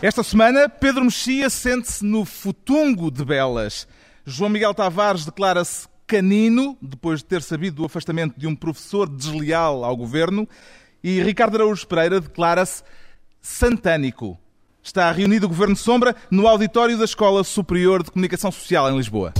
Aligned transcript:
Esta 0.00 0.22
semana, 0.22 0.68
Pedro 0.68 1.04
Mexia 1.04 1.50
sente-se 1.50 2.04
no 2.04 2.24
futungo 2.24 3.10
de 3.10 3.24
Belas. 3.24 3.88
João 4.24 4.48
Miguel 4.48 4.72
Tavares 4.72 5.24
declara-se 5.24 5.88
canino, 6.06 6.78
depois 6.80 7.18
de 7.18 7.24
ter 7.24 7.42
sabido 7.42 7.78
do 7.78 7.84
afastamento 7.84 8.38
de 8.38 8.46
um 8.46 8.54
professor 8.54 9.08
desleal 9.08 9.84
ao 9.84 9.96
governo. 9.96 10.48
E 11.02 11.20
Ricardo 11.20 11.56
Araújo 11.56 11.84
Pereira 11.88 12.20
declara-se 12.20 12.84
santânico. 13.40 14.38
Está 14.80 15.10
reunido 15.10 15.46
o 15.46 15.48
Governo 15.48 15.74
Sombra 15.74 16.14
no 16.30 16.46
auditório 16.46 16.96
da 16.96 17.04
Escola 17.04 17.42
Superior 17.42 18.04
de 18.04 18.12
Comunicação 18.12 18.52
Social 18.52 18.88
em 18.88 18.96
Lisboa. 18.96 19.34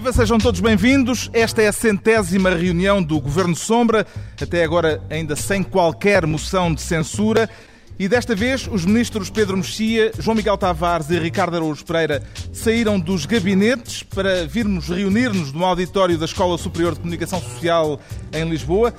Viva, 0.00 0.14
sejam 0.14 0.38
todos 0.38 0.60
bem-vindos. 0.60 1.28
Esta 1.30 1.60
é 1.60 1.68
a 1.68 1.72
centésima 1.72 2.48
reunião 2.48 3.02
do 3.02 3.20
Governo 3.20 3.54
Sombra, 3.54 4.06
até 4.40 4.64
agora 4.64 5.02
ainda 5.10 5.36
sem 5.36 5.62
qualquer 5.62 6.26
moção 6.26 6.72
de 6.72 6.80
censura. 6.80 7.50
E 7.98 8.08
desta 8.08 8.34
vez, 8.34 8.66
os 8.66 8.86
ministros 8.86 9.28
Pedro 9.28 9.58
Mexia, 9.58 10.10
João 10.18 10.34
Miguel 10.34 10.56
Tavares 10.56 11.10
e 11.10 11.18
Ricardo 11.18 11.54
Araújo 11.54 11.84
Pereira 11.84 12.22
saíram 12.50 12.98
dos 12.98 13.26
gabinetes 13.26 14.02
para 14.02 14.46
virmos 14.46 14.88
reunir-nos 14.88 15.52
no 15.52 15.66
auditório 15.66 16.16
da 16.16 16.24
Escola 16.24 16.56
Superior 16.56 16.94
de 16.94 17.00
Comunicação 17.00 17.38
Social 17.38 18.00
em 18.32 18.48
Lisboa. 18.48 18.94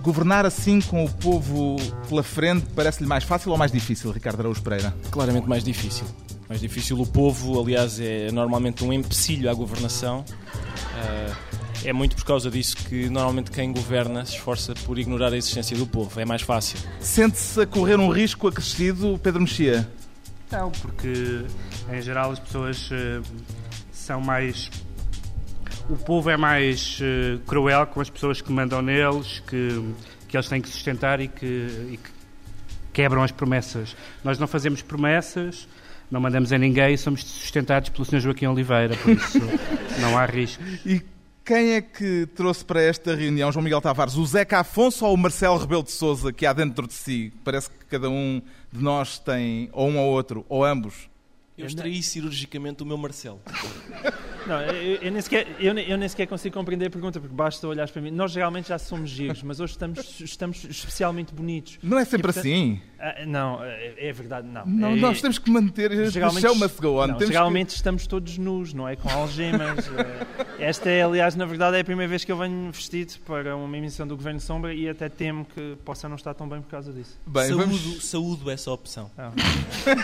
Governar 0.00 0.46
assim 0.46 0.80
com 0.80 1.04
o 1.04 1.10
povo 1.10 1.76
pela 2.08 2.22
frente 2.22 2.64
parece-lhe 2.74 3.06
mais 3.06 3.22
fácil 3.22 3.52
ou 3.52 3.58
mais 3.58 3.70
difícil, 3.70 4.10
Ricardo 4.10 4.40
Araújo 4.40 4.62
Pereira? 4.62 4.94
Claramente 5.10 5.46
mais 5.46 5.62
difícil. 5.62 6.06
Mais 6.48 6.60
difícil. 6.60 6.98
O 7.00 7.06
povo, 7.06 7.60
aliás, 7.60 8.00
é 8.00 8.30
normalmente 8.32 8.82
um 8.84 8.92
empecilho 8.92 9.50
à 9.50 9.54
governação. 9.54 10.24
Uh 10.24 11.58
é 11.84 11.92
muito 11.92 12.16
por 12.16 12.24
causa 12.24 12.50
disso 12.50 12.76
que 12.76 13.08
normalmente 13.08 13.50
quem 13.50 13.72
governa 13.72 14.24
se 14.24 14.34
esforça 14.34 14.74
por 14.84 14.98
ignorar 14.98 15.32
a 15.32 15.36
existência 15.36 15.76
do 15.76 15.86
povo. 15.86 16.20
É 16.20 16.24
mais 16.24 16.42
fácil. 16.42 16.78
Sente-se 17.00 17.60
a 17.60 17.66
correr 17.66 17.98
um 17.98 18.10
risco 18.10 18.48
acrescido, 18.48 19.18
Pedro 19.22 19.40
Mexia? 19.40 19.88
Não, 20.50 20.70
porque 20.70 21.44
em 21.92 22.02
geral 22.02 22.32
as 22.32 22.38
pessoas 22.38 22.90
uh, 22.90 23.22
são 23.92 24.20
mais. 24.20 24.70
O 25.88 25.96
povo 25.96 26.30
é 26.30 26.36
mais 26.36 26.98
uh, 27.00 27.38
cruel 27.46 27.86
com 27.86 28.00
as 28.00 28.10
pessoas 28.10 28.40
que 28.40 28.50
mandam 28.52 28.82
neles, 28.82 29.42
que, 29.46 29.94
que 30.26 30.36
eles 30.36 30.48
têm 30.48 30.60
que 30.60 30.68
sustentar 30.68 31.20
e 31.20 31.28
que, 31.28 31.46
e 31.92 31.98
que 32.02 32.10
quebram 32.92 33.22
as 33.22 33.30
promessas. 33.30 33.94
Nós 34.24 34.38
não 34.38 34.46
fazemos 34.46 34.82
promessas, 34.82 35.68
não 36.10 36.20
mandamos 36.20 36.52
a 36.52 36.58
ninguém 36.58 36.94
e 36.94 36.98
somos 36.98 37.24
sustentados 37.24 37.90
pelo 37.90 38.04
Sr. 38.04 38.20
Joaquim 38.20 38.46
Oliveira, 38.46 38.96
por 38.96 39.10
isso 39.10 39.40
não 40.00 40.16
há 40.16 40.26
risco. 40.26 40.62
E 40.84 41.02
quem 41.44 41.72
é 41.72 41.80
que 41.80 42.26
trouxe 42.34 42.64
para 42.64 42.82
esta 42.82 43.14
reunião, 43.14 43.50
João 43.50 43.62
Miguel 43.62 43.80
Tavares, 43.80 44.16
o 44.16 44.26
Zeca 44.26 44.60
Afonso 44.60 45.06
ou 45.06 45.14
o 45.14 45.16
Marcelo 45.16 45.56
Rebelo 45.58 45.82
de 45.82 45.90
Souza, 45.90 46.32
que 46.32 46.44
há 46.44 46.52
dentro 46.52 46.86
de 46.86 46.92
si? 46.92 47.32
Parece 47.42 47.70
que 47.70 47.86
cada 47.86 48.10
um 48.10 48.42
de 48.70 48.82
nós 48.82 49.18
tem 49.18 49.68
ou 49.72 49.88
um 49.88 49.98
ou 49.98 50.10
outro, 50.10 50.44
ou 50.48 50.64
ambos. 50.64 51.08
Eu 51.58 51.66
extraí 51.66 52.02
cirurgicamente 52.02 52.82
o 52.82 52.86
meu 52.86 52.96
Marcelo. 52.96 53.40
Não, 54.46 54.60
eu, 54.62 55.02
eu, 55.02 55.12
nem 55.12 55.20
sequer, 55.20 55.46
eu, 55.60 55.76
eu, 55.76 55.98
nem 55.98 56.08
sequer 56.08 56.26
consigo 56.26 56.54
compreender 56.54 56.86
a 56.86 56.90
pergunta, 56.90 57.20
porque 57.20 57.34
basta 57.34 57.66
olhar 57.68 57.88
para 57.88 58.00
mim. 58.00 58.10
Nós 58.10 58.32
geralmente 58.32 58.68
já 58.68 58.78
somos 58.78 59.10
giros, 59.10 59.42
mas 59.42 59.60
hoje 59.60 59.72
estamos, 59.72 60.20
estamos 60.20 60.64
especialmente 60.64 61.34
bonitos. 61.34 61.78
Não 61.82 61.98
é 61.98 62.04
sempre 62.04 62.20
e, 62.20 62.22
portanto, 62.22 62.38
assim? 62.38 62.80
Ah, 62.98 63.26
não, 63.26 63.62
é, 63.62 63.94
é, 64.08 64.12
verdade, 64.12 64.48
não. 64.48 64.64
Não, 64.64 64.88
é, 64.88 64.96
nós 64.96 65.20
temos 65.20 65.38
que 65.38 65.50
manter 65.50 66.10
geralmente, 66.10 66.40
show 66.40 66.54
must 66.54 66.80
go 66.80 67.02
on. 67.02 67.08
Não, 67.08 67.20
geralmente 67.20 67.68
que... 67.68 67.74
estamos 67.74 68.06
todos 68.06 68.38
nus, 68.38 68.72
não 68.72 68.88
é? 68.88 68.96
Com 68.96 69.08
algemas. 69.08 69.88
É. 70.58 70.58
Esta 70.68 70.88
é, 70.88 71.02
aliás, 71.02 71.36
na 71.36 71.44
verdade, 71.44 71.76
é 71.76 71.80
a 71.80 71.84
primeira 71.84 72.08
vez 72.08 72.24
que 72.24 72.32
eu 72.32 72.36
venho 72.36 72.72
vestido 72.72 73.14
para 73.24 73.54
uma 73.54 73.76
emissão 73.76 74.06
do 74.06 74.16
Governo 74.16 74.40
Sombra 74.40 74.74
e 74.74 74.88
até 74.88 75.08
temo 75.08 75.44
que 75.44 75.76
possa 75.84 76.08
não 76.08 76.16
estar 76.16 76.34
tão 76.34 76.48
bem 76.48 76.60
por 76.60 76.70
causa 76.70 76.92
disso. 76.92 77.18
Bem, 77.26 77.48
saúdo, 77.48 77.66
vamos... 77.66 78.04
saúdo 78.04 78.50
essa 78.50 78.70
opção. 78.70 79.10
Ah. 79.16 79.30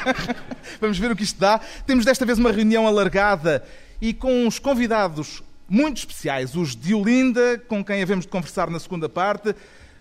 vamos 0.81 0.98
ver 0.98 1.10
o 1.10 1.16
que 1.16 1.25
isto 1.25 1.41
dá. 1.41 1.44
Temos 1.87 2.05
desta 2.05 2.25
vez 2.25 2.38
uma 2.38 2.53
reunião 2.53 2.87
alargada 2.87 3.65
e 4.00 4.12
com 4.12 4.47
uns 4.47 4.59
convidados 4.59 5.43
muito 5.69 5.99
especiais, 5.99 6.55
os 6.55 6.77
de 6.77 6.94
Olinda, 6.94 7.59
com 7.69 7.84
quem 7.84 8.03
havemos 8.03 8.25
de 8.25 8.31
conversar 8.31 8.69
na 8.69 8.78
segunda 8.78 9.09
parte, 9.09 9.55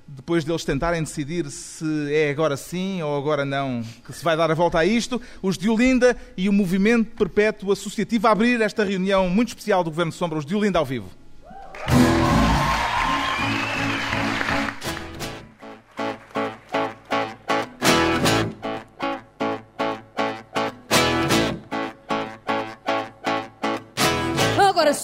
depois 0.07 0.43
deles 0.43 0.65
tentarem 0.65 1.01
decidir 1.01 1.49
se 1.49 2.13
é 2.13 2.29
agora 2.29 2.57
sim 2.57 3.01
ou 3.01 3.17
agora 3.17 3.45
não 3.45 3.81
que 4.05 4.13
se 4.13 4.23
vai 4.23 4.35
dar 4.35 4.51
a 4.51 4.53
volta 4.53 4.79
a 4.79 4.85
isto, 4.85 5.21
os 5.41 5.57
de 5.57 5.69
Olinda 5.69 6.17
e 6.35 6.49
o 6.49 6.53
Movimento 6.53 7.15
Perpétuo 7.15 7.71
Associativo 7.71 8.27
a 8.27 8.31
abrir 8.31 8.61
esta 8.61 8.83
reunião 8.83 9.29
muito 9.29 9.49
especial 9.49 9.83
do 9.83 9.89
Governo 9.89 10.11
Sombra, 10.11 10.39
os 10.39 10.45
de 10.45 10.55
Olinda 10.55 10.79
ao 10.79 10.85
vivo. 10.85 11.22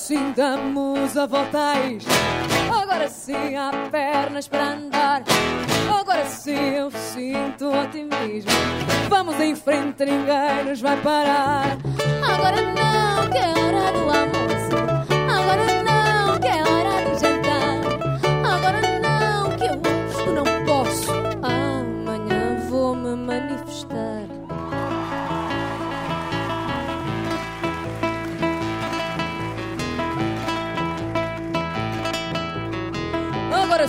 Sim 0.09 0.33
damos 0.35 1.15
a 1.15 1.27
voltais. 1.27 2.03
Agora 2.81 3.07
sim 3.07 3.55
há 3.55 3.69
pernas 3.91 4.47
para 4.47 4.71
andar. 4.71 5.21
Agora 5.99 6.25
sim 6.25 6.73
eu 6.77 6.89
sinto 6.89 7.69
otimismo. 7.69 8.49
Vamos 9.07 9.39
em 9.39 9.55
frente, 9.55 10.03
ninguém 10.05 10.63
nos 10.65 10.81
vai 10.81 10.97
parar. 11.01 11.77
Agora 12.27 12.59
não, 12.59 13.29
que 13.29 13.37
é 13.37 13.49
hora 13.51 13.91
do 13.91 13.99
almoço. 14.09 14.77
Agora 15.31 15.83
não, 15.83 15.88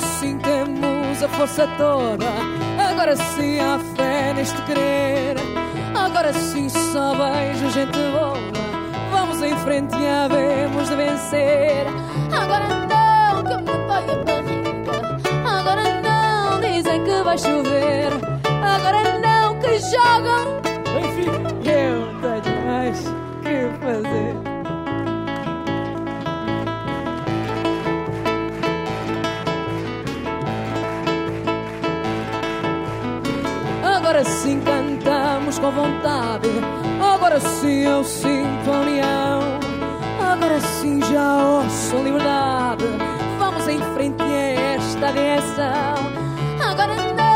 sim 0.00 0.38
temos 0.38 1.22
a 1.22 1.28
força 1.28 1.66
toda. 1.77 2.27
Agora 2.91 3.16
sim 3.16 3.59
há 3.61 3.78
fé 3.97 4.33
neste 4.34 4.61
querer. 4.62 5.37
Agora 5.94 6.33
sim 6.33 6.69
só 6.69 7.15
vejo 7.15 7.71
gente 7.71 7.99
boa. 8.12 8.34
Vamos 9.11 9.43
em 9.43 9.56
frente 9.59 9.97
e 9.97 10.06
havemos 10.06 10.88
de 10.88 10.97
vencer. 10.97 11.87
Agora 12.33 12.66
não, 12.87 13.44
que 13.44 13.56
me 13.56 13.78
dói 13.87 14.05
a 14.11 14.25
barriga. 14.25 15.59
Agora 15.59 16.00
não, 16.00 16.61
dizem 16.61 17.05
que 17.05 17.22
vai 17.22 17.38
chover. 17.38 18.12
Agora 18.62 19.19
não, 19.19 19.59
que 19.61 19.78
jogam. 19.78 20.61
Enfim, 20.99 21.31
eu 21.69 22.41
tenho 22.43 22.67
mais 22.67 22.99
que 23.43 23.84
fazer. 23.84 24.50
Agora 34.20 34.36
sim 34.36 34.60
cantamos 34.60 35.58
com 35.58 35.70
vontade. 35.70 36.47
Agora 37.00 37.41
sim 37.41 37.84
eu 37.86 38.04
sinto 38.04 38.70
a 38.70 38.81
união. 38.81 39.41
Agora 40.20 40.60
sim 40.60 41.00
já 41.10 41.42
ouço 41.42 41.97
liberdade. 42.03 42.84
Vamos 43.38 43.66
em 43.66 43.78
frente 43.94 44.22
a 44.22 44.75
esta 44.75 45.10
direção. 45.12 45.94
Agora 46.62 46.94
não, 46.97 47.30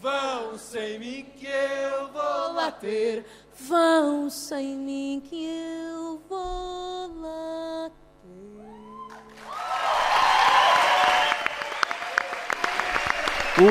Vão 0.00 0.56
sem 0.56 0.98
mim 1.00 1.26
que 1.36 1.46
eu 1.46 2.08
vou 2.12 2.52
lá 2.52 2.70
ter. 2.70 3.24
Vão 3.68 4.30
sem 4.30 4.76
mim 4.76 5.22
que 5.28 5.44
eu 5.44 6.22
vou 6.28 7.20
lá 7.20 7.90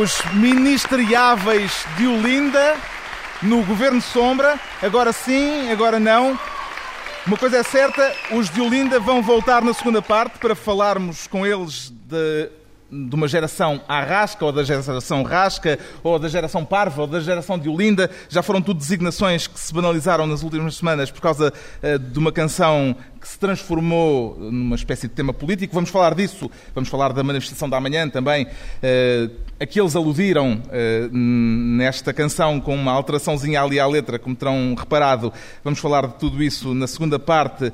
Os 0.01 0.21
ministeriáveis 0.33 1.85
de 1.95 2.05
Olinda 2.05 2.75
no 3.41 3.63
Governo 3.63 4.01
Sombra. 4.01 4.59
Agora 4.81 5.13
sim, 5.13 5.71
agora 5.71 5.97
não. 5.97 6.37
Uma 7.25 7.37
coisa 7.37 7.57
é 7.57 7.63
certa, 7.63 8.13
os 8.31 8.49
de 8.49 8.59
Olinda 8.59 8.99
vão 8.99 9.21
voltar 9.21 9.61
na 9.61 9.73
segunda 9.73 10.01
parte 10.01 10.39
para 10.39 10.55
falarmos 10.55 11.25
com 11.27 11.45
eles 11.45 11.89
de 11.89 12.49
de 12.91 13.15
uma 13.15 13.27
geração 13.27 13.81
à 13.87 14.01
rasca, 14.01 14.45
ou 14.45 14.51
da 14.51 14.63
geração 14.63 15.23
rasca, 15.23 15.77
ou 16.03 16.17
da 16.17 16.29
geração 16.29 16.63
parva, 16.63 17.01
ou 17.01 17.07
da 17.07 17.19
geração 17.19 17.59
de 17.59 17.67
Olinda, 17.67 18.09
já 18.29 18.41
foram 18.41 18.61
tudo 18.61 18.77
designações 18.77 19.47
que 19.47 19.59
se 19.59 19.73
banalizaram 19.73 20.25
nas 20.25 20.43
últimas 20.43 20.75
semanas 20.75 21.11
por 21.11 21.21
causa 21.21 21.51
uh, 21.51 21.99
de 21.99 22.17
uma 22.17 22.31
canção 22.31 22.95
que 23.19 23.27
se 23.27 23.37
transformou 23.37 24.37
numa 24.39 24.75
espécie 24.75 25.07
de 25.07 25.13
tema 25.13 25.33
político. 25.33 25.73
Vamos 25.73 25.89
falar 25.89 26.13
disso, 26.15 26.49
vamos 26.73 26.89
falar 26.89 27.11
da 27.11 27.23
manifestação 27.23 27.69
da 27.69 27.79
manhã 27.79 28.07
também. 28.07 28.45
Uh, 28.45 29.46
aqueles 29.59 29.95
aludiram 29.95 30.53
uh, 30.53 31.09
nesta 31.11 32.13
canção 32.13 32.59
com 32.59 32.75
uma 32.75 32.91
alteraçãozinha 32.91 33.61
ali 33.61 33.79
à 33.79 33.87
letra, 33.87 34.19
como 34.19 34.35
terão 34.35 34.75
reparado. 34.77 35.33
Vamos 35.63 35.79
falar 35.79 36.07
de 36.07 36.13
tudo 36.15 36.43
isso 36.43 36.73
na 36.73 36.87
segunda 36.87 37.17
parte 37.17 37.65
uh, 37.65 37.73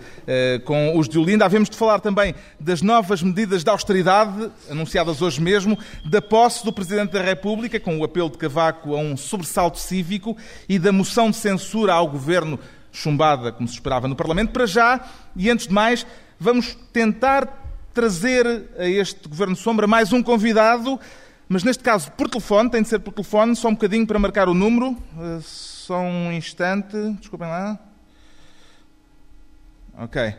com 0.64 0.98
os 0.98 1.10
de 1.10 1.20
Olinda. 1.20 1.46
Havemos 1.46 1.70
de 1.70 1.78
falar 1.78 2.00
também 2.00 2.34
das 2.60 2.82
novas 2.82 3.22
medidas 3.22 3.64
de 3.64 3.70
austeridade 3.70 4.50
anunciadas 4.70 5.22
hoje 5.22 5.42
mesmo, 5.42 5.78
da 6.06 6.22
posse 6.22 6.64
do 6.64 6.72
Presidente 6.72 7.12
da 7.12 7.22
República, 7.22 7.80
com 7.80 8.00
o 8.00 8.04
apelo 8.04 8.30
de 8.30 8.38
Cavaco 8.38 8.96
a 8.96 9.00
um 9.00 9.18
sobressalto 9.18 9.80
cívico 9.80 10.38
e 10.68 10.80
da 10.80 10.92
moção 10.92 11.30
de 11.30 11.38
censura 11.38 11.94
ao 11.94 12.08
Governo 12.08 12.60
chumbada, 12.92 13.52
como 13.52 13.68
se 13.68 13.74
esperava 13.74 14.08
no 14.08 14.16
Parlamento. 14.16 14.52
Para 14.52 14.68
já, 14.68 15.04
e 15.36 15.50
antes 15.50 15.68
de 15.68 15.74
mais, 15.74 16.06
vamos 16.40 16.78
tentar 16.94 17.62
trazer 17.94 18.70
a 18.78 18.88
este 18.88 19.28
Governo 19.28 19.56
Sombra 19.56 19.86
mais 19.86 20.12
um 20.12 20.24
convidado, 20.24 21.00
mas 21.50 21.64
neste 21.64 21.84
caso 21.84 22.12
por 22.14 22.30
telefone, 22.30 22.70
tem 22.70 22.82
de 22.82 22.88
ser 22.88 23.00
por 23.00 23.14
telefone, 23.14 23.56
só 23.56 23.68
um 23.70 23.74
bocadinho 23.74 24.08
para 24.08 24.20
marcar 24.20 24.48
o 24.48 24.54
número. 24.54 24.92
Uh, 24.92 25.42
só 25.42 26.00
um 26.00 26.32
instante, 26.32 26.96
desculpem 27.20 27.48
lá. 27.48 27.78
Ok. 29.98 30.34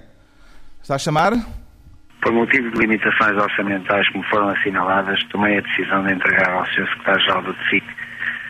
Está 0.83 0.97
a 0.97 0.99
chamar? 0.99 1.33
Por 2.21 2.33
motivo 2.33 2.71
de 2.71 2.79
limitações 2.79 3.37
orçamentais 3.41 4.09
como 4.11 4.25
foram 4.25 4.49
assinaladas, 4.49 5.23
tomei 5.25 5.59
a 5.59 5.61
decisão 5.61 6.05
de 6.07 6.15
entregar 6.15 6.51
ao 6.51 6.65
Sr. 6.67 6.89
Secretário-Geral 6.89 7.43
do 7.43 7.55
TFIC 7.55 7.85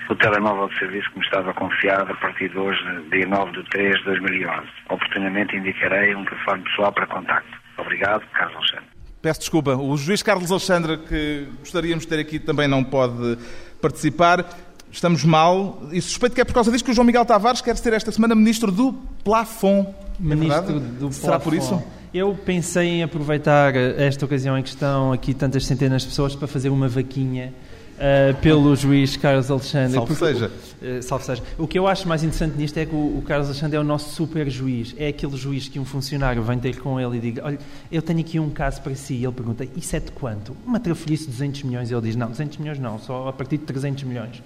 o 0.08 0.14
telemóvel 0.16 0.68
de 0.68 0.78
serviço 0.78 1.10
que 1.10 1.18
me 1.18 1.24
estava 1.24 1.54
confiado 1.54 2.12
a 2.12 2.14
partir 2.16 2.50
de 2.50 2.58
hoje, 2.58 2.80
dia 3.10 3.26
9 3.26 3.52
de 3.52 3.70
3 3.70 3.98
de 3.98 4.04
2011. 4.04 4.66
Oportunamente 4.90 5.56
indicarei 5.56 6.14
um 6.14 6.24
telefone 6.24 6.62
pessoal 6.64 6.92
para 6.92 7.06
contacto. 7.06 7.58
Obrigado, 7.78 8.24
Carlos 8.32 8.56
Alexandre. 8.56 8.83
Peço 9.24 9.40
desculpa, 9.40 9.74
o 9.74 9.96
juiz 9.96 10.22
Carlos 10.22 10.50
Alexandre, 10.50 10.98
que 10.98 11.48
gostaríamos 11.60 12.04
de 12.04 12.08
ter 12.08 12.18
aqui, 12.18 12.38
também 12.38 12.68
não 12.68 12.84
pode 12.84 13.38
participar. 13.80 14.46
Estamos 14.92 15.24
mal 15.24 15.82
e 15.90 16.02
suspeito 16.02 16.34
que 16.34 16.42
é 16.42 16.44
por 16.44 16.52
causa 16.52 16.70
disso 16.70 16.84
que 16.84 16.90
o 16.90 16.94
João 16.94 17.06
Miguel 17.06 17.24
Tavares 17.24 17.62
quer 17.62 17.74
ser 17.78 17.94
esta 17.94 18.12
semana 18.12 18.34
ministro 18.34 18.70
do 18.70 18.92
Plafond. 19.24 19.88
Ministro 20.20 20.76
é 20.76 20.78
do 20.78 21.10
Será 21.10 21.40
por 21.40 21.54
isso? 21.54 21.82
Eu 22.12 22.38
pensei 22.44 22.86
em 22.86 23.02
aproveitar 23.02 23.74
esta 23.74 24.26
ocasião 24.26 24.58
em 24.58 24.62
que 24.62 24.68
estão 24.68 25.10
aqui 25.10 25.32
tantas 25.32 25.64
centenas 25.64 26.02
de 26.02 26.08
pessoas 26.08 26.36
para 26.36 26.46
fazer 26.46 26.68
uma 26.68 26.86
vaquinha 26.86 27.54
uh, 27.94 28.34
pelo 28.40 28.74
juiz 28.76 29.16
Carlos 29.16 29.50
Alexandre. 29.50 29.94
Salve 29.94 30.14
Porque- 30.14 30.32
seja. 30.34 30.50
Uh, 30.82 31.02
salve 31.02 31.24
seja. 31.24 31.42
O 31.58 31.66
que 31.66 31.78
eu 31.78 31.86
acho 31.86 32.06
mais 32.08 32.22
interessante 32.22 32.56
nisto 32.58 32.76
é 32.78 32.84
que 32.86 32.94
o, 32.94 33.18
o 33.18 33.22
Carlos 33.26 33.48
Alexandre 33.48 33.76
é 33.76 33.80
o 33.80 33.84
nosso 33.84 34.14
super 34.14 34.48
juiz. 34.50 34.94
É 34.98 35.08
aquele 35.08 35.36
juiz 35.36 35.68
que 35.68 35.78
um 35.78 35.84
funcionário 35.84 36.42
vem 36.42 36.58
ter 36.58 36.78
com 36.78 37.00
ele 37.00 37.16
e 37.16 37.20
diga: 37.20 37.42
Olha, 37.44 37.58
eu 37.90 38.02
tenho 38.02 38.20
aqui 38.20 38.38
um 38.38 38.50
caso 38.50 38.80
para 38.82 38.94
si. 38.94 39.14
E 39.14 39.24
ele 39.24 39.32
pergunta: 39.32 39.66
Isso 39.76 39.96
é 39.96 40.00
de 40.00 40.10
quanto? 40.12 40.56
Uma 40.66 40.78
trafolhice 40.80 41.24
de 41.24 41.30
200 41.30 41.62
milhões. 41.62 41.90
E 41.90 41.94
ele 41.94 42.02
diz: 42.02 42.16
Não, 42.16 42.28
200 42.30 42.58
milhões 42.58 42.78
não, 42.78 42.98
só 42.98 43.28
a 43.28 43.32
partir 43.32 43.58
de 43.58 43.64
300 43.64 44.04
milhões. 44.04 44.42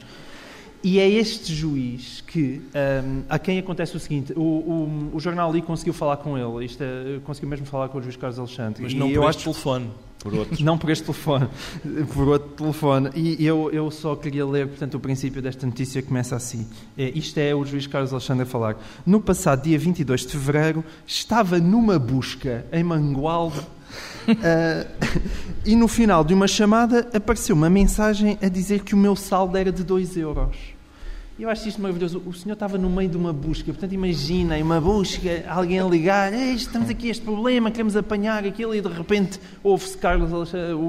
E 0.80 1.00
é 1.00 1.08
este 1.10 1.52
juiz 1.52 2.22
que, 2.24 2.62
hum, 3.04 3.22
a 3.28 3.36
quem 3.36 3.58
acontece 3.58 3.96
o 3.96 3.98
seguinte, 3.98 4.32
o, 4.36 4.40
o, 4.40 5.10
o 5.14 5.18
jornal 5.18 5.50
ali 5.50 5.60
conseguiu 5.60 5.92
falar 5.92 6.18
com 6.18 6.38
ele, 6.38 6.64
isto 6.66 6.80
é, 6.84 7.18
conseguiu 7.24 7.48
mesmo 7.48 7.66
falar 7.66 7.88
com 7.88 7.98
o 7.98 8.02
juiz 8.02 8.14
Carlos 8.14 8.38
Alexandre. 8.38 8.84
Mas 8.84 8.92
E 8.92 8.96
não 8.96 9.08
eu 9.10 9.22
por 9.22 9.28
acho- 9.28 9.38
este 9.38 9.44
telefone, 9.50 9.90
por 10.18 10.32
não 10.60 10.76
por 10.76 10.90
este 10.90 11.04
telefone, 11.04 11.48
por 12.12 12.28
outro 12.28 12.48
telefone. 12.50 13.10
E 13.14 13.44
eu, 13.44 13.70
eu 13.72 13.90
só 13.90 14.16
queria 14.16 14.46
ler, 14.46 14.68
portanto, 14.68 14.94
o 14.94 15.00
princípio 15.00 15.40
desta 15.40 15.66
notícia 15.66 16.02
começa 16.02 16.34
assim. 16.36 16.66
É, 16.96 17.10
isto 17.10 17.38
é 17.38 17.54
o 17.54 17.64
juiz 17.64 17.86
Carlos 17.86 18.12
Alexandre 18.12 18.42
a 18.42 18.46
falar. 18.46 18.76
No 19.06 19.20
passado 19.20 19.62
dia 19.62 19.78
22 19.78 20.22
de 20.22 20.32
fevereiro, 20.32 20.84
estava 21.06 21.58
numa 21.58 21.98
busca 21.98 22.66
em 22.72 22.82
Mangualde 22.82 23.60
ah, 24.28 24.86
e 25.64 25.74
no 25.74 25.88
final 25.88 26.22
de 26.24 26.34
uma 26.34 26.46
chamada 26.46 27.08
apareceu 27.14 27.54
uma 27.54 27.70
mensagem 27.70 28.38
a 28.42 28.48
dizer 28.48 28.82
que 28.82 28.94
o 28.94 28.98
meu 28.98 29.16
saldo 29.16 29.56
era 29.56 29.72
de 29.72 29.82
2 29.82 30.16
euros. 30.16 30.77
E 31.38 31.42
Eu 31.44 31.50
acho 31.50 31.68
isto 31.68 31.80
maravilhoso. 31.80 32.20
O 32.26 32.32
senhor 32.34 32.54
estava 32.54 32.76
no 32.76 32.90
meio 32.90 33.08
de 33.08 33.16
uma 33.16 33.32
busca, 33.32 33.66
portanto, 33.66 33.92
imaginem 33.92 34.60
uma 34.60 34.80
busca, 34.80 35.44
alguém 35.46 35.78
a 35.78 35.84
ligar, 35.84 36.32
"Ei, 36.32 36.54
estamos 36.54 36.90
aqui 36.90 37.08
este 37.08 37.24
problema, 37.24 37.70
queremos 37.70 37.96
apanhar 37.96 38.44
aquilo, 38.44 38.74
e 38.74 38.80
de 38.80 38.88
repente 38.88 39.38
ouve-se 39.62 39.96
Carlos 39.96 40.30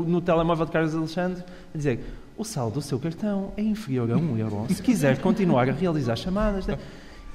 no 0.07 0.19
telemóvel 0.21 0.65
de 0.65 0.71
Carlos 0.71 0.95
Alexandre 0.95 1.43
a 1.73 1.77
dizer: 1.77 1.99
o 2.35 2.43
saldo 2.43 2.75
do 2.75 2.81
seu 2.81 2.97
cartão 2.97 3.51
é 3.55 3.61
inferior 3.61 4.11
a 4.11 4.17
um 4.17 4.37
euro. 4.37 4.65
Se 4.69 4.81
quiser 4.81 5.19
continuar 5.19 5.69
a 5.69 5.71
realizar 5.71 6.15
chamadas. 6.15 6.65
né?" 6.65 6.79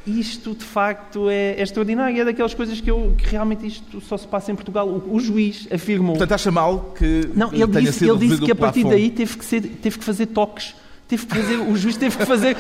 Isto, 0.07 0.55
de 0.55 0.65
facto, 0.65 1.31
é, 1.31 1.53
é 1.53 1.63
extraordinário. 1.63 2.21
É 2.21 2.25
daquelas 2.27 2.53
coisas 2.53 2.79
que, 2.79 2.91
eu, 2.91 3.15
que 3.17 3.27
realmente 3.27 3.67
isto 3.67 4.03
só 4.03 4.19
se 4.19 4.27
passa 4.27 4.53
em 4.53 4.55
Portugal. 4.55 4.87
O, 4.87 5.15
o 5.15 5.19
juiz 5.19 5.67
afirmou. 5.73 6.15
Portanto, 6.15 6.33
acha 6.33 6.51
mal 6.51 6.93
que 6.99 7.31
Não, 7.35 7.51
ele 7.55 7.67
disse, 7.81 8.07
ele 8.07 8.19
disse 8.19 8.43
que 8.43 8.53
a 8.53 8.55
partir 8.55 8.85
daí 8.85 9.11
teve 9.11 9.39
que, 9.39 9.45
ser, 9.45 9.63
teve 9.63 9.99
que 9.99 10.05
fazer 10.05 10.27
toques. 10.27 10.75
Teve 11.06 11.27
que 11.27 11.35
fazer, 11.37 11.56
o 11.59 11.77
juiz 11.77 11.97
teve 11.99 12.17
que 12.17 12.25
fazer, 12.25 12.56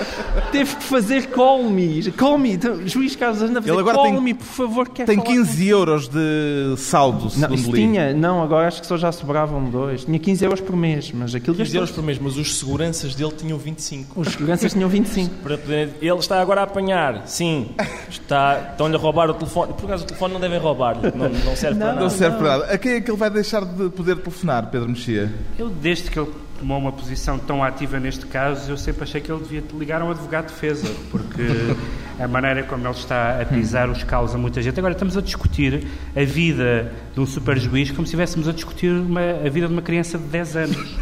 teve 0.52 0.76
que 0.76 0.82
fazer 0.84 1.26
call 1.28 1.64
me. 1.64 2.12
Call 2.12 2.36
me. 2.36 2.52
Então, 2.52 2.86
juiz 2.86 3.16
Carlos 3.16 3.40
anda 3.40 3.58
a 3.58 3.62
fazer 3.62 3.72
Ele 3.72 3.80
agora 3.80 3.96
call 3.96 4.04
tem- 4.12 4.20
me, 4.20 4.34
por 4.34 4.44
favor, 4.44 4.88
quer 4.90 5.06
Tem 5.06 5.16
falar 5.16 5.28
15 5.28 5.66
euros 5.68 6.08
de 6.08 6.74
saldo, 6.76 7.24
Não, 7.24 7.30
segundo 7.30 7.54
isso 7.54 7.70
li. 7.72 7.80
tinha, 7.80 8.12
não, 8.12 8.42
agora 8.42 8.68
acho 8.68 8.82
que 8.82 8.86
só 8.86 8.98
já 8.98 9.10
sobravam 9.10 9.64
dois. 9.70 10.04
Tinha 10.04 10.18
15 10.18 10.44
euros 10.44 10.60
por 10.60 10.76
mês, 10.76 11.10
mas 11.12 11.34
aquilo 11.34 11.56
15 11.56 11.74
euros 11.74 11.90
por 11.90 12.04
mês, 12.04 12.18
mas 12.18 12.36
os 12.36 12.58
seguranças 12.58 13.14
dele 13.14 13.32
tinham 13.32 13.56
25. 13.56 14.20
Os 14.20 14.28
seguranças 14.28 14.72
tinham 14.74 14.90
25. 14.90 15.34
Para 15.42 15.56
poder... 15.56 15.90
Ele 16.02 16.18
está 16.18 16.38
agora 16.40 16.60
a 16.60 16.64
apanhar, 16.64 17.22
sim. 17.26 17.70
Está... 18.10 18.72
Estão-lhe 18.72 18.94
a 18.94 18.98
roubar 18.98 19.30
o 19.30 19.34
telefone. 19.34 19.72
Por 19.72 19.86
acaso 19.86 20.04
o 20.04 20.06
telefone 20.06 20.34
não 20.34 20.40
devem 20.40 20.58
roubar, 20.58 20.96
não, 21.16 21.28
não 21.30 21.56
serve 21.56 21.78
para 21.78 21.88
Não 21.88 21.94
nada. 22.02 22.10
serve 22.10 22.36
para 22.36 22.48
nada. 22.58 22.64
A 22.74 22.76
quem 22.76 22.92
é 22.92 23.00
que 23.00 23.10
ele 23.10 23.18
vai 23.18 23.30
deixar 23.30 23.64
de 23.64 23.88
poder 23.88 24.16
telefonar, 24.16 24.70
Pedro 24.70 24.90
Mexia? 24.90 25.32
Eu, 25.58 25.70
desde 25.70 26.10
que 26.10 26.18
ele 26.18 26.30
tomou 26.64 26.78
uma 26.78 26.92
posição 26.92 27.38
tão 27.38 27.62
ativa 27.62 28.00
neste 28.00 28.24
caso, 28.24 28.72
eu 28.72 28.76
sempre 28.78 29.02
achei 29.02 29.20
que 29.20 29.30
ele 29.30 29.42
devia 29.42 29.62
ligar 29.78 30.00
a 30.00 30.04
um 30.06 30.10
advogado 30.10 30.46
de 30.46 30.52
defesa, 30.54 30.90
porque 31.10 31.42
a 32.18 32.26
maneira 32.26 32.62
como 32.62 32.86
ele 32.86 32.94
está 32.94 33.38
a 33.38 33.44
pisar 33.44 33.90
os 33.90 34.02
calos 34.02 34.34
a 34.34 34.38
muita 34.38 34.62
gente. 34.62 34.78
Agora, 34.78 34.94
estamos 34.94 35.14
a 35.14 35.20
discutir 35.20 35.86
a 36.16 36.24
vida 36.24 36.90
de 37.12 37.20
um 37.20 37.26
super 37.26 37.58
juiz 37.58 37.90
como 37.90 38.06
se 38.06 38.12
estivéssemos 38.14 38.48
a 38.48 38.52
discutir 38.52 38.90
uma- 38.90 39.20
a 39.44 39.50
vida 39.50 39.66
de 39.66 39.74
uma 39.74 39.82
criança 39.82 40.16
de 40.16 40.24
10 40.24 40.56
anos. 40.56 40.96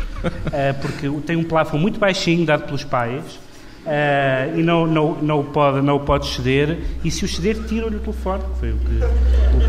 Ah, 0.46 0.74
porque 0.82 1.08
tem 1.24 1.36
um 1.36 1.44
plafond 1.44 1.80
muito 1.80 2.00
baixinho 2.00 2.44
dado 2.44 2.64
pelos 2.64 2.82
pais. 2.82 3.22
ah, 3.86 4.48
e 4.56 4.64
não, 4.64 4.84
não, 4.84 5.22
não, 5.22 5.40
o 5.40 5.44
pode, 5.44 5.80
não 5.80 5.94
o 5.94 6.00
pode 6.00 6.26
ceder, 6.26 6.76
e 7.04 7.10
se 7.12 7.24
o 7.24 7.28
ceder, 7.28 7.56
tira-lhe 7.68 7.94
o 7.96 8.00
telefone. 8.00 8.42
Foi 8.58 8.72
o 8.72 8.76
que, 8.78 8.98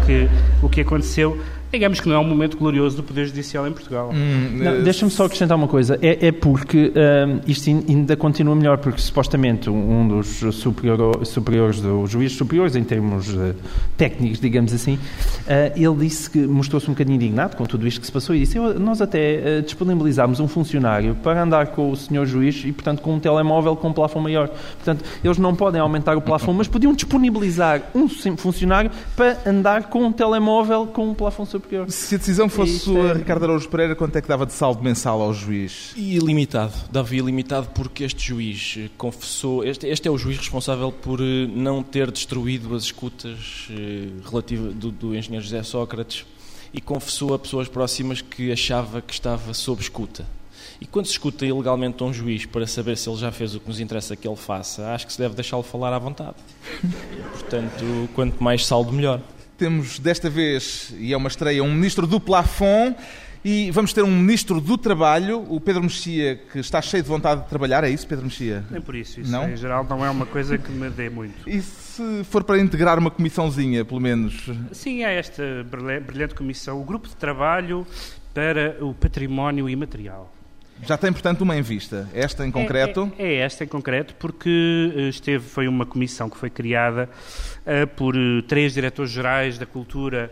o, 0.02 0.06
que, 0.08 0.30
o 0.64 0.70
que 0.70 0.82
aconteceu. 0.82 1.40
Digamos 1.74 2.00
que 2.00 2.08
não 2.08 2.16
é 2.16 2.20
um 2.20 2.24
momento 2.24 2.56
glorioso 2.56 2.96
do 2.98 3.02
Poder 3.04 3.26
Judicial 3.26 3.68
em 3.68 3.72
Portugal. 3.72 4.12
Não, 4.14 4.84
Deixa-me 4.84 5.10
só 5.10 5.26
acrescentar 5.26 5.58
uma 5.58 5.68
coisa. 5.68 5.98
É, 6.04 6.28
é 6.28 6.32
porque 6.32 6.94
hum, 6.96 7.40
isto 7.48 7.68
in- 7.68 7.84
ainda 7.90 8.16
continua 8.16 8.56
melhor, 8.56 8.78
porque 8.78 9.02
supostamente 9.02 9.70
um 9.72 10.02
um 10.02 10.08
dos 10.08 10.28
superior- 10.56 11.26
superiores, 11.26 11.82
dos 11.82 12.12
juízes 12.12 12.38
superiores, 12.38 12.76
em 12.76 12.84
termos 12.84 13.34
eh, 13.36 13.54
técnicos, 13.98 14.40
digamos 14.40 14.72
assim, 14.72 15.00
eh, 15.48 15.74
ele 15.76 15.96
disse 15.96 16.30
que 16.30 16.38
mostrou-se 16.46 16.88
um 16.88 16.94
bocadinho 16.94 17.16
indignado 17.16 17.56
com 17.58 17.66
tudo 17.66 17.88
isto 17.88 18.00
que 18.00 18.06
se 18.06 18.12
passou 18.12 18.36
e 18.36 18.40
disse: 18.42 18.56
"Eu- 18.58 18.80
Nós 18.80 19.02
até 19.02 19.58
eh, 19.58 19.62
disponibilizámos 19.62 20.40
um 20.40 20.48
funcionário 20.48 21.16
para 21.24 21.42
andar 21.42 21.68
com 21.68 21.90
o 21.90 21.96
senhor 21.96 22.26
juiz 22.28 22.64
e, 22.66 22.72
portanto, 22.72 23.02
com 23.02 23.16
um 23.16 23.20
telemóvel 23.20 23.76
com 23.76 23.88
um 23.90 23.94
plafond 23.94 24.24
maior. 24.24 24.48
Portanto, 24.48 25.04
eles 25.24 25.40
não 25.40 25.56
podem 25.56 25.82
aumentar 25.82 26.16
o 26.18 26.22
plafond, 26.22 26.56
mas 26.58 26.68
podiam 26.68 26.94
disponibilizar 26.94 27.82
um 27.96 28.08
funcionário 28.38 28.92
para 29.16 29.38
andar 29.46 29.84
com 29.90 30.04
um 30.06 30.12
telemóvel 30.12 30.86
com 30.86 31.10
um 31.10 31.14
plafond 31.16 31.50
superior. 31.50 31.63
Se 31.88 32.16
a 32.16 32.18
decisão 32.18 32.48
fosse 32.50 32.74
Isto 32.76 32.98
é- 32.98 33.12
a 33.12 33.14
Ricardo 33.14 33.44
Araújo 33.46 33.68
Pereira, 33.70 33.96
quanto 33.96 34.16
é 34.16 34.22
que 34.22 34.28
dava 34.28 34.46
de 34.46 34.54
saldo 34.54 34.84
mensal 34.84 35.22
ao 35.22 35.34
juiz? 35.34 35.92
E 35.96 36.16
ilimitado, 36.16 36.74
dava 36.92 37.16
ilimitado 37.16 37.68
porque 37.74 38.04
este 38.04 38.28
juiz 38.28 38.76
eh, 38.78 38.90
confessou, 38.98 39.64
este, 39.64 39.88
este 39.88 40.08
é 40.08 40.12
o 40.12 40.18
juiz 40.18 40.38
responsável 40.38 40.92
por 40.92 41.20
eh, 41.22 41.48
não 41.48 41.82
ter 41.82 42.12
destruído 42.12 42.76
as 42.76 42.84
escutas 42.84 43.68
eh, 43.72 44.08
relativa 44.30 44.70
do, 44.70 44.92
do 44.92 45.16
engenheiro 45.16 45.44
José 45.44 45.64
Sócrates 45.64 46.26
e 46.74 46.82
confessou 46.82 47.34
a 47.34 47.40
pessoas 47.40 47.68
próximas 47.68 48.22
que 48.22 48.52
achava 48.52 49.02
que 49.02 49.14
estava 49.14 49.54
sob 49.54 49.82
escuta. 49.82 50.26
E 50.82 50.86
quando 50.86 51.06
se 51.06 51.12
escuta 51.14 51.46
ilegalmente 51.46 52.04
um 52.04 52.12
juiz 52.14 52.46
para 52.46 52.66
saber 52.68 52.98
se 52.98 53.08
ele 53.10 53.18
já 53.18 53.32
fez 53.32 53.54
o 53.56 53.60
que 53.60 53.68
nos 53.68 53.80
interessa 53.80 54.16
que 54.16 54.28
ele 54.28 54.36
faça, 54.36 54.94
acho 54.94 55.06
que 55.06 55.14
se 55.14 55.20
deve 55.20 55.36
deixá-lo 55.36 55.64
falar 55.64 55.94
à 55.94 56.00
vontade. 56.00 56.36
Portanto, 57.32 58.10
quanto 58.16 58.44
mais 58.44 58.66
saldo, 58.66 58.92
melhor. 58.92 59.22
Temos 59.58 60.00
desta 60.00 60.30
vez, 60.30 60.94
e 60.98 61.14
é 61.14 61.18
uma 61.18 61.28
estreia, 61.28 61.64
um 61.64 61.74
ministro 61.74 62.08
do 62.08 62.20
plafond 62.20 62.96
e 63.46 63.70
vamos 63.72 63.92
ter 63.94 64.02
um 64.04 64.10
ministro 64.18 64.60
do 64.62 64.78
trabalho, 64.78 65.46
o 65.50 65.60
Pedro 65.60 65.84
Mexia, 65.84 66.40
que 66.52 66.60
está 66.60 66.82
cheio 66.82 67.04
de 67.04 67.10
vontade 67.10 67.42
de 67.44 67.50
trabalhar. 67.50 67.84
É 67.84 67.90
isso, 67.90 68.08
Pedro 68.08 68.26
Mexia? 68.26 68.64
Nem 68.72 68.82
por 68.82 68.96
isso. 68.96 69.20
Isso, 69.20 69.32
Não? 69.32 69.50
em 69.50 69.56
geral, 69.58 69.86
não 69.90 70.04
é 70.04 70.10
uma 70.10 70.26
coisa 70.26 70.58
que 70.58 70.72
me 70.72 70.90
dê 70.90 71.10
muito. 71.10 71.48
E 71.48 71.62
se 71.62 72.24
for 72.24 72.44
para 72.44 72.58
integrar 72.58 72.98
uma 72.98 73.12
comissãozinha, 73.12 73.84
pelo 73.86 74.00
menos? 74.00 74.50
Sim, 74.72 75.04
é 75.04 75.14
esta 75.20 75.44
brilha- 75.70 76.00
brilhante 76.02 76.34
comissão, 76.36 76.80
o 76.82 76.84
Grupo 76.84 77.08
de 77.08 77.16
Trabalho 77.16 77.86
para 78.34 78.78
o 78.84 78.94
Património 78.94 79.70
Imaterial. 79.70 80.34
Já 80.82 80.98
tem, 80.98 81.14
portanto, 81.14 81.42
uma 81.42 81.56
em 81.56 81.62
vista. 81.62 82.10
Esta 82.14 82.46
em 82.46 82.52
concreto. 82.52 83.12
É, 83.18 83.24
é- 83.24 83.34
é 83.34 83.36
esta 83.38 83.64
em 83.64 83.68
concreto, 83.68 84.16
porque 84.16 84.92
eh, 84.96 85.02
esteve, 85.10 85.48
foi 85.48 85.68
uma 85.68 85.86
comissão 85.86 86.30
que 86.30 86.38
foi 86.38 86.50
criada 86.50 87.10
eh, 87.66 87.86
por 87.86 88.16
eh, 88.16 88.42
três 88.48 88.74
diretores-gerais 88.74 89.58
da 89.58 89.66
cultura, 89.66 90.30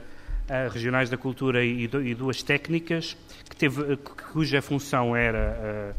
eh, 0.50 0.68
regionais 0.72 1.10
da 1.10 1.16
cultura 1.18 1.64
e, 1.64 1.88
do- 1.88 2.06
e 2.06 2.14
duas 2.14 2.44
técnicas, 2.44 3.16
que 3.50 3.56
teve, 3.56 3.96
cu- 3.98 4.16
cuja 4.34 4.62
função 4.62 5.16
era 5.16 5.96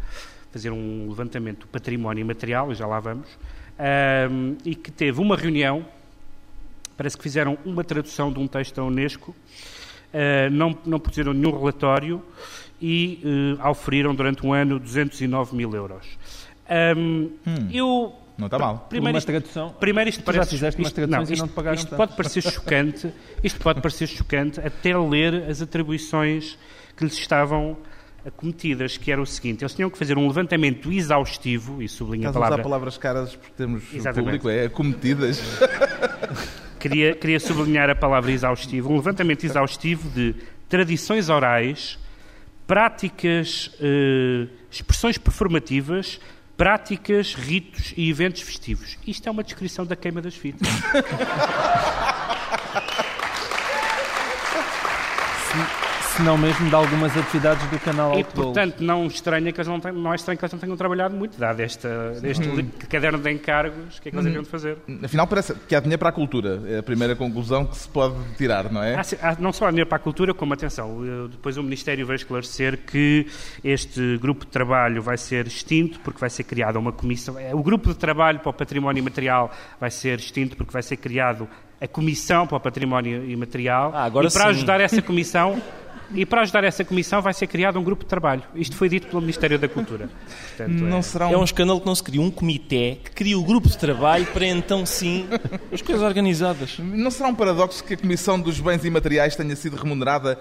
fazer 0.50 0.70
um 0.70 1.06
levantamento 1.08 1.60
do 1.60 1.66
património 1.68 2.20
imaterial, 2.20 2.70
e 2.70 2.74
já 2.74 2.86
lá 2.86 3.00
vamos, 3.00 3.26
e 4.66 4.74
que 4.74 4.90
teve 4.90 5.18
uma 5.18 5.34
reunião, 5.34 5.82
parece 6.94 7.16
que 7.16 7.22
fizeram 7.22 7.56
uma 7.64 7.82
tradução 7.82 8.30
de 8.30 8.38
um 8.38 8.46
texto 8.46 8.74
da 8.76 8.84
Unesco, 8.84 9.34
não, 10.50 10.76
não 10.84 10.98
produziram 11.00 11.32
nenhum 11.32 11.56
relatório 11.58 12.22
e 12.80 13.20
eh, 13.24 13.62
auferiram 13.62 14.14
durante 14.14 14.44
um 14.46 14.52
ano 14.52 14.78
209 14.78 15.54
mil 15.56 15.72
euros. 15.74 16.06
Ahm, 16.68 17.28
Eu. 17.72 18.14
Não 18.36 18.46
está 18.46 18.58
mal. 18.58 18.86
Primeiro 18.88 19.18
isto, 19.18 19.26
tradução. 19.26 19.70
primeiro 19.78 20.08
isto 20.10 20.22
Tu 20.22 20.26
já 20.26 20.32
parece. 20.32 20.50
fizeste 20.50 20.82
isto, 20.82 21.00
e 21.00 21.02
isto, 21.04 21.36
não 21.38 21.48
te 21.48 21.54
pagaram 21.54 21.74
isto 21.76 21.88
tanto. 21.90 21.96
pode 21.98 22.16
parecer 22.16 22.40
chocante, 22.42 23.12
isto 23.44 23.60
pode 23.60 23.80
parecer 23.82 24.06
chocante 24.08 24.58
até 24.58 24.96
ler 24.98 25.44
as 25.48 25.60
atribuições 25.62 26.58
que 26.96 27.04
lhes 27.04 27.12
estavam 27.12 27.76
cometidas, 28.36 28.96
que 28.96 29.12
era 29.12 29.20
o 29.20 29.26
seguinte: 29.26 29.62
eles 29.62 29.74
tinham 29.74 29.90
que 29.90 29.98
fazer 29.98 30.16
um 30.16 30.26
levantamento 30.26 30.90
exaustivo, 30.90 31.82
e 31.82 31.88
sublinho 31.88 32.26
a 32.26 32.30
Estás 32.30 32.36
a 32.36 32.38
usar 32.38 32.48
palavra, 32.48 32.62
palavras 32.64 32.96
caras 32.98 33.36
porque 33.36 33.52
temos 33.56 33.82
Exatamente. 33.92 34.24
público, 34.40 34.48
é 34.48 34.64
acometidas. 34.64 35.40
queria, 36.82 37.14
queria 37.14 37.38
sublinhar 37.38 37.88
a 37.88 37.94
palavra 37.94 38.32
exaustivo, 38.32 38.90
um 38.90 38.96
levantamento 38.96 39.44
exaustivo 39.44 40.10
de 40.10 40.34
tradições 40.68 41.28
orais, 41.28 41.96
práticas, 42.66 43.70
eh, 43.80 44.48
expressões 44.70 45.16
performativas, 45.16 46.20
práticas, 46.56 47.34
ritos 47.34 47.94
e 47.96 48.10
eventos 48.10 48.42
festivos. 48.42 48.98
Isto 49.06 49.28
é 49.28 49.32
uma 49.32 49.44
descrição 49.44 49.86
da 49.86 49.94
queima 49.94 50.20
das 50.20 50.34
fitas. 50.34 50.66
Se 56.16 56.22
não 56.22 56.36
mesmo 56.36 56.68
de 56.68 56.74
algumas 56.74 57.16
atividades 57.16 57.66
do 57.70 57.78
canal 57.80 58.12
E, 58.12 58.16
Outdoors. 58.18 58.46
portanto, 58.52 58.80
não, 58.82 59.06
estranha 59.06 59.50
que 59.50 59.58
eles 59.58 59.66
não, 59.68 59.80
tenham, 59.80 59.96
não 59.96 60.12
é 60.12 60.16
estranho 60.16 60.38
que 60.38 60.44
eles 60.44 60.52
não 60.52 60.58
tenham 60.60 60.76
trabalhado 60.76 61.14
muito, 61.16 61.38
dado 61.38 61.58
esta, 61.60 61.88
este 62.22 62.46
li- 62.48 62.64
caderno 62.88 63.18
de 63.18 63.30
encargos, 63.32 63.96
o 63.96 64.02
que 64.02 64.08
é 64.08 64.12
que 64.12 64.16
eles 64.18 64.26
haviam 64.26 64.42
de 64.42 64.48
fazer? 64.50 64.76
Afinal, 65.02 65.26
parece 65.26 65.54
que 65.66 65.74
há 65.74 65.80
dinheiro 65.80 65.98
para 65.98 66.10
a 66.10 66.12
cultura. 66.12 66.60
É 66.66 66.78
a 66.78 66.82
primeira 66.82 67.16
conclusão 67.16 67.64
que 67.64 67.78
se 67.78 67.88
pode 67.88 68.14
tirar, 68.36 68.70
não 68.70 68.82
é? 68.82 68.94
Há 69.22 69.36
não 69.40 69.52
só 69.54 69.66
há 69.66 69.70
dinheiro 69.70 69.88
para 69.88 69.96
a 69.96 70.00
cultura, 70.00 70.34
como 70.34 70.52
atenção, 70.52 71.00
eh, 71.02 71.28
depois 71.30 71.56
o 71.56 71.62
Ministério 71.62 72.04
veio 72.06 72.16
esclarecer 72.16 72.78
que 72.86 73.26
este 73.64 74.18
grupo 74.18 74.44
de 74.44 74.50
trabalho 74.50 75.00
vai 75.00 75.16
ser 75.16 75.46
extinto, 75.46 75.98
porque 76.00 76.20
vai 76.20 76.28
ser 76.28 76.44
criada 76.44 76.78
uma 76.78 76.92
comissão. 76.92 77.38
eh, 77.38 77.54
O 77.54 77.62
grupo 77.62 77.88
de 77.88 77.94
trabalho 77.96 78.38
para 78.40 78.50
o 78.50 78.52
património 78.52 79.00
imaterial 79.00 79.50
vai 79.80 79.90
ser 79.90 80.18
extinto, 80.18 80.56
porque 80.58 80.72
vai 80.74 80.82
ser 80.82 80.98
criado 80.98 81.48
a 81.80 81.88
comissão 81.88 82.46
para 82.46 82.58
o 82.58 82.60
património 82.60 83.24
imaterial. 83.28 83.92
Ah, 83.94 84.04
agora 84.04 84.28
e 84.28 84.30
para 84.30 84.42
sim. 84.44 84.50
ajudar 84.50 84.78
essa 84.80 85.00
comissão. 85.00 85.60
E 86.14 86.26
para 86.26 86.42
ajudar 86.42 86.64
essa 86.64 86.84
comissão 86.84 87.20
vai 87.22 87.32
ser 87.34 87.46
criado 87.46 87.78
um 87.78 87.82
grupo 87.84 88.04
de 88.04 88.08
trabalho. 88.08 88.42
Isto 88.54 88.76
foi 88.76 88.88
dito 88.88 89.06
pelo 89.06 89.20
Ministério 89.20 89.58
da 89.58 89.68
Cultura. 89.68 90.08
Portanto, 90.56 90.70
Não 90.82 90.98
é- 90.98 91.02
será 91.02 91.30
É 91.30 91.36
um... 91.36 91.40
um 91.40 91.44
escândalo 91.44 91.80
que 91.80 91.86
não 91.86 91.94
se 91.94 92.02
cria 92.02 92.20
um 92.20 92.30
comitê 92.30 92.98
que 93.04 93.10
cria 93.12 93.38
o 93.38 93.42
grupo 93.44 93.68
de 93.68 93.78
trabalho 93.78 94.26
para 94.26 94.46
então 94.46 94.84
sim 94.86 95.26
as 95.72 95.80
coisas 95.82 96.02
organizadas. 96.04 96.78
Não 96.78 97.10
será 97.10 97.28
um 97.28 97.34
paradoxo 97.34 97.82
que 97.84 97.94
a 97.94 97.96
Comissão 97.96 98.38
dos 98.40 98.60
Bens 98.60 98.84
Imateriais 98.84 99.34
tenha 99.36 99.56
sido 99.56 99.76
remunerada 99.76 100.38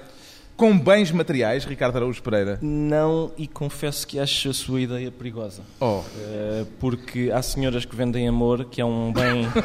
com 0.58 0.78
bens 0.78 1.12
materiais, 1.12 1.66
Ricardo 1.66 1.96
Araújo 1.96 2.22
Pereira? 2.22 2.60
Não, 2.62 3.32
e 3.36 3.48
confesso 3.48 4.06
que 4.06 4.20
acho 4.20 4.50
a 4.50 4.54
sua 4.54 4.82
ideia 4.82 5.10
perigosa. 5.10 5.63
Oh, 5.80 6.01
Eh, 6.20 6.66
porque 6.80 7.32
há 7.34 7.42
senhoras 7.42 7.84
que 7.86 7.96
vendem 7.96 8.28
amor, 8.28 8.66
que 8.66 8.80
é 8.80 8.86
um 8.86 9.12
bem, 9.12 9.48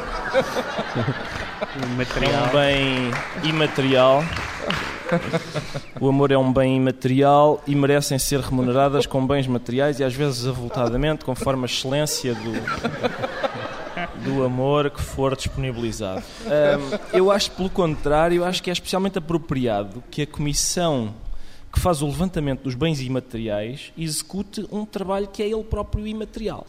é 1.83 1.85
material. 1.97 2.47
um 2.47 2.51
bem 2.51 3.11
imaterial. 3.49 4.23
O 5.99 6.07
amor 6.07 6.31
é 6.31 6.37
um 6.37 6.53
bem 6.53 6.77
imaterial 6.77 7.61
e 7.65 7.75
merecem 7.75 8.19
ser 8.19 8.39
remuneradas 8.39 9.05
com 9.05 9.25
bens 9.25 9.47
materiais 9.47 9.99
e 9.99 10.03
às 10.03 10.13
vezes 10.13 10.45
avultadamente, 10.45 11.25
conforme 11.25 11.63
a 11.63 11.65
excelência 11.65 12.35
do, 12.35 12.53
do 14.23 14.43
amor 14.43 14.91
que 14.91 15.01
for 15.01 15.35
disponibilizado. 15.35 16.23
Ahm, 16.45 16.99
eu 17.13 17.31
acho, 17.31 17.51
pelo 17.51 17.69
contrário, 17.69 18.43
acho 18.43 18.61
que 18.61 18.69
é 18.69 18.73
especialmente 18.73 19.17
apropriado 19.17 20.03
que 20.11 20.21
a 20.21 20.27
Comissão 20.27 21.13
que 21.71 21.79
faz 21.79 22.01
o 22.01 22.07
levantamento 22.07 22.63
dos 22.63 22.75
bens 22.75 23.01
imateriais 23.01 23.91
execute 23.97 24.65
um 24.71 24.85
trabalho 24.85 25.27
que 25.27 25.43
é 25.43 25.47
ele 25.47 25.63
próprio 25.63 26.07
imaterial. 26.07 26.65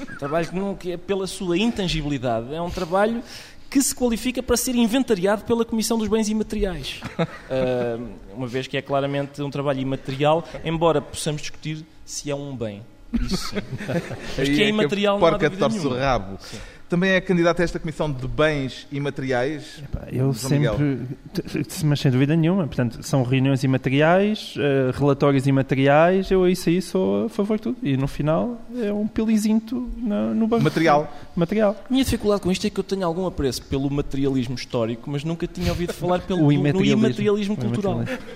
Um 0.00 0.16
trabalho 0.16 0.46
que, 0.46 0.54
não, 0.54 0.74
que 0.74 0.92
é 0.92 0.96
pela 0.96 1.26
sua 1.26 1.58
intangibilidade, 1.58 2.54
é 2.54 2.62
um 2.62 2.70
trabalho 2.70 3.22
que 3.70 3.82
se 3.82 3.94
qualifica 3.94 4.42
para 4.42 4.56
ser 4.56 4.74
inventariado 4.74 5.44
pela 5.44 5.64
Comissão 5.64 5.98
dos 5.98 6.08
Bens 6.08 6.28
Imateriais. 6.28 7.00
Ah, 7.50 7.98
uma 8.34 8.46
vez 8.46 8.66
que 8.66 8.76
é 8.76 8.82
claramente 8.82 9.40
um 9.40 9.50
trabalho 9.50 9.80
imaterial, 9.80 10.46
embora 10.64 11.00
possamos 11.00 11.40
discutir 11.40 11.84
se 12.04 12.30
é 12.30 12.34
um 12.34 12.54
bem. 12.54 12.82
Isso 13.12 13.36
sim. 13.36 13.56
Mas 14.36 14.48
que 14.48 14.62
é 14.62 14.66
a 14.66 14.68
imaterial 14.68 15.18
não 15.18 15.26
há 15.26 15.30
porca 15.30 15.48
dúvida 15.48 15.68
torce 15.68 15.86
o 15.86 15.98
rabo. 15.98 16.38
Também 16.88 17.10
é 17.10 17.20
candidato 17.20 17.60
a 17.60 17.64
esta 17.64 17.78
Comissão 17.78 18.10
de 18.10 18.26
Bens 18.26 18.86
Imateriais. 18.90 19.82
Eu 20.10 20.32
João 20.32 20.52
Miguel. 20.52 20.72
sempre, 20.78 21.64
t- 21.64 21.84
mas 21.84 22.00
sem 22.00 22.10
dúvida 22.10 22.34
nenhuma, 22.34 22.66
portanto, 22.66 23.02
são 23.02 23.22
reuniões 23.22 23.62
imateriais, 23.62 24.54
eh, 24.56 24.90
relatórios 24.98 25.46
imateriais, 25.46 26.30
eu 26.30 26.48
isso 26.48 26.70
aí 26.70 26.80
sou 26.80 27.26
a 27.26 27.28
favor 27.28 27.58
de 27.58 27.62
tudo. 27.64 27.76
E 27.82 27.94
no 27.96 28.08
final 28.08 28.58
é 28.74 28.90
um 28.90 29.06
pilizinto 29.06 29.86
no, 29.98 30.34
no 30.34 30.46
banco. 30.46 30.64
Material. 30.64 31.12
Material. 31.36 31.76
Minha 31.90 32.04
dificuldade 32.04 32.40
com 32.40 32.50
isto 32.50 32.66
é 32.66 32.70
que 32.70 32.80
eu 32.80 32.84
tenho 32.84 33.04
algum 33.06 33.26
apreço 33.26 33.62
pelo 33.64 33.90
materialismo 33.90 34.54
histórico, 34.54 35.10
mas 35.10 35.24
nunca 35.24 35.46
tinha 35.46 35.68
ouvido 35.70 35.92
falar 35.92 36.20
pelo 36.26 36.40
O 36.40 36.44
no 36.44 36.52
imaterialismo. 36.52 36.98
imaterialismo 37.04 37.54
O 37.54 37.56
cultural. 37.58 37.94
imaterialismo. 37.96 38.28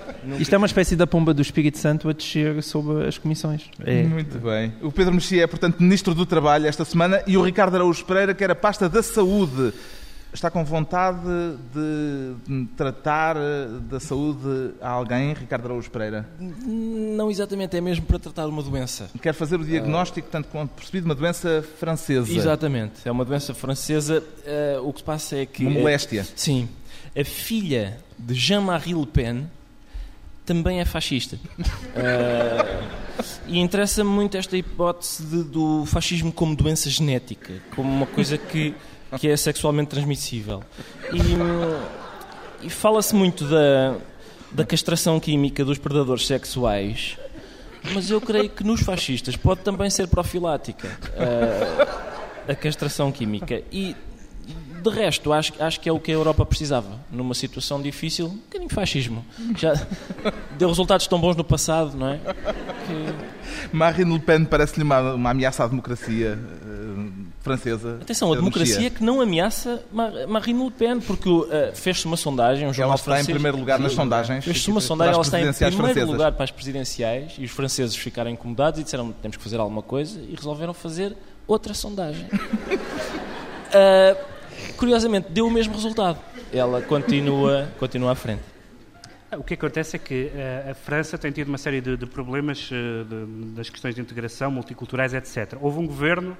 Isto 0.38 0.54
é 0.54 0.58
uma 0.58 0.66
espécie 0.66 0.96
da 0.96 1.06
pomba 1.06 1.32
do 1.32 1.42
Espírito 1.42 1.78
Santo 1.78 2.08
a 2.08 2.12
descer 2.12 2.62
sobre 2.62 3.06
as 3.06 3.18
comissões. 3.18 3.70
É. 3.84 4.02
Muito 4.02 4.38
bem. 4.38 4.72
O 4.82 4.92
Pedro 4.92 5.14
Mexia 5.14 5.44
é, 5.44 5.46
portanto, 5.46 5.80
Ministro 5.80 6.14
do 6.14 6.26
Trabalho 6.26 6.66
esta 6.66 6.84
semana 6.84 7.22
e 7.26 7.36
o 7.36 7.42
Ricardo 7.42 7.74
Araújo 7.74 8.04
Pereira, 8.04 8.34
que 8.34 8.44
era 8.44 8.54
pasta 8.54 8.88
da 8.88 9.02
Saúde. 9.02 9.72
Está 10.32 10.48
com 10.48 10.64
vontade 10.64 11.18
de 11.74 12.66
tratar 12.76 13.34
da 13.90 13.98
saúde 13.98 14.74
a 14.80 14.88
alguém, 14.88 15.32
Ricardo 15.32 15.64
Araújo 15.64 15.90
Pereira? 15.90 16.24
Não 16.38 17.28
exatamente, 17.28 17.76
é 17.76 17.80
mesmo 17.80 18.06
para 18.06 18.16
tratar 18.16 18.46
uma 18.46 18.62
doença. 18.62 19.10
Quer 19.20 19.34
fazer 19.34 19.58
o 19.58 19.64
diagnóstico, 19.64 20.28
tanto 20.30 20.46
quanto 20.48 20.70
percebi, 20.70 21.00
de 21.00 21.06
uma 21.06 21.16
doença 21.16 21.64
francesa. 21.78 22.32
Exatamente, 22.32 23.00
é 23.04 23.10
uma 23.10 23.24
doença 23.24 23.52
francesa. 23.54 24.22
Eh, 24.44 24.78
o 24.80 24.92
que 24.92 25.00
se 25.00 25.04
passa 25.04 25.36
é 25.36 25.46
que. 25.46 25.66
Uma 25.66 25.80
moléstia. 25.80 26.24
Sim. 26.36 26.68
A 27.16 27.24
filha 27.24 27.98
de 28.16 28.32
Jean-Marie 28.32 28.94
Le 28.94 29.06
Pen 29.06 29.48
também 30.50 30.80
é 30.80 30.84
fascista. 30.84 31.38
Eh, 31.94 32.80
e 33.46 33.60
interessa-me 33.60 34.10
muito 34.10 34.36
esta 34.36 34.56
hipótese 34.56 35.22
de- 35.24 35.44
do 35.44 35.84
fascismo 35.86 36.32
como 36.32 36.56
doença 36.56 36.90
genética, 36.90 37.52
como 37.76 37.88
uma 37.88 38.06
coisa 38.06 38.36
que, 38.36 38.74
que 39.16 39.28
é 39.28 39.36
sexualmente 39.36 39.90
transmissível. 39.90 40.60
E, 41.12 42.66
e 42.66 42.70
fala-se 42.70 43.14
muito 43.14 43.44
da, 43.44 43.96
da 44.50 44.64
castração 44.64 45.20
química 45.20 45.64
dos 45.64 45.78
predadores 45.78 46.26
sexuais, 46.26 47.16
mas 47.94 48.10
eu 48.10 48.20
creio 48.20 48.50
que 48.50 48.64
nos 48.64 48.80
fascistas 48.80 49.36
pode 49.36 49.60
também 49.60 49.88
ser 49.88 50.08
profilática 50.08 50.88
eh, 51.16 52.52
a 52.52 52.54
castração 52.56 53.12
química. 53.12 53.62
E 53.70 53.94
de 54.82 54.90
resto, 54.90 55.32
acho, 55.32 55.52
acho 55.60 55.80
que 55.80 55.88
é 55.88 55.92
o 55.92 55.98
que 56.00 56.10
a 56.10 56.14
Europa 56.14 56.44
precisava. 56.46 56.98
Numa 57.10 57.34
situação 57.34 57.80
difícil, 57.82 58.26
um 58.26 58.36
bocadinho 58.36 58.68
de 58.68 58.74
fascismo. 58.74 59.24
Já 59.56 59.74
deu 60.58 60.68
resultados 60.68 61.06
tão 61.06 61.20
bons 61.20 61.36
no 61.36 61.44
passado, 61.44 61.96
não 61.96 62.08
é? 62.08 62.18
Que- 62.18 63.40
Marine 63.76 64.12
Le 64.12 64.18
Pen 64.20 64.44
parece-lhe 64.44 64.82
uma, 64.84 65.14
uma 65.14 65.30
ameaça 65.30 65.64
à 65.64 65.68
democracia. 65.68 66.38
eh, 66.38 66.80
francesa. 67.40 67.98
Atenção, 68.02 68.30
a 68.32 68.36
democracia 68.36 68.74
Mexia. 68.74 68.90
que 68.90 69.02
não 69.02 69.18
ameaça 69.20 69.82
Mar- 69.90 70.12
Marine 70.28 70.62
Le 70.64 70.70
Pen, 70.70 71.00
porque 71.00 71.28
uh, 71.28 71.48
fez-se 71.72 72.04
uma 72.04 72.16
sondagem, 72.16 72.68
um 72.68 72.72
jornal 72.72 72.90
Ela 72.90 72.94
está 72.96 73.10
em 73.12 73.14
francês- 73.14 73.34
primeiro 73.34 73.56
lugar 73.58 73.78
nas 73.78 73.92
sondagens. 73.92 74.44
Fez-se 74.44 74.70
uma 74.70 74.80
sondagem, 74.80 75.14
ela 75.14 75.22
está 75.22 75.38
em 75.40 75.42
primeiro 75.52 75.76
francesas. 75.78 76.08
lugar 76.10 76.32
para 76.32 76.44
as 76.44 76.50
presidenciais 76.50 77.32
e 77.38 77.44
os 77.44 77.50
franceses 77.50 77.96
ficaram 77.96 78.30
incomodados 78.30 78.78
e 78.80 78.84
disseram 78.84 79.10
temos 79.22 79.38
que 79.38 79.42
fazer 79.42 79.58
alguma 79.58 79.80
coisa 79.82 80.20
e 80.20 80.34
resolveram 80.34 80.74
fazer 80.74 81.16
outra 81.46 81.72
sondagem. 81.72 82.26
Uh, 82.26 84.16
curiosamente, 84.76 85.28
deu 85.30 85.46
o 85.46 85.50
mesmo 85.50 85.74
resultado. 85.74 86.18
Ela 86.52 86.80
continua, 86.82 87.68
continua 87.78 88.12
à 88.12 88.14
frente. 88.14 88.42
O 89.32 89.44
que 89.44 89.54
acontece 89.54 89.94
é 89.94 89.98
que 89.98 90.30
eh, 90.34 90.68
a 90.70 90.74
França 90.74 91.16
tem 91.16 91.30
tido 91.30 91.46
uma 91.48 91.58
série 91.58 91.80
de, 91.80 91.96
de 91.96 92.04
problemas 92.04 92.68
eh, 92.72 93.04
de- 93.04 93.54
das 93.54 93.70
questões 93.70 93.94
de 93.94 94.00
integração, 94.00 94.50
multiculturais, 94.50 95.14
etc. 95.14 95.56
Houve 95.60 95.78
um 95.78 95.86
governo 95.86 96.36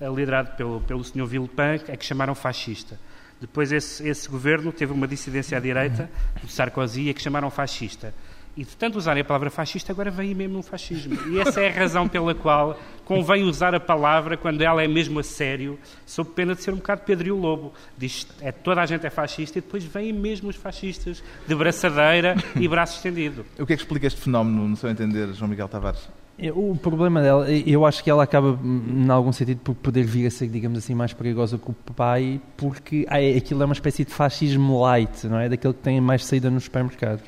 eh, 0.00 0.08
liderado 0.08 0.56
pelo, 0.56 0.80
pelo 0.82 1.02
Sr. 1.02 1.26
Villepin 1.26 1.80
a 1.92 1.96
que 1.96 2.04
chamaram 2.04 2.36
fascista. 2.36 2.96
Depois 3.40 3.72
esse, 3.72 4.06
esse 4.08 4.28
governo 4.28 4.70
teve 4.72 4.92
uma 4.92 5.08
dissidência 5.08 5.56
à 5.58 5.60
direita, 5.60 6.08
do 6.40 6.48
Sarkozy, 6.48 7.10
a 7.10 7.14
que 7.14 7.20
chamaram 7.20 7.50
fascista. 7.50 8.14
E 8.58 8.64
de 8.64 8.76
tanto 8.76 8.98
usarem 8.98 9.20
a 9.20 9.24
palavra 9.24 9.50
fascista, 9.50 9.92
agora 9.92 10.10
vem 10.10 10.30
aí 10.30 10.34
mesmo 10.34 10.58
um 10.58 10.62
fascismo. 10.64 11.16
E 11.30 11.38
essa 11.38 11.60
é 11.60 11.68
a 11.68 11.72
razão 11.72 12.08
pela 12.08 12.34
qual 12.34 12.76
convém 13.04 13.44
usar 13.44 13.72
a 13.72 13.78
palavra 13.78 14.36
quando 14.36 14.62
ela 14.62 14.82
é 14.82 14.88
mesmo 14.88 15.20
a 15.20 15.22
sério, 15.22 15.78
sob 16.04 16.30
pena 16.30 16.56
de 16.56 16.62
ser 16.64 16.72
um 16.72 16.78
bocado 16.78 17.02
Pedro 17.06 17.28
e 17.28 17.30
o 17.30 17.36
Lobo. 17.38 17.72
Diz, 17.96 18.26
é, 18.40 18.50
toda 18.50 18.80
a 18.82 18.86
gente 18.86 19.06
é 19.06 19.10
fascista 19.10 19.58
e 19.58 19.62
depois 19.62 19.84
vêm 19.84 20.12
mesmo 20.12 20.48
os 20.50 20.56
fascistas 20.56 21.22
de 21.46 21.54
braçadeira 21.54 22.34
e 22.56 22.66
braço 22.66 22.96
estendido. 22.96 23.46
O 23.60 23.64
que 23.64 23.74
é 23.74 23.76
que 23.76 23.82
explica 23.82 24.08
este 24.08 24.20
fenómeno, 24.20 24.66
no 24.66 24.76
seu 24.76 24.90
entender, 24.90 25.32
João 25.34 25.48
Miguel 25.48 25.68
Tavares? 25.68 26.08
É, 26.36 26.50
O 26.52 26.74
problema 26.74 27.22
dela, 27.22 27.48
eu 27.50 27.86
acho 27.86 28.02
que 28.02 28.10
ela 28.10 28.24
acaba, 28.24 28.58
em 28.64 29.08
algum 29.08 29.30
sentido, 29.32 29.60
por 29.60 29.76
poder 29.76 30.02
vir 30.02 30.26
a 30.26 30.30
ser, 30.32 30.48
digamos 30.48 30.78
assim, 30.78 30.96
mais 30.96 31.12
perigosa 31.12 31.58
que 31.58 31.70
o 31.70 31.74
pai, 31.94 32.40
porque 32.56 33.06
é- 33.08 33.36
aquilo 33.36 33.62
é 33.62 33.66
uma 33.66 33.72
espécie 33.72 34.04
de 34.04 34.12
fascismo 34.12 34.80
light, 34.82 35.28
não 35.28 35.38
é? 35.38 35.48
Daquele 35.48 35.74
que 35.74 35.80
tem 35.80 36.00
mais 36.00 36.24
saída 36.24 36.50
nos 36.50 36.64
supermercados. 36.64 37.22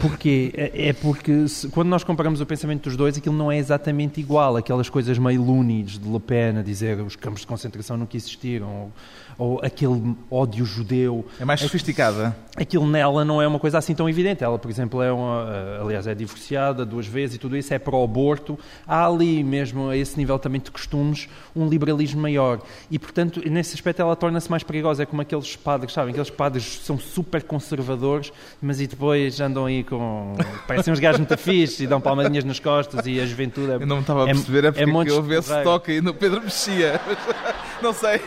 Porquê? 0.00 0.50
É 0.54 0.88
é 0.88 0.92
porque 0.92 1.46
se- 1.48 1.68
quando 1.68 1.88
nós 1.88 2.02
comparamos 2.02 2.40
o 2.40 2.46
pensamento 2.46 2.84
dos 2.84 2.96
dois, 2.96 3.16
aquilo 3.18 3.36
não 3.36 3.52
é 3.52 3.58
exatamente 3.58 4.20
igual. 4.20 4.56
Aquelas 4.56 4.88
coisas 4.88 5.18
meio 5.18 5.42
loonies 5.42 5.98
de 5.98 6.08
Le 6.08 6.18
Pen 6.20 6.58
a 6.58 6.62
dizer 6.62 6.98
os 7.00 7.14
campos 7.16 7.42
de 7.42 7.46
concentração 7.46 7.96
nunca 7.96 8.16
existiram, 8.16 8.90
ou, 9.38 9.60
aquele 9.62 10.16
ódio 10.30 10.64
judeu. 10.64 11.26
É 11.40 11.44
mais 11.44 11.60
sofisticada. 11.60 12.36
Aquilo 12.56 12.86
nela 12.86 13.24
não 13.24 13.40
é 13.40 13.46
uma 13.46 13.58
coisa 13.58 13.78
assim 13.78 13.94
tão 13.94 14.08
evidente. 14.08 14.44
Ela, 14.44 14.58
por 14.58 14.70
exemplo, 14.70 15.02
é 15.02 15.10
uma, 15.10 15.80
aliás, 15.80 16.06
é 16.06 16.14
divorciada 16.14 16.84
duas 16.84 17.06
vezes 17.06 17.36
e 17.36 17.38
tudo 17.38 17.56
isso 17.56 17.72
é 17.72 17.78
para 17.78 17.96
o 17.96 18.04
aborto. 18.04 18.58
Há 18.86 19.06
ali 19.06 19.42
mesmo, 19.42 19.88
a 19.88 19.96
esse 19.96 20.18
nível 20.18 20.38
também 20.38 20.60
de 20.60 20.70
costumes, 20.70 21.28
um 21.56 21.66
liberalismo 21.68 22.20
maior. 22.20 22.60
E, 22.90 22.98
portanto, 22.98 23.40
nesse 23.48 23.74
aspecto 23.74 24.00
ela 24.00 24.14
torna-se 24.14 24.50
mais 24.50 24.62
perigosa. 24.62 25.02
É 25.02 25.06
como 25.06 25.22
aqueles 25.22 25.56
padres, 25.56 25.92
sabem? 25.92 26.10
Aqueles 26.10 26.30
padres 26.30 26.80
são 26.84 26.98
super 26.98 27.42
conservadores, 27.42 28.32
mas 28.60 28.80
e 28.80 28.86
depois 28.86 29.40
andam 29.40 29.66
aí 29.66 29.82
com... 29.82 30.34
parecem 30.66 30.92
uns 30.92 31.00
gajos 31.00 31.20
muito 31.20 31.36
fixes 31.38 31.80
e 31.80 31.86
dão 31.86 32.00
palmadinhas 32.00 32.44
nas 32.44 32.60
costas 32.60 33.06
e 33.06 33.20
a 33.20 33.26
juventude 33.26 33.72
é... 33.72 33.74
Eu 33.76 33.86
não 33.86 33.96
me 33.96 34.02
estava 34.02 34.26
a 34.26 34.28
é- 34.28 34.34
perceber, 34.34 34.64
é 34.64 34.72
porque 34.72 34.86
montes 34.86 35.14
houve 35.14 35.34
esse 35.34 35.62
toque 35.62 35.92
aí 35.92 36.00
no 36.00 36.12
Pedro 36.12 36.42
Mexia. 36.42 37.00
Não 37.82 37.92
sei. 37.92 38.20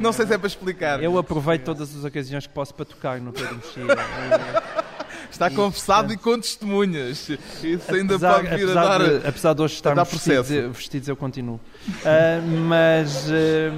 Não 0.00 0.10
sei 0.10 0.26
se 0.26 0.32
é 0.32 0.35
para 0.38 0.46
explicar. 0.46 1.02
Eu 1.02 1.18
aproveito 1.18 1.64
todas 1.64 1.96
as 1.96 2.04
ocasiões 2.04 2.46
que 2.46 2.52
posso 2.52 2.74
para 2.74 2.84
tocar 2.84 3.20
no 3.20 3.32
Pedro 3.32 3.56
Mexia. 3.56 3.84
Está 5.30 5.50
confessado 5.50 6.12
e 6.12 6.16
com 6.16 6.40
testemunhas. 6.40 7.28
Isso 7.28 7.94
ainda 7.94 8.14
apesar, 8.14 8.34
pode 8.36 8.56
vir 8.56 8.70
a 8.70 8.74
dar. 8.74 8.98
de, 8.98 9.26
apesar 9.26 9.54
de 9.54 9.62
hoje 9.62 9.74
estarmos 9.74 10.08
vestidos, 10.08 10.48
vestidos, 10.48 11.08
eu 11.08 11.16
continuo. 11.16 11.60
Ah, 12.04 12.40
mas, 12.68 13.28
ah, 13.30 13.72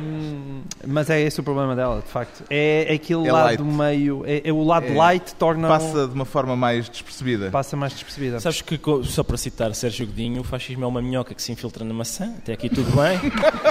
mas 0.86 1.10
é 1.10 1.20
esse 1.20 1.40
o 1.40 1.42
problema 1.42 1.74
dela, 1.76 2.00
de 2.04 2.08
facto. 2.10 2.44
É 2.50 2.92
aquele 2.94 3.28
É 3.28 3.32
lado 3.32 3.46
light. 3.46 3.62
meio. 3.62 4.22
É, 4.26 4.48
é 4.48 4.52
o 4.52 4.62
lado 4.64 4.86
É. 4.86 4.94
light 4.94 5.34
torna. 5.34 5.68
Passa 5.68 6.06
de 6.06 6.14
uma 6.14 6.24
forma 6.24 6.56
mais 6.56 6.88
despercebida. 6.88 7.50
passa 7.50 7.76
mais 7.76 7.92
despercebida. 7.92 8.40
Sabes 8.40 8.62
que, 8.62 8.80
só 9.04 9.22
para 9.22 9.36
citar 9.36 9.74
Sérgio 9.74 10.06
Godinho, 10.06 10.40
o 10.40 10.44
fascismo 10.44 10.84
é 10.84 10.88
uma 10.88 11.02
minhoca 11.02 11.34
que 11.34 11.42
se 11.42 11.52
infiltra 11.52 11.84
na 11.84 11.92
maçã, 11.94 12.32
até 12.38 12.52
aqui 12.52 12.68
tudo 12.68 12.90
bem. 12.92 13.18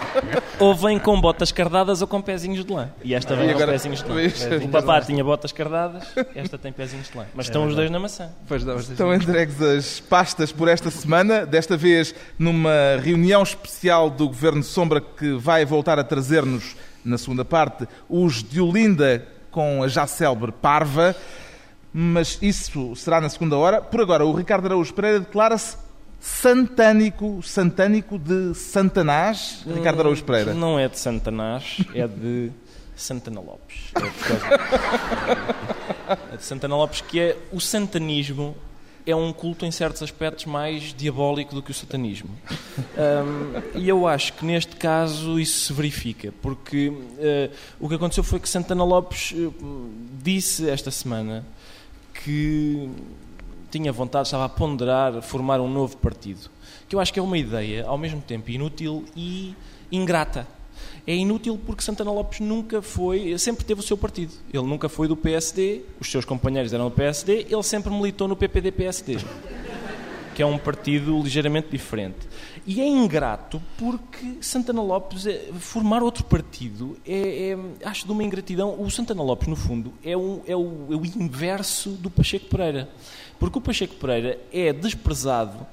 ou 0.60 0.76
vem 0.76 1.00
com 1.00 1.20
botas 1.20 1.52
cardadas 1.52 2.02
ou 2.02 2.08
com 2.08 2.22
pezinhos 2.22 2.64
de 2.66 2.72
lã. 2.74 2.90
E 3.04 3.14
esta 3.14 3.36
vem 3.36 3.50
E 3.50 3.54
com 3.54 3.60
pezinhos 3.66 4.04
de 4.04 4.10
lã. 4.10 4.22
O 4.64 4.70
papá 4.70 5.02
tinha 5.02 5.24
botas 5.24 5.52
cardadas, 5.52 6.04
esta 6.36 6.58
tem 6.58 6.72
pezinhos 6.72 7.10
de 7.10 7.18
lã. 7.18 7.26
Mas 7.34 7.48
estão 7.48 7.66
os 7.68 7.76
dois 7.76 7.90
na 7.90 8.00
maçã. 8.00 8.30
Pois 8.48 8.64
dá, 8.64 8.76
Estão 8.76 9.14
entregues 9.14 9.62
as 9.62 10.00
pastas 10.00 10.52
por 10.52 10.68
esta 10.68 10.90
semana, 10.92 11.46
desta 11.46 11.76
vez 11.78 12.14
numa 12.38 12.72
reunião 13.02 13.42
especial 13.44 14.10
do 14.10 14.27
Governo 14.28 14.64
Sombra 14.64 15.02
que 15.02 15.34
vai 15.34 15.66
voltar 15.66 15.98
a 16.00 16.04
trazer-nos, 16.04 16.76
na 17.04 17.18
segunda 17.18 17.44
parte, 17.46 17.88
os 18.10 18.44
de 18.44 18.60
Olinda 18.62 19.26
com 19.52 19.82
a 19.84 19.88
já 19.88 20.06
célebre 20.08 20.52
Parva, 20.52 21.16
mas 21.94 22.38
isso 22.42 22.96
será 22.96 23.20
na 23.22 23.30
segunda 23.30 23.56
hora. 23.58 23.82
Por 23.82 24.02
agora, 24.02 24.26
o 24.26 24.34
Ricardo 24.34 24.66
Araújo 24.68 24.94
Pereira 24.94 25.20
declara-se 25.22 25.78
santânico, 26.20 27.42
santânico 27.44 28.18
de 28.20 28.54
Santanás. 28.54 29.64
Ricardo 29.66 30.02
Araújo 30.02 30.24
Pereira. 30.24 30.54
Não 30.54 30.78
é 30.80 30.88
de 30.88 31.00
Santanás, 31.00 31.78
é 31.94 32.08
de 32.08 32.52
Santana 32.96 33.40
Lopes. 33.40 33.92
É, 33.96 34.00
causa- 34.00 35.38
é 36.34 36.38
de 36.38 36.44
Santana 36.44 36.76
Lopes, 36.76 37.02
que 37.02 37.20
é 37.20 37.38
o 37.52 37.60
santanismo. 37.60 38.56
É 39.08 39.16
um 39.16 39.32
culto 39.32 39.66
em 39.66 39.72
certos 39.72 40.04
aspectos 40.04 40.46
mais 40.46 40.94
diabólico 40.94 41.56
do 41.56 41.64
que 41.64 41.72
o 41.72 41.74
satanismo. 41.74 42.30
Ahm, 42.98 43.64
e 43.74 43.88
eu 43.88 44.06
acho 44.06 44.34
que 44.34 44.46
neste 44.46 44.76
caso 44.76 45.40
isso 45.40 45.68
se 45.68 45.74
verifica, 45.74 46.34
porque 46.42 46.92
eh, 47.18 47.50
o 47.80 47.88
que 47.88 47.96
aconteceu 47.96 48.24
foi 48.24 48.40
que 48.40 48.50
Santana 48.50 48.84
Lopes 48.84 49.34
eh, 49.34 49.50
disse 50.22 50.70
esta 50.70 50.92
semana 50.92 51.46
que 52.14 52.90
tinha 53.72 53.92
vontade, 53.94 54.28
estava 54.28 54.46
a 54.46 54.50
ponderar 54.50 55.22
formar 55.22 55.62
um 55.62 55.72
novo 55.72 55.96
partido. 55.98 56.50
Que 56.90 56.96
eu 56.96 57.00
acho 57.00 57.14
que 57.14 57.20
é 57.20 57.24
uma 57.24 57.38
ideia, 57.38 57.86
ao 57.86 57.98
mesmo 57.98 58.22
tempo, 58.22 58.50
inútil 58.50 59.06
e 59.16 59.56
ingrata. 59.92 60.48
É 61.08 61.16
inútil 61.16 61.58
porque 61.66 61.82
Santana 61.82 62.12
Lopes 62.12 62.42
nunca 62.42 62.82
foi, 62.82 63.38
sempre 63.38 63.64
teve 63.64 63.80
o 63.80 63.84
seu 63.84 63.98
partido. 63.98 64.34
Ele 64.54 64.68
nunca 64.68 64.90
foi 64.90 65.08
do 65.08 65.16
PSD, 65.16 65.82
os 66.02 66.12
seus 66.12 66.26
companheiros 66.26 66.74
eram 66.74 66.90
do 66.90 66.92
PSD, 66.92 67.46
ele 67.50 67.64
sempre 67.64 67.90
militou 67.94 68.28
no 68.28 68.36
PPD-PSD, 68.36 69.16
que 70.36 70.42
é 70.42 70.46
um 70.46 70.58
partido 70.58 71.18
ligeiramente 71.24 71.70
diferente. 71.72 72.18
E 72.66 72.82
é 72.82 72.86
ingrato 72.88 73.62
porque 73.78 74.36
Santana 74.42 74.82
Lopes, 74.82 75.26
é- 75.26 75.46
formar 75.58 76.04
outro 76.04 76.26
partido, 76.26 76.98
é, 77.08 77.52
é- 77.54 77.88
acho 77.88 78.06
de 78.06 78.12
uma 78.12 78.22
ingratidão. 78.22 78.76
O 78.78 78.92
Santana 78.92 79.24
Lopes, 79.24 79.48
no 79.48 79.56
fundo, 79.56 79.94
é, 80.04 80.18
um- 80.18 80.42
é 80.46 80.56
o, 80.58 80.88
é 80.92 80.96
o 80.98 81.06
inverso 81.06 81.92
do 81.92 82.10
Pacheco 82.10 82.48
Pereira. 82.48 82.90
Porque 83.40 83.58
o 83.58 83.62
Pacheco 83.62 83.96
Pereira 83.96 84.38
é 84.52 84.74
desprezado 84.74 85.66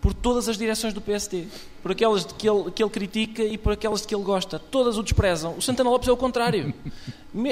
por 0.00 0.14
todas 0.14 0.48
as 0.48 0.56
direções 0.56 0.94
do 0.94 1.00
PSD. 1.00 1.46
Por 1.82 1.92
aquelas 1.92 2.24
de 2.24 2.34
que 2.34 2.48
ele, 2.48 2.70
que 2.70 2.82
ele 2.82 2.90
critica 2.90 3.42
e 3.42 3.58
por 3.58 3.72
aquelas 3.72 4.02
de 4.02 4.08
que 4.08 4.14
ele 4.14 4.24
gosta. 4.24 4.58
Todas 4.58 4.96
o 4.96 5.02
desprezam. 5.02 5.54
O 5.56 5.62
Santana 5.62 5.90
Lopes 5.90 6.08
é 6.08 6.12
o 6.12 6.16
contrário. 6.16 6.72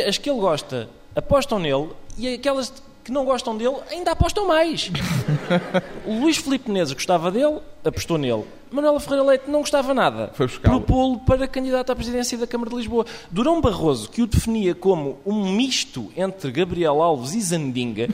As 0.06 0.18
que 0.18 0.30
ele 0.30 0.40
gosta 0.40 0.88
apostam 1.14 1.59
nele 1.59 1.88
e 2.18 2.35
aquelas 2.35 2.72
que 3.06 3.12
não 3.12 3.24
gostam 3.24 3.56
dele 3.56 3.76
ainda 3.88 4.11
apostam 4.11 4.48
mais. 4.48 4.90
O 6.04 6.20
Luís 6.20 6.38
Filipe 6.38 6.68
Menezes 6.68 6.92
gostava 6.92 7.30
dele, 7.30 7.61
apostou 7.85 8.18
nele. 8.18 8.44
Manuela 8.68 8.98
Ferreira 8.98 9.22
Leite 9.22 9.48
não 9.48 9.61
gostava 9.61 9.94
nada. 9.94 10.30
Foi. 10.35 10.48
Propô-lo 10.48 11.20
para 11.20 11.46
candidato 11.46 11.92
à 11.92 11.96
presidência 11.96 12.37
da 12.37 12.48
Câmara 12.48 12.68
de 12.68 12.76
Lisboa. 12.76 13.06
Durão 13.30 13.61
Barroso, 13.61 14.11
que 14.11 14.22
o 14.22 14.26
definia 14.26 14.74
como 14.74 15.18
um 15.24 15.52
misto 15.52 16.12
entre 16.16 16.50
Gabriel 16.50 17.00
Alves 17.00 17.35
e 17.35 17.40
Zandinga, 17.40 18.09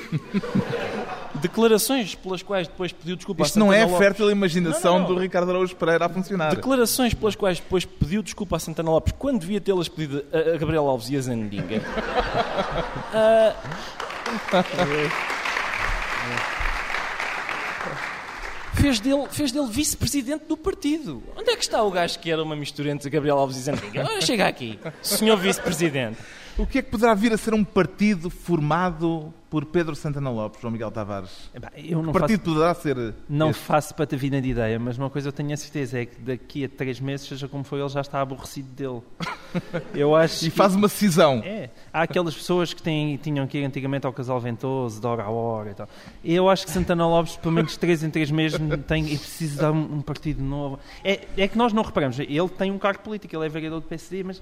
declarações 1.42 2.14
pelas 2.14 2.42
quais 2.42 2.66
depois 2.68 2.92
pediu 2.92 3.16
desculpa 3.16 3.42
Isto 3.42 3.56
a 3.56 3.60
não 3.60 3.66
Santana 3.66 3.80
é 3.80 3.82
a 3.84 3.86
Lopes. 3.86 4.06
fértil 4.06 4.30
imaginação 4.30 4.92
Não, 4.94 5.00
não, 5.00 5.08
não. 5.08 5.14
do 5.16 5.20
Ricardo 5.20 5.50
Araújo 5.50 5.76
Pereira 5.76 6.06
a 6.06 6.08
funcionar. 6.08 6.54
Declarações 6.54 7.12
pelas 7.12 7.34
quais 7.36 7.58
depois 7.60 7.84
pediu 7.84 8.22
desculpa 8.22 8.56
a 8.56 8.58
Santana 8.58 8.90
Lopes 8.90 9.12
quando 9.18 9.40
devia 9.40 9.60
tê-las 9.60 9.88
pedido 9.88 10.24
a, 10.32 10.54
a 10.54 10.58
Gabriel 10.58 10.86
Alves 10.88 11.10
e 11.10 11.16
a 11.16 11.20
Zandinga. 11.20 11.82
Ah, 13.14 13.54
fez 18.74 19.00
dele, 19.00 19.26
fez 19.30 19.52
dele 19.52 19.66
vice-presidente 19.70 20.44
do 20.46 20.56
partido. 20.56 21.22
Onde 21.36 21.50
é 21.50 21.56
que 21.56 21.62
está 21.62 21.82
o 21.82 21.90
gajo 21.90 22.18
que 22.18 22.30
era 22.30 22.42
uma 22.42 22.56
mistura 22.56 22.90
entre 22.90 23.08
Gabriel 23.10 23.38
Alves 23.38 23.56
e 23.56 23.60
Zandinga? 23.60 24.02
Ora, 24.04 24.20
chega 24.20 24.46
aqui, 24.46 24.78
senhor 25.02 25.36
vice-presidente. 25.36 26.18
O 26.58 26.66
que 26.66 26.78
é 26.78 26.82
que 26.82 26.90
poderá 26.90 27.14
vir 27.14 27.32
a 27.32 27.36
ser 27.38 27.54
um 27.54 27.64
partido 27.64 28.28
formado 28.28 29.32
por 29.52 29.66
Pedro 29.66 29.94
Santana 29.94 30.30
Lopes, 30.30 30.62
João 30.62 30.72
Miguel 30.72 30.90
Tavares? 30.90 31.50
Eu 31.76 31.98
O 31.98 32.02
não 32.02 32.10
partido 32.10 32.38
faço, 32.38 32.54
poderá 32.54 32.74
ser. 32.74 33.14
não 33.28 33.50
este? 33.50 33.60
faço 33.62 33.94
para 33.94 34.06
ter 34.06 34.16
vida 34.16 34.40
de 34.40 34.48
ideia, 34.48 34.78
mas 34.78 34.96
uma 34.96 35.10
coisa 35.10 35.28
eu 35.28 35.32
tenho 35.32 35.52
a 35.52 35.56
certeza 35.58 36.00
é 36.00 36.06
que 36.06 36.18
daqui 36.22 36.64
a 36.64 36.68
três 36.70 36.98
meses, 36.98 37.28
seja 37.28 37.46
como 37.46 37.62
for, 37.62 37.78
ele 37.78 37.88
já 37.90 38.00
está 38.00 38.22
aborrecido 38.22 38.68
dele. 38.70 39.02
Eu 39.94 40.16
acho 40.16 40.46
E 40.46 40.50
que- 40.50 40.56
faz 40.56 40.74
uma 40.74 40.88
cisão. 40.88 41.42
É, 41.44 41.68
há 41.92 42.00
aquelas 42.02 42.34
pessoas 42.34 42.72
que 42.72 42.82
têm, 42.82 43.18
tinham 43.18 43.46
que 43.46 43.58
ir 43.58 43.64
antigamente 43.66 44.06
ao 44.06 44.12
Casal 44.14 44.40
Ventoso, 44.40 44.98
de 44.98 45.06
hora 45.06 45.24
a 45.24 45.28
hora 45.30 45.70
e 45.70 45.74
tal. 45.74 45.86
Eu 46.24 46.48
acho 46.48 46.64
que 46.64 46.70
Santana 46.70 47.06
Lopes, 47.06 47.36
pelo 47.36 47.52
menos 47.52 47.76
3 47.76 48.04
em 48.04 48.08
3 48.10 48.30
meses, 48.30 48.58
tem, 48.86 49.04
e 49.12 49.18
precisa 49.18 49.60
dar 49.62 49.72
um, 49.72 49.96
um 49.96 50.00
partido 50.00 50.42
novo. 50.42 50.78
É, 51.04 51.20
é 51.36 51.46
que 51.46 51.58
nós 51.58 51.74
não 51.74 51.82
reparamos. 51.82 52.18
Ele 52.18 52.48
tem 52.48 52.70
um 52.70 52.78
cargo 52.78 53.02
político, 53.02 53.36
ele 53.36 53.44
é 53.44 53.48
vereador 53.50 53.80
do 53.82 53.86
PSD, 53.86 54.22
mas 54.24 54.40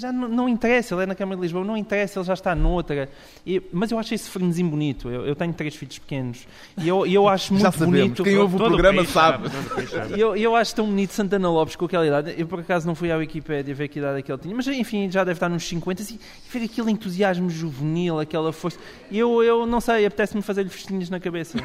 já 0.00 0.10
não, 0.10 0.26
não 0.28 0.48
interessa. 0.48 0.94
Ele 0.94 1.02
é 1.02 1.06
na 1.06 1.14
Câmara 1.14 1.36
de 1.36 1.42
Lisboa, 1.42 1.62
não 1.62 1.76
interessa, 1.76 2.18
ele 2.18 2.26
já 2.26 2.32
está 2.34 2.54
noutra. 2.54 3.10
E- 3.46 3.60
mas 3.70 3.90
eu 3.90 3.98
acho 3.98 4.14
esse 4.22 4.30
frenesim 4.30 4.66
bonito. 4.68 5.08
Eu, 5.10 5.26
eu 5.26 5.34
tenho 5.36 5.52
três 5.52 5.74
filhos 5.74 5.98
pequenos 5.98 6.46
e 6.78 6.88
eu, 6.88 7.06
e 7.06 7.12
eu 7.14 7.28
acho 7.28 7.52
muito 7.54 7.62
Já 7.62 7.72
sabemos. 7.72 7.98
bonito. 8.00 8.24
Quem 8.24 8.38
ouve 8.38 8.56
o 8.56 8.58
programa 8.58 9.04
sabe. 9.04 9.48
o 9.48 9.74
país 9.74 9.90
sabe. 9.90 10.14
E 10.16 10.20
Eu, 10.20 10.36
eu 10.36 10.56
acho 10.56 10.74
tão 10.74 10.86
bonito 10.86 11.12
Santana 11.12 11.50
Lopes 11.50 11.76
com 11.76 11.84
aquela 11.84 12.06
idade. 12.06 12.34
Eu, 12.38 12.46
por 12.46 12.60
acaso, 12.60 12.86
não 12.86 12.94
fui 12.94 13.10
à 13.10 13.16
Wikipédia 13.16 13.74
ver 13.74 13.88
que 13.88 13.98
idade 13.98 14.18
é 14.18 14.22
que 14.22 14.30
ele 14.32 14.40
tinha, 14.40 14.54
mas 14.54 14.66
enfim, 14.68 15.10
já 15.10 15.24
deve 15.24 15.36
estar 15.36 15.48
nos 15.48 15.66
50 15.66 16.02
e, 16.02 16.04
e 16.14 16.18
ver 16.58 16.64
aquele 16.64 16.90
entusiasmo 16.90 17.50
juvenil, 17.50 18.18
aquela 18.20 18.52
força. 18.52 18.78
Eu, 19.10 19.42
eu 19.42 19.66
não 19.66 19.80
sei, 19.80 20.06
apetece-me 20.06 20.42
fazer-lhe 20.42 20.70
festinhas 20.70 21.10
na 21.10 21.18
cabeça. 21.20 21.58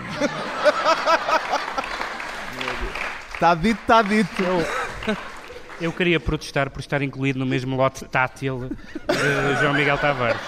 Está 3.33 3.53
dito, 3.53 3.79
está 3.79 4.01
dito. 4.01 4.43
Eu 5.79 5.91
queria 5.93 6.19
protestar 6.19 6.71
por 6.71 6.79
estar 6.79 7.03
incluído 7.03 7.37
no 7.37 7.45
mesmo 7.45 7.75
lote 7.75 8.03
tátil 8.05 8.67
de 9.07 9.61
João 9.61 9.73
Miguel 9.75 9.97
Tavares. 9.99 10.41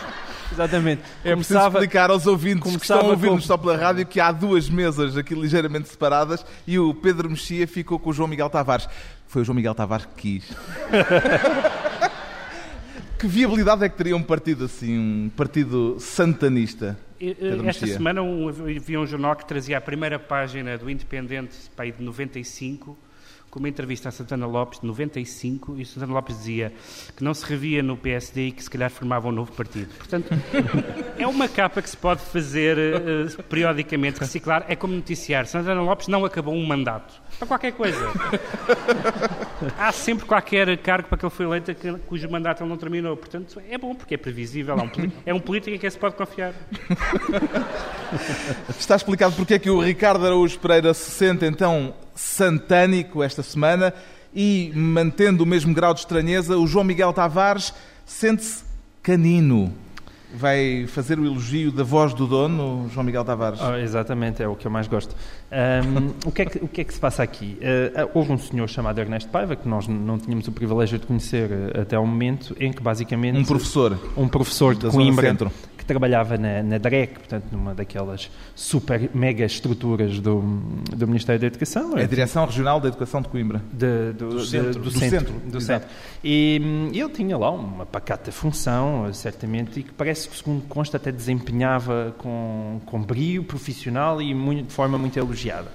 Exatamente. 0.52 1.02
É 1.24 1.36
preciso 1.36 1.60
explicar 1.60 2.10
aos 2.10 2.26
ouvintes 2.28 2.76
que 2.76 2.82
estão 2.82 3.00
a 3.02 3.04
ouvir-nos 3.04 3.42
com- 3.42 3.48
só 3.48 3.58
pela 3.58 3.78
rádio 3.78 4.06
que 4.06 4.20
há 4.20 4.32
duas 4.32 4.68
mesas 4.70 5.16
aqui 5.16 5.36
ligeiramente 5.36 5.90
separadas 5.90 6.44
e 6.66 6.80
o 6.80 6.94
Pedro 6.94 7.30
Mexia 7.30 7.68
ficou 7.68 8.00
com 8.00 8.10
o 8.10 8.14
João 8.14 8.28
Miguel 8.28 8.50
Tavares. 8.50 8.88
Foi 9.28 9.44
o 9.44 9.46
João 9.46 9.56
Miguel 9.56 9.76
Tavares 9.76 10.06
que 10.06 10.40
quis. 10.40 10.50
que 13.20 13.28
viabilidade 13.28 13.84
é 13.84 13.90
que 13.90 13.98
teria 13.98 14.16
um 14.16 14.24
partido 14.24 14.66
assim, 14.66 14.98
um 14.98 15.30
partido 15.36 15.98
santanista? 16.00 16.98
Pedro 17.20 17.68
Esta 17.68 17.86
Mexia. 17.86 17.98
semana 17.98 18.22
um, 18.22 18.48
havia 18.48 19.00
um 19.00 19.06
jornal 19.06 19.36
que 19.36 19.46
trazia 19.46 19.78
a 19.78 19.82
primeira 19.82 20.18
página 20.18 20.78
do 20.78 20.90
Independente, 20.90 21.56
para 21.76 21.84
aí 21.86 21.92
de 21.92 22.02
95, 22.02 22.98
com 23.50 23.60
uma 23.60 23.70
entrevista 23.70 24.10
a 24.10 24.12
Santana 24.12 24.46
Lopes, 24.46 24.80
de 24.80 24.86
95, 24.88 25.80
e 25.80 25.86
Santana 25.86 26.14
Lopes 26.14 26.38
dizia 26.38 26.74
que 27.16 27.24
não 27.24 27.34
se 27.34 27.46
revia 27.46 27.82
no 27.82 27.98
PSD 27.98 28.48
e 28.48 28.52
que 28.52 28.64
se 28.64 28.70
calhar 28.70 28.90
formava 28.90 29.28
um 29.28 29.32
novo 29.32 29.52
partido. 29.52 29.90
Portanto, 29.98 30.30
é 31.18 31.28
uma 31.28 31.48
capa 31.48 31.82
que 31.82 31.90
se 31.90 31.98
pode 31.98 32.22
fazer 32.22 32.78
eh, 32.78 33.44
periodicamente, 33.50 34.20
reciclar, 34.20 34.66
é 34.68 34.76
como 34.76 34.94
noticiar. 34.94 35.46
Santana 35.48 35.82
Lopes 35.82 36.08
não 36.08 36.26
acabou 36.26 36.54
um 36.54 36.66
mandato. 36.66 37.22
Para 37.40 37.48
qualquer 37.48 37.72
coisa. 37.72 37.98
Há 39.80 39.92
sempre 39.94 40.26
qualquer 40.26 40.78
cargo 40.80 41.08
para 41.08 41.18
que 41.18 41.26
ele 41.26 41.34
foi 41.34 41.46
eleito 41.46 41.74
que- 41.74 41.94
cujo 42.06 42.30
mandato 42.30 42.62
ele 42.64 42.70
não 42.70 42.78
terminou. 42.78 43.16
Portanto, 43.16 43.62
é 43.70 43.78
bom 43.78 43.96
porque 43.96 44.16
é 44.16 44.18
previsível. 44.18 44.78
É 44.78 44.84
um, 44.84 44.90
é 45.28 45.34
um 45.34 45.40
político 45.40 45.74
em 45.76 45.80
quem 45.80 45.90
se 45.90 45.98
pode 45.98 46.16
confiar. 46.16 46.54
Está 48.78 48.96
explicado 48.96 49.36
porque 49.36 49.54
é 49.54 49.60
que 49.60 49.70
o 49.70 49.80
Ricardo 49.82 50.26
Araújo 50.26 50.60
Pereira 50.60 50.94
se 50.94 51.12
sente 51.12 51.46
então 51.46 51.94
santânico 52.14 53.24
esta 53.24 53.42
semana 53.42 53.94
e, 54.34 54.72
mantendo 54.76 55.44
o 55.44 55.48
mesmo 55.48 55.74
grau 55.74 55.94
de 55.94 56.02
estranheza, 56.02 56.58
o 56.58 56.68
João 56.68 56.84
Miguel 56.84 57.14
Tavares 57.14 57.74
sente-se 58.06 58.64
canino. 59.02 59.74
Vai 60.34 60.86
fazer 60.88 61.20
o 61.20 61.26
elogio 61.26 61.72
da 61.72 61.84
voz 61.84 62.14
do 62.14 62.28
dono, 62.28 62.90
João 62.94 63.04
Miguel 63.04 63.26
Tavares. 63.26 63.60
Ah, 63.62 63.80
exatamente, 63.80 64.44
é 64.44 64.48
o 64.48 64.56
que 64.56 64.68
eu 64.68 64.72
mais 64.72 64.88
gosto. 64.88 65.16
Ahm, 65.52 66.14
o, 66.26 66.32
que 66.32 66.42
é 66.44 66.46
que, 66.46 66.58
o 66.60 66.68
que 66.68 66.82
é 66.82 66.84
que 66.84 66.94
se 66.94 67.00
passa 67.00 67.24
aqui? 67.24 67.58
Ah, 67.96 68.08
houve 68.14 68.32
um 68.32 68.38
senhor 68.38 68.68
chamado 68.70 69.00
Ernesto 69.00 69.30
Paiva, 69.30 69.56
que 69.56 69.68
nós 69.68 69.88
não 69.88 70.18
tínhamos 70.20 70.48
o 70.48 70.52
privilégio 70.52 71.00
de 71.00 71.08
conhecer 71.08 71.50
até 71.80 71.96
ao 71.96 72.06
momento, 72.06 72.56
em 72.60 72.72
que 72.72 72.82
basicamente. 72.82 73.40
Um 73.40 73.46
professor 73.46 74.00
um 74.16 74.28
professor 74.28 74.76
de 74.76 74.88
Coimbra 74.90 75.30
Centro. 75.30 75.52
Trabalhava 75.90 76.38
na, 76.38 76.64
na 76.64 76.78
DREC, 76.78 77.16
portanto, 77.20 77.46
numa 77.52 77.76
daquelas 77.76 78.30
super 78.56 79.10
mega 79.14 79.44
estruturas 79.44 80.20
do, 80.20 80.40
do 80.96 81.08
Ministério 81.08 81.42
da 81.42 81.48
Educação. 81.48 81.96
a 81.98 82.04
Direção 82.04 82.46
Regional 82.46 82.80
da 82.80 82.88
Educação 82.88 83.22
de 83.22 83.28
Coimbra. 83.28 83.62
de- 83.74 84.14
do, 84.14 84.30
Do 84.30 84.46
centro, 84.46 84.74
do 84.74 84.80
do 84.80 84.92
centro, 84.92 85.20
centro, 85.20 85.50
do 85.52 85.60
centro. 85.62 85.90
E 86.24 86.62
hum, 86.64 86.92
ele 86.94 87.10
tinha 87.10 87.38
lá 87.38 87.50
uma 87.52 87.86
pacata 87.86 88.32
função, 88.32 89.12
certamente, 89.14 89.80
e 89.80 89.84
que 89.84 89.92
parece 89.92 90.30
que, 90.30 90.38
segundo 90.38 90.62
consta, 90.68 90.98
até 90.98 91.12
desempenhava 91.12 92.14
com, 92.18 92.80
com 92.86 93.02
brio 93.02 93.44
profissional 93.44 94.22
e 94.22 94.34
muito- 94.34 94.68
de 94.68 94.74
forma 94.74 94.98
muito 94.98 95.18
elogiada. 95.18 95.72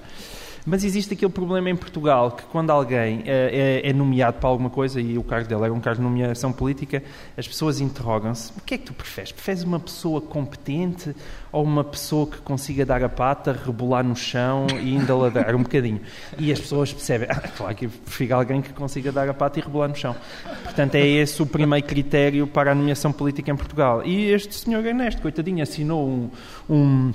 Mas 0.65 0.83
existe 0.83 1.13
aquele 1.13 1.31
problema 1.31 1.69
em 1.69 1.75
Portugal 1.75 2.31
que 2.31 2.41
quando 2.45 2.71
alguém 2.71 3.21
eh, 3.27 3.81
é, 3.83 3.89
é 3.89 3.93
nomeado 3.93 4.39
para 4.39 4.49
alguma 4.49 4.69
coisa, 4.69 4.99
e 4.99 5.15
o 5.15 5.23
cargo 5.23 5.47
dele 5.47 5.63
era 5.63 5.71
um 5.73 5.79
cargo 5.79 6.01
de 6.01 6.03
nomeação 6.07 6.51
política, 6.51 7.03
as 7.37 7.47
pessoas 7.47 7.79
interrogam-se, 7.79 8.51
o 8.57 8.61
que 8.61 8.73
é 8.73 8.77
que 8.79 8.85
tu 8.85 8.93
preferes? 8.93 9.31
Preferes 9.31 9.61
uma 9.63 9.79
pessoa 9.79 10.19
competente 10.19 11.15
ou 11.51 11.63
uma 11.63 11.83
pessoa 11.83 12.25
que 12.25 12.37
consiga 12.39 12.83
dar 12.83 13.03
a 13.03 13.09
pata, 13.09 13.53
rebolar 13.65 14.03
no 14.03 14.15
chão 14.15 14.65
e 14.73 14.97
ainda 14.97 15.15
ladrar 15.15 15.55
um 15.55 15.61
bocadinho? 15.61 16.01
E 16.39 16.51
as 16.51 16.59
pessoas 16.59 16.91
percebem, 16.91 17.27
ah, 17.29 17.35
claro 17.55 17.75
que 17.75 17.87
prefiro 17.87 18.35
alguém 18.35 18.61
que 18.63 18.73
consiga 18.73 19.11
dar 19.11 19.29
a 19.29 19.33
pata 19.35 19.59
e 19.59 19.61
rebolar 19.61 19.89
no 19.89 19.95
chão. 19.95 20.15
Portanto, 20.63 20.95
é 20.95 21.05
esse 21.05 21.39
o 21.43 21.45
primeiro 21.45 21.85
critério 21.85 22.47
para 22.47 22.71
a 22.71 22.75
nomeação 22.75 23.11
política 23.11 23.51
em 23.51 23.55
Portugal. 23.55 24.01
E 24.03 24.31
este 24.31 24.55
senhor 24.55 24.83
Ernesto, 24.83 25.21
coitadinho, 25.21 25.61
assinou 25.61 26.09
um- 26.09 26.29
um 26.67 27.13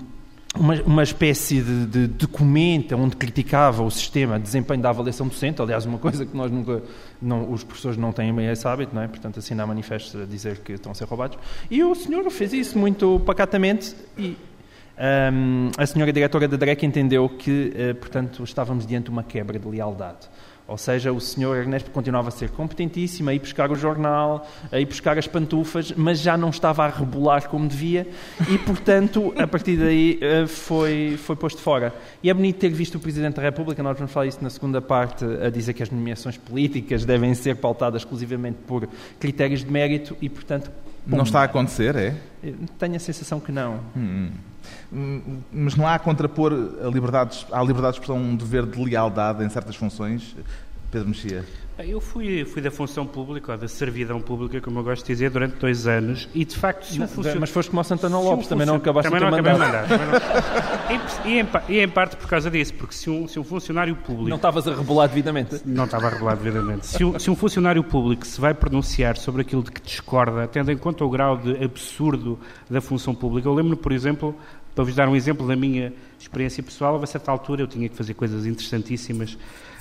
uma, 0.59 0.75
uma 0.83 1.03
espécie 1.03 1.61
de, 1.61 1.87
de 1.87 2.07
documento 2.09 2.97
onde 2.97 3.17
criticava 3.17 3.83
o 3.83 3.91
sistema 3.91 4.37
de 4.37 4.45
desempenho 4.45 4.83
da 4.83 4.91
avaliação 4.91 5.29
docente, 5.29 5.63
aliás, 5.63 5.87
uma 5.87 5.99
coisa 5.99 6.27
que 6.27 6.37
nós 6.37 6.51
nunca, 6.51 6.83
não, 7.23 7.51
os 7.53 7.63
professores 7.63 7.97
não 7.97 8.13
têm 8.13 8.35
bem 8.35 8.49
esse 8.49 8.67
hábito, 8.67 8.95
não 8.95 9.03
é? 9.03 9.09
portanto, 9.09 9.39
assinar 9.39 9.67
manifestos 9.67 10.21
a 10.21 10.25
dizer 10.25 10.59
que 10.59 10.73
estão 10.73 10.93
a 10.93 10.95
ser 10.95 11.05
roubados. 11.05 11.39
E 11.71 11.83
o 11.85 11.95
senhor 11.95 12.29
fez 12.31 12.53
isso 12.53 12.79
muito 12.79 13.21
pacatamente 13.25 13.95
e 14.19 14.37
hum, 15.33 15.71
a 15.79 15.87
senhora 15.87 16.13
diretora 16.13 16.49
da 16.49 16.57
DREC 16.57 16.85
entendeu 16.85 17.29
que, 17.29 17.73
eh, 17.77 17.95
portanto, 17.95 18.43
estávamos 18.43 18.87
diante 18.87 19.05
de 19.05 19.11
uma 19.11 19.23
quebra 19.23 19.59
de 19.59 19.69
lealdade. 19.69 20.29
Ou 20.71 20.79
seja, 20.79 21.13
o 21.13 21.21
senhor 21.21 21.57
Ernesto 21.57 21.91
continuava 21.91 22.29
a 22.29 22.31
ser 22.31 22.49
competentíssimo, 22.51 23.29
a 23.29 23.35
ir 23.35 23.41
buscar 23.41 23.73
o 23.73 23.75
jornal, 23.75 24.49
a 24.71 24.79
ir 24.79 24.87
buscar 24.87 25.19
as 25.19 25.27
pantufas, 25.27 25.93
mas 25.97 26.21
já 26.21 26.37
não 26.37 26.51
estava 26.51 26.85
a 26.85 26.89
rebolar 26.89 27.49
como 27.49 27.67
devia 27.67 28.07
e, 28.49 28.57
portanto, 28.57 29.35
a 29.37 29.49
partir 29.49 29.77
daí 29.77 30.17
eh, 30.21 30.47
foi, 30.47 31.19
foi 31.19 31.35
posto 31.35 31.61
fora. 31.61 31.93
E 32.23 32.31
é 32.31 32.35
bonito 32.35 32.61
ter 32.61 32.69
visto 32.69 32.95
o 32.95 33.01
Presidente 33.01 33.35
da 33.35 33.43
República, 33.43 33.83
nós 33.83 33.99
vamos 33.99 34.13
falar 34.13 34.27
isso 34.27 34.39
na 34.43 34.49
segunda 34.49 34.81
parte, 34.81 35.25
a 35.45 35.51
dizer 35.51 35.73
que 35.73 35.83
as 35.83 35.91
nomeações 35.91 36.37
políticas 36.37 37.05
devem 37.05 37.35
ser 37.35 37.57
pautadas 37.57 38.03
exclusivamente 38.03 38.59
por 38.65 38.89
critérios 39.19 39.65
de 39.65 39.71
mérito 39.73 40.17
e, 40.23 40.29
portanto, 40.29 40.71
Não 41.05 41.25
está 41.25 41.41
a 41.41 41.45
acontecer, 41.47 41.97
é? 41.97 42.15
eh, 42.45 42.53
tenho 42.79 42.95
a 42.95 43.01
sensação 43.01 43.41
que 43.41 43.51
não. 43.51 43.81
Hum, 43.97 44.31
Mas 45.53 45.75
não 45.77 45.87
há 45.87 45.95
a 45.95 45.99
contrapor 45.99 46.53
a 46.53 46.89
liberdade, 46.89 47.47
à 47.53 47.61
liberdade 47.63 47.95
de 47.95 48.01
expressão 48.01 48.17
um 48.23 48.35
dever 48.37 48.67
de 48.67 48.83
lealdade 48.83 49.45
em 49.45 49.49
certas 49.49 49.77
funções, 49.77 50.37
Pedro 50.91 51.09
Mexia? 51.09 51.45
Eu 51.79 51.99
fui, 51.99 52.45
fui 52.45 52.61
da 52.61 52.71
função 52.71 53.07
pública, 53.07 53.53
ou 53.53 53.57
da 53.59 53.67
servidão 53.67 54.21
pública, 54.21 54.61
como 54.61 54.81
eu 54.81 54.85
gosto 54.85 55.01
de 55.07 55.13
dizer, 55.15 55.31
durante 55.31 55.55
dois 55.57 55.87
anos, 55.87 56.29
e 56.35 56.45
de 56.45 56.55
facto, 56.55 56.85
se 56.85 57.01
um 57.01 57.09
funcionário. 57.09 57.41
Mas 57.41 57.49
foste 57.49 57.71
como 57.71 57.81
o 57.81 57.85
Santana 57.85 58.19
Se 58.19 58.23
um 58.23 58.27
Lopes, 58.29 58.47
também 58.49 58.67
não 58.67 58.75
acabaste 58.75 59.11
também 59.11 59.21
não 59.27 59.35
acabei 59.35 59.53
mandato. 59.55 59.89
mandato. 59.89 61.27
E, 61.27 61.39
em 61.39 61.45
pa- 61.47 61.63
e 61.71 61.79
em 61.79 61.89
parte 61.89 62.17
por 62.17 62.29
causa 62.29 62.51
disso, 62.51 62.75
porque 62.75 62.93
se 62.95 63.09
um, 63.09 63.27
se 63.27 63.39
um 63.41 63.45
funcionário 63.45 63.97
público. 63.97 64.29
Não 64.29 64.37
estavas 64.37 64.69
a 64.69 64.75
rebolar 64.75 65.09
devidamente. 65.09 65.63
Não 65.65 65.85
estava 65.87 66.09
a 66.09 66.11
revelar 66.11 66.37
devidamente. 66.37 66.87
Se 66.87 67.03
um, 67.03 67.19
se 67.19 67.31
um 67.31 67.37
funcionário 67.37 67.83
público 67.83 68.27
se 68.27 68.39
vai 68.39 68.53
pronunciar 68.53 69.17
sobre 69.17 69.41
aquilo 69.41 69.63
de 69.63 69.71
que 69.71 69.81
discorda, 69.81 70.47
tendo 70.49 70.71
em 70.71 70.77
conta 70.77 71.03
o 71.03 71.09
grau 71.09 71.39
de 71.39 71.65
absurdo 71.65 72.39
da 72.69 72.83
função 72.83 73.15
pública, 73.15 73.49
eu 73.49 73.55
lembro-me, 73.55 73.77
por 73.77 73.93
exemplo, 73.93 74.37
para 74.75 74.85
vos 74.85 74.95
dar 74.95 75.09
um 75.09 75.17
exemplo 75.17 75.47
da 75.47 75.57
minha 75.57 75.93
experiência 76.19 76.63
pessoal, 76.63 77.03
a 77.03 77.07
certa 77.07 77.31
altura 77.31 77.63
eu 77.63 77.67
tinha 77.67 77.89
que 77.89 77.97
fazer 77.97 78.15
coisas 78.15 78.47
interessantíssimas, 78.47 79.37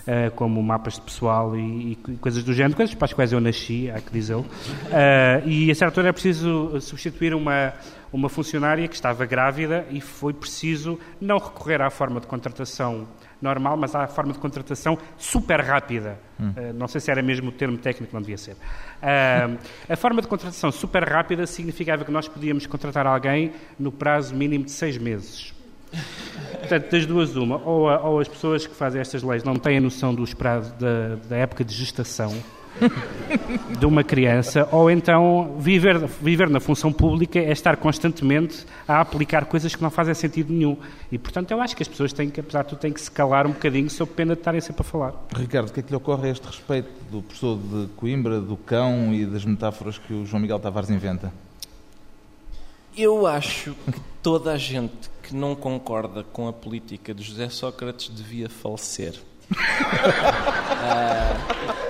eh, 0.08 0.30
como 0.32 0.62
mapas 0.64 0.96
de 0.96 1.02
pessoal 1.02 1.56
e, 1.56 1.92
e 1.92 1.96
coisas 2.20 2.44
do 2.44 2.54
género, 2.54 2.76
coisas 2.76 2.96
para 2.96 3.06
as 3.06 3.14
quais 3.14 3.32
eu 3.32 3.40
nasci, 3.40 3.92
há 3.92 4.00
que 4.00 4.12
dizê-lo. 4.12 4.46
Eh, 4.92 5.44
e 5.46 5.72
a 5.72 5.76
certa 5.76 5.86
altura 5.86 6.08
era 6.08 6.14
preciso 6.14 6.80
substituir 6.82 7.34
uma, 7.34 7.74
uma 8.12 8.30
funcionária 8.30 8.88
que 8.88 8.96
estava 8.96 9.26
grávida 9.26 9.86
e 9.92 10.02
foi 10.02 10.34
preciso 10.34 11.00
não 11.20 11.38
recorrer 11.38 11.82
à 11.82 11.90
forma 11.90 12.20
de 12.20 12.28
contratação 12.28 13.08
normal, 13.42 13.78
mas 13.78 13.96
à 13.96 14.06
forma 14.08 14.34
de 14.34 14.40
contratação 14.40 14.98
super 15.18 15.62
rápida. 15.62 16.18
Uh, 16.40 16.74
não 16.74 16.88
sei 16.88 17.00
se 17.02 17.10
era 17.12 17.22
mesmo 17.22 17.50
o 17.50 17.52
termo 17.52 17.78
técnico, 17.78 18.14
não 18.14 18.22
devia 18.22 18.38
ser. 18.38 18.54
Uh, 18.54 19.58
a 19.90 19.96
forma 19.96 20.22
de 20.22 20.28
contratação 20.28 20.72
super 20.72 21.04
rápida 21.08 21.46
significava 21.48 22.04
que 22.06 22.12
nós 22.12 22.28
podíamos 22.28 22.66
contratar 22.66 23.06
alguém 23.08 23.54
no 23.80 23.92
prazo 23.92 24.36
mínimo 24.36 24.66
de 24.66 24.72
seis 24.72 24.98
meses. 24.98 25.54
Portanto, 26.60 26.92
das 26.92 27.06
duas, 27.06 27.36
uma, 27.36 27.58
ou, 27.66 27.90
a- 27.90 28.02
ou 28.02 28.20
as 28.20 28.28
pessoas 28.28 28.68
que 28.68 28.76
fazem 28.76 29.02
estas 29.02 29.24
leis 29.24 29.44
não 29.44 29.56
têm 29.56 29.78
a 29.78 29.82
noção 29.82 30.14
dos 30.14 30.34
prazos 30.34 30.72
da, 30.74 31.16
da 31.28 31.36
época 31.38 31.64
de 31.64 31.74
gestação, 31.74 32.32
de 33.78 33.86
uma 33.86 34.04
criança, 34.04 34.68
ou 34.72 34.90
então 34.90 35.56
viver, 35.60 35.98
viver 36.22 36.50
na 36.50 36.60
função 36.60 36.92
pública 36.92 37.40
é 37.40 37.52
estar 37.52 37.78
constantemente 37.78 38.66
a 38.88 39.02
aplicar 39.02 39.46
coisas 39.46 39.76
que 39.76 39.82
não 39.82 39.90
fazem 39.90 40.14
sentido 40.14 40.52
nenhum. 40.52 40.78
E, 41.12 41.18
portanto, 41.18 41.52
eu 41.52 41.62
acho 41.62 41.76
que 41.76 41.84
as 41.84 41.88
pessoas 41.88 42.14
têm 42.14 42.30
que, 42.30 42.40
apesar 42.40 42.64
de 42.64 42.70
tudo, 42.70 42.80
têm 42.80 42.94
que 42.94 43.02
se 43.02 43.12
calar 43.12 43.46
um 43.46 43.52
bocadinho 43.52 43.90
sob 43.90 44.12
pena 44.14 44.34
de 44.34 44.42
estarem 44.42 44.62
sempre 44.62 44.82
a 44.82 44.84
falar. 44.84 45.14
Ricardo, 45.36 45.70
o 45.70 45.74
que 45.74 45.80
é 45.80 45.84
que 45.84 45.90
lhe 45.90 45.96
ocorre 45.96 46.30
a 46.30 46.32
este 46.32 46.46
respeito 46.46 46.90
do 47.12 47.22
professor 47.22 47.58
de 47.58 47.88
Coimbra, 47.96 48.40
do 48.40 48.58
cão 48.58 49.14
e 49.14 49.26
das 49.26 49.46
metáforas 49.46 49.98
que 49.98 50.14
o 50.14 50.26
João 50.26 50.42
Miguel 50.42 50.60
Tavares 50.60 50.90
inventa? 50.90 51.32
Eu 52.98 53.26
acho 53.28 53.76
que 53.92 54.00
toda 54.22 54.52
a 54.52 54.58
gente 54.58 55.10
que 55.24 55.36
não 55.36 55.56
concorda 55.56 56.24
com 56.24 56.48
a 56.48 56.54
política 56.54 57.14
de 57.14 57.24
José 57.24 57.50
Sócrates 57.50 58.10
devia 58.10 58.50
falecer. 58.50 59.14
Ah, 60.82 61.36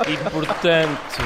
e 0.08 0.18
portanto. 0.30 1.24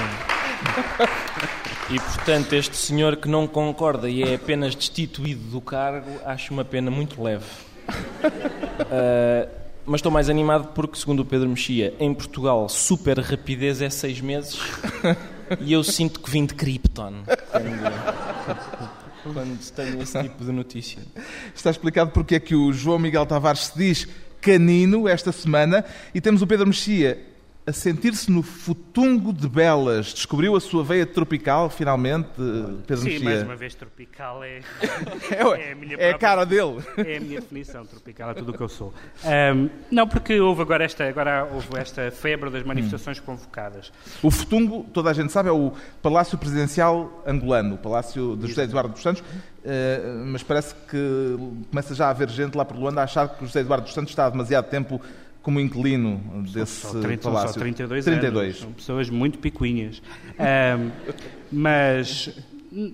E 1.90 2.00
portanto, 2.00 2.54
este 2.54 2.78
senhor 2.78 3.18
que 3.18 3.28
não 3.28 3.46
concorda 3.46 4.10
e 4.10 4.24
é 4.24 4.36
apenas 4.36 4.74
destituído 4.76 5.44
do 5.50 5.62
cargo, 5.62 6.20
acho 6.26 6.54
uma 6.54 6.66
pena 6.66 6.90
muito 6.90 7.22
leve. 7.22 7.46
Ah, 8.92 9.48
mas 9.86 10.00
estou 10.00 10.12
mais 10.12 10.30
animado 10.30 10.70
porque, 10.74 10.98
segundo 10.98 11.22
o 11.22 11.26
Pedro 11.26 11.50
Mexia, 11.50 11.94
em 12.00 12.14
Portugal, 12.14 12.70
super 12.70 13.20
rapidez 13.20 13.82
é 13.82 13.90
seis 13.90 14.22
meses 14.22 14.58
e 15.60 15.74
eu 15.74 15.84
sinto 15.84 16.22
que 16.22 16.30
vim 16.32 16.46
de 16.46 16.54
Krypton 16.54 17.24
quando, 17.52 19.34
quando 19.34 19.72
tenho 19.72 20.02
esse 20.02 20.22
tipo 20.22 20.46
de 20.46 20.52
notícia. 20.54 21.02
Está 21.54 21.70
explicado 21.70 22.12
porque 22.12 22.36
é 22.36 22.40
que 22.40 22.56
o 22.56 22.72
João 22.72 22.98
Miguel 22.98 23.26
Tavares 23.26 23.66
se 23.66 23.78
diz 23.78 24.08
canino 24.44 25.08
esta 25.08 25.32
semana 25.32 25.86
e 26.14 26.20
temos 26.20 26.42
o 26.42 26.48
Pedro 26.48 26.68
Mexia 26.68 27.18
a 27.66 27.72
sentir-se 27.72 28.30
no 28.30 28.44
futungo 28.44 29.32
de 29.32 29.48
Belas. 29.48 30.14
Descobriu 30.14 30.56
a 30.56 30.60
sua 30.60 30.84
veia 30.84 31.06
tropical, 31.06 31.70
finalmente, 31.70 32.28
Pedro 32.86 32.98
Sim, 33.04 33.10
Mexia? 33.12 33.24
mais 33.26 33.44
uma 33.44 33.56
vez, 33.56 33.74
tropical 33.74 34.44
é, 34.44 34.60
É, 35.32 35.70
é 35.70 35.72
a 35.72 35.76
minha 35.76 35.94
é 35.94 35.96
a 35.96 35.98
própria- 35.98 36.18
cara 36.18 36.46
dele. 36.46 36.78
é 36.98 37.18
a 37.18 37.20
minha 37.22 37.40
definição, 37.40 37.86
tropical 37.86 38.32
é 38.32 38.34
tudo 38.34 38.52
o 38.52 38.58
que 38.58 38.62
eu 38.62 38.68
sou. 38.70 38.94
Ahm, 39.24 39.70
não, 39.90 40.08
porque 40.08 40.40
houve 40.40 40.62
agora 40.62 40.84
esta, 40.84 41.08
agora 41.08 41.48
houve 41.54 41.68
esta 41.78 42.12
febre 42.12 42.50
das 42.50 42.64
manifestações 42.64 43.20
convocadas. 43.22 43.92
O 44.22 44.30
futungo, 44.30 44.86
toda 44.94 45.10
a 45.10 45.14
gente 45.14 45.32
sabe, 45.32 45.48
é 45.48 45.54
o 45.54 45.72
Palácio 46.02 46.38
Presidencial 46.38 47.24
angolano, 47.26 47.76
o 47.76 47.78
Palácio 47.78 48.36
de 48.36 48.48
José 48.48 48.64
Eduardo 48.64 48.92
dos 48.94 49.02
Santos, 49.02 49.24
eh, 49.64 50.02
mas 50.26 50.44
parece 50.44 50.76
que 50.90 51.38
começa 51.70 51.96
já 51.96 52.08
a 52.08 52.10
haver 52.10 52.30
gente 52.30 52.56
lá 52.58 52.66
por 52.66 52.76
Luanda 52.78 53.00
a 53.00 53.06
achar 53.06 53.30
que 53.30 53.42
o 53.44 53.48
José 53.48 53.62
Eduardo 53.62 53.86
dos 53.86 53.94
Santos 53.94 54.12
está 54.12 54.26
há 54.26 54.30
demasiado 54.30 54.66
tempo 54.70 55.00
como 55.44 55.60
inquilino 55.60 56.20
desse 56.52 56.82
Só, 56.88 57.00
30, 57.00 57.22
são 57.22 57.32
palácio. 57.34 57.54
só 57.54 57.60
32, 57.60 58.06
32. 58.06 58.44
anos. 58.48 58.60
São 58.60 58.72
pessoas 58.72 59.10
muito 59.10 59.38
picuinhas. 59.38 60.02
Ahm, 60.40 60.90
mas 61.52 62.30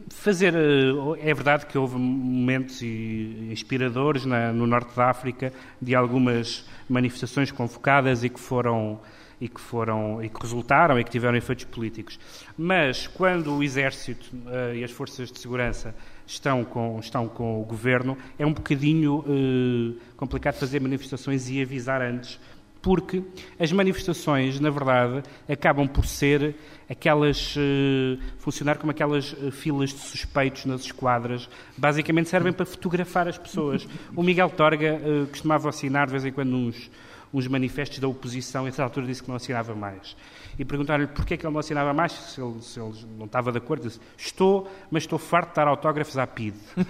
fazer. 0.09 0.53
eh, 0.55 1.29
É 1.29 1.33
verdade 1.33 1.65
que 1.65 1.77
houve 1.77 1.95
momentos 1.97 2.81
inspiradores 2.81 4.25
na- 4.25 4.51
no 4.51 4.67
norte 4.67 4.95
da 4.95 5.09
África 5.09 5.53
de 5.81 5.95
algumas 5.95 6.65
manifestações 6.89 7.51
convocadas 7.51 8.23
e 8.23 8.29
que 8.29 8.39
foram. 8.39 8.99
E 9.41 9.47
que, 9.47 9.61
foram, 9.61 10.21
e 10.21 10.27
que 10.27 10.37
resultaram 10.41 10.99
e 10.99 11.03
que 11.05 11.09
tiveram 11.09 11.37
efeitos 11.37 11.63
políticos. 11.63 12.19
Mas 12.57 13.07
quando 13.07 13.55
o 13.55 13.63
Exército 13.63 14.29
eh, 14.47 14.75
e 14.79 14.83
as 14.83 14.91
forças 14.91 15.31
de 15.31 15.39
segurança 15.39 15.95
estão 16.29 16.63
com, 16.63 16.99
estão 16.99 17.27
com 17.27 17.59
o 17.59 17.65
governo, 17.65 18.15
é 18.37 18.45
um 18.45 18.53
bocadinho 18.53 19.25
eh, 19.27 19.99
complicado 20.15 20.55
fazer 20.55 20.79
manifestações 20.79 21.49
e 21.49 21.59
avisar 21.59 22.03
antes, 22.03 22.39
porque 22.83 23.23
as 23.59 23.71
manifestações, 23.71 24.59
na 24.59 24.69
verdade, 24.69 25.23
acabam 25.49 25.87
por 25.87 26.05
ser 26.05 26.55
aquelas. 26.87 27.55
eh, 27.57 28.17
funcionar 28.37 28.77
como 28.77 28.91
aquelas 28.91 29.35
eh, 29.41 29.49
filas 29.51 29.89
de 29.89 29.99
suspeitos 29.99 30.65
nas 30.65 30.81
esquadras. 30.81 31.49
Basicamente 31.75 32.29
servem 32.29 32.53
para 32.53 32.65
fotografar 32.65 33.27
as 33.27 33.37
pessoas. 33.37 33.87
O 34.15 34.23
Miguel 34.23 34.49
Torga 34.49 35.01
eh, 35.01 35.25
costumava 35.29 35.67
assinar 35.69 36.05
de 36.05 36.11
vez 36.11 36.25
em 36.25 36.31
quando 36.31 36.55
uns, 36.55 36.89
uns 37.33 37.47
manifestos 37.47 37.99
da 37.99 38.07
oposição, 38.07 38.65
a 38.65 38.83
altura 38.83 39.05
disse 39.05 39.21
que 39.21 39.29
não 39.29 39.35
assinava 39.35 39.75
mais. 39.75 40.15
E 40.57 40.65
perguntaram-lhe 40.65 41.07
porquê 41.07 41.37
que 41.37 41.45
ele 41.45 41.53
não 41.53 41.59
assinava 41.59 41.93
mais, 41.93 42.11
se 42.11 42.41
ele, 42.41 42.61
se 42.61 42.79
ele 42.79 42.93
não 43.17 43.25
estava 43.25 43.51
de 43.51 43.59
acordo. 43.59 43.83
Disse: 43.83 43.99
Estou, 44.17 44.69
mas 44.91 45.03
estou 45.03 45.17
farto 45.17 45.49
de 45.49 45.55
dar 45.55 45.67
autógrafos 45.67 46.17
à 46.17 46.27
PIDE. 46.27 46.59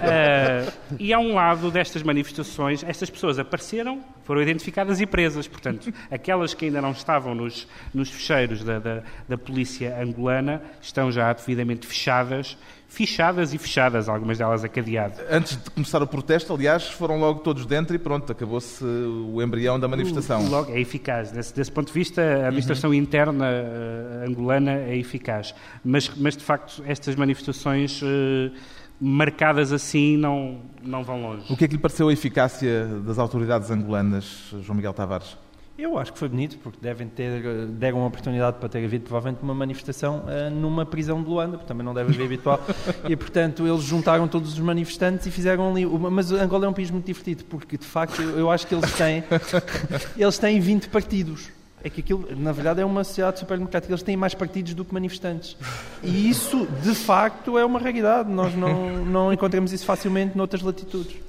Ah, 0.00 0.72
e 0.98 1.12
há 1.12 1.18
um 1.18 1.34
lado 1.34 1.70
destas 1.70 2.02
manifestações, 2.02 2.82
estas 2.84 3.10
pessoas 3.10 3.38
apareceram, 3.38 4.02
foram 4.24 4.40
identificadas 4.40 5.00
e 5.00 5.06
presas. 5.06 5.46
Portanto, 5.46 5.92
aquelas 6.10 6.54
que 6.54 6.66
ainda 6.66 6.80
não 6.80 6.92
estavam 6.92 7.34
nos, 7.34 7.66
nos 7.92 8.10
fecheiros 8.10 8.64
da, 8.64 8.78
da, 8.78 9.02
da 9.28 9.38
polícia 9.38 10.00
angolana 10.00 10.62
estão 10.80 11.10
já 11.10 11.32
devidamente 11.32 11.86
fechadas, 11.86 12.56
fichadas 12.88 13.52
e 13.52 13.58
fechadas, 13.58 14.08
algumas 14.08 14.38
delas 14.38 14.64
a 14.64 14.68
cadeado. 14.68 15.20
Antes 15.30 15.62
de 15.62 15.70
começar 15.70 16.02
o 16.02 16.06
protesto, 16.06 16.52
aliás, 16.54 16.88
foram 16.88 17.20
logo 17.20 17.40
todos 17.40 17.66
dentro 17.66 17.94
e 17.94 17.98
pronto, 17.98 18.32
acabou-se 18.32 18.82
o 18.82 19.40
embrião 19.42 19.78
da 19.78 19.86
manifestação. 19.86 20.48
Logo, 20.48 20.72
é 20.72 20.80
eficaz. 20.80 21.30
Desse, 21.30 21.54
desse 21.54 21.70
ponto 21.70 21.88
de 21.88 21.92
vista, 21.92 22.22
a 22.22 22.46
administração 22.46 22.92
interna 22.92 23.46
eh, 23.46 24.24
angolana 24.26 24.72
é 24.72 24.96
eficaz. 24.96 25.54
Mas, 25.84 26.10
mas, 26.16 26.36
de 26.36 26.42
facto, 26.42 26.82
estas 26.86 27.14
manifestações 27.14 28.00
eh, 28.02 28.50
marcadas 28.98 29.70
assim 29.70 30.16
não, 30.16 30.62
não 30.82 31.04
vão 31.04 31.20
longe. 31.20 31.52
O 31.52 31.56
que 31.56 31.66
é 31.66 31.68
que 31.68 31.74
lhe 31.74 31.80
pareceu 31.80 32.08
a 32.08 32.12
eficácia 32.12 32.86
das 33.04 33.18
autoridades 33.18 33.70
angolanas, 33.70 34.54
João 34.62 34.76
Miguel 34.76 34.94
Tavares? 34.94 35.36
Eu 35.78 35.96
acho 35.96 36.12
que 36.12 36.18
foi 36.18 36.28
bonito, 36.28 36.58
porque 36.58 36.76
devem 36.82 37.06
ter, 37.06 37.66
deram 37.68 37.98
uma 37.98 38.08
oportunidade 38.08 38.56
para 38.58 38.68
ter 38.68 38.84
havido 38.84 39.04
provavelmente 39.04 39.44
uma 39.44 39.54
manifestação 39.54 40.24
eh, 40.26 40.50
numa 40.50 40.84
prisão 40.84 41.22
de 41.22 41.28
Luanda, 41.28 41.52
porque 41.56 41.68
também 41.68 41.84
não 41.84 41.94
deve 41.94 42.12
haver 42.12 42.24
habitual. 42.24 42.60
E, 43.08 43.14
portanto, 43.14 43.64
eles 43.64 43.84
juntaram 43.84 44.26
todos 44.26 44.54
os 44.54 44.58
manifestantes 44.58 45.28
e 45.28 45.30
fizeram 45.30 45.70
ali. 45.70 45.86
Uma, 45.86 46.10
mas 46.10 46.32
Angola 46.32 46.66
é 46.66 46.68
um 46.68 46.72
país 46.72 46.90
muito 46.90 47.06
divertido, 47.06 47.44
porque, 47.44 47.78
de 47.78 47.86
facto, 47.86 48.20
eu, 48.20 48.40
eu 48.40 48.50
acho 48.50 48.66
que 48.66 48.74
eles 48.74 48.92
têm, 48.92 49.22
eles 50.18 50.36
têm 50.36 50.58
20 50.58 50.88
partidos. 50.88 51.48
É 51.84 51.88
que 51.88 52.00
aquilo, 52.00 52.26
na 52.36 52.50
verdade, 52.50 52.80
é 52.80 52.84
uma 52.84 53.04
sociedade 53.04 53.38
super 53.38 53.56
democrática. 53.56 53.92
Eles 53.92 54.02
têm 54.02 54.16
mais 54.16 54.34
partidos 54.34 54.74
do 54.74 54.84
que 54.84 54.92
manifestantes. 54.92 55.56
E 56.02 56.28
isso, 56.28 56.66
de 56.82 56.92
facto, 56.92 57.56
é 57.56 57.64
uma 57.64 57.78
raridade. 57.78 58.28
Nós 58.28 58.52
não, 58.52 59.04
não 59.04 59.32
encontramos 59.32 59.72
isso 59.72 59.86
facilmente 59.86 60.36
noutras 60.36 60.60
latitudes. 60.60 61.27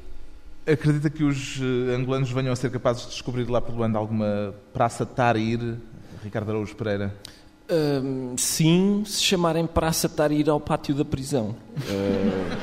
Acredita 0.71 1.09
que 1.09 1.23
os 1.23 1.59
eh, 1.61 1.95
angolanos 1.95 2.29
venham 2.31 2.51
a 2.53 2.55
ser 2.55 2.69
capazes 2.69 3.03
de 3.03 3.09
descobrir 3.09 3.49
lá 3.49 3.59
por 3.61 3.73
Luanda 3.75 3.97
alguma 3.97 4.53
praça 4.73 5.05
Tarir, 5.05 5.59
Ricardo 6.23 6.49
Araújo 6.51 6.75
Pereira? 6.75 7.15
Sim, 8.37 9.03
se 9.05 9.21
chamarem 9.23 9.65
Praça 9.67 10.09
Tarir 10.09 10.49
ao 10.49 10.59
pátio 10.59 10.95
da 10.95 11.05
prisão. 11.05 11.55
Uh, 11.77 12.57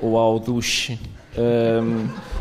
ou 0.00 0.16
ao 0.16 0.38
duche. 0.38 0.98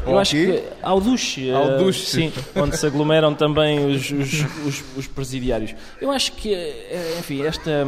Ou 0.05 0.13
eu 0.13 0.19
acho 0.19 0.31
que 0.35 0.63
ao 0.81 1.01
duche, 1.01 1.51
Ao 1.51 1.75
uh, 1.75 1.77
duche. 1.79 2.05
sim, 2.05 2.31
onde 2.55 2.77
se 2.77 2.85
aglomeram 2.85 3.33
também 3.33 3.85
os, 3.85 4.09
os, 4.11 4.33
os- 4.65 4.83
os 4.95 5.07
presidiários. 5.07 5.75
Eu 5.99 6.11
acho 6.11 6.31
que, 6.33 6.53
eh, 6.53 7.17
enfim, 7.19 7.41
esta, 7.43 7.85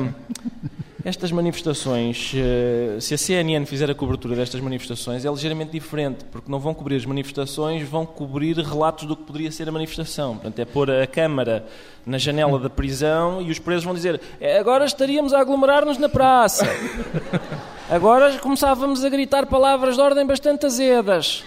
estas 1.04 1.32
manifestações, 1.32 2.34
eh, 2.36 2.98
se 3.00 3.14
a 3.14 3.18
CNN 3.18 3.66
fizer 3.66 3.90
a 3.90 3.96
cobertura 3.96 4.36
destas 4.36 4.60
manifestações, 4.60 5.24
é 5.24 5.30
ligeiramente 5.30 5.72
diferente, 5.72 6.26
porque 6.26 6.52
não 6.52 6.60
vão 6.60 6.74
cobrir 6.74 6.98
as 6.98 7.06
manifestações, 7.06 7.88
vão 7.88 8.06
cobrir 8.06 8.58
relatos 8.58 9.06
do 9.06 9.16
que 9.16 9.24
poderia 9.24 9.52
ser 9.52 9.70
a 9.70 9.72
manifestação. 9.72 10.34
Portanto, 10.34 10.60
é 10.60 10.66
pôr 10.66 10.92
a 10.92 11.08
câmara 11.08 11.66
na 12.06 12.18
janela 12.18 12.60
da 12.60 12.70
prisão 12.70 13.42
e 13.42 13.50
os 13.50 13.60
presos 13.60 13.86
vão 13.86 13.94
dizer 13.94 14.20
"É, 14.42 14.60
agora 14.60 14.86
estaríamos 14.86 15.34
a 15.34 15.40
aglomerar-nos 15.40 15.98
na 15.98 16.10
praça. 16.10 16.66
Agora 17.90 18.38
começávamos 18.38 19.04
a 19.04 19.10
gritar 19.10 19.48
palavras 19.48 19.96
de 19.96 20.02
ordem 20.02 20.24
bastante 20.24 20.68
azedas. 20.68 21.44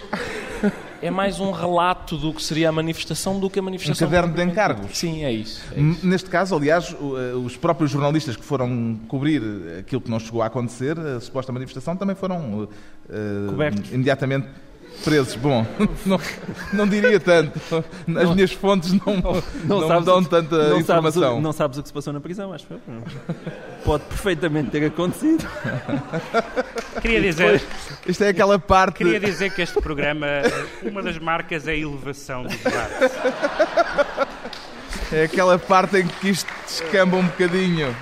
É 1.05 1.11
mais 1.11 1.37
um 1.39 1.51
relato 1.51 2.15
do 2.17 2.33
que 2.33 2.41
seria 2.41 2.69
a 2.69 2.71
manifestação 2.71 3.37
do 3.37 3.49
que 3.49 3.59
a 3.59 3.61
Um 3.61 3.65
manifestação. 3.65 4.07
caderno 4.07 4.33
de 4.33 4.41
encargos. 4.41 4.97
Sim, 4.97 5.25
é 5.25 5.31
isso. 5.33 5.61
é 5.75 5.79
isso. 5.81 6.05
Neste 6.07 6.29
caso, 6.29 6.55
aliás, 6.55 6.95
eh, 6.97 7.35
os 7.35 7.57
próprios 7.57 7.91
jornalistas 7.91 8.37
que 8.37 8.43
foram 8.45 8.97
cobrir 9.09 9.41
aquilo 9.79 9.99
que 9.99 10.09
não 10.09 10.17
chegou 10.17 10.41
a 10.41 10.45
acontecer, 10.45 10.97
a 10.97 11.19
suposta 11.19 11.51
manifestação, 11.51 11.97
também 11.97 12.15
foram 12.15 12.69
Cobertos. 13.49 13.91
imediatamente 13.91 14.47
presos. 15.03 15.35
Bom, 15.35 15.65
não, 16.05 16.19
não 16.73 16.87
diria 16.87 17.19
tanto. 17.19 17.59
As 18.15 18.29
minhas 18.35 18.51
fontes 18.51 18.91
não, 18.93 19.41
não, 19.65 19.81
me 19.81 19.87
sabes 19.87 20.05
dão 20.05 20.23
que- 20.23 20.29
tanta 20.29 20.55
não 20.57 20.63
sabes, 20.69 20.81
informação. 20.81 21.37
o, 21.37 21.41
não 21.41 21.51
sabes 21.53 21.77
o 21.77 21.81
que 21.81 21.87
se 21.89 21.93
passou 21.93 22.13
na 22.13 22.19
prisão, 22.19 22.53
acho 22.53 22.65
eu. 22.69 22.79
Pode 23.83 24.03
perfeitamente 24.05 24.71
ter 24.71 24.85
acontecido. 24.85 25.45
Queria 27.01 27.21
dizer, 27.21 27.61
Isto 28.07 28.23
é 28.23 28.29
aquela 28.29 28.57
parte. 28.59 28.97
queria 28.97 29.19
dizer 29.19 29.51
que 29.53 29.61
este 29.61 29.81
programa, 29.81 30.27
uma 30.83 31.01
das 31.01 31.17
marcas 31.17 31.67
é 31.67 31.71
a 31.71 31.77
elevação 31.77 32.43
do 32.43 32.49
debate. 32.49 33.11
É 35.11 35.23
aquela 35.25 35.59
parte 35.59 35.97
em 35.97 36.07
que 36.07 36.29
isto 36.29 36.51
descamba 36.65 37.17
um 37.17 37.25
bocadinho. 37.25 37.95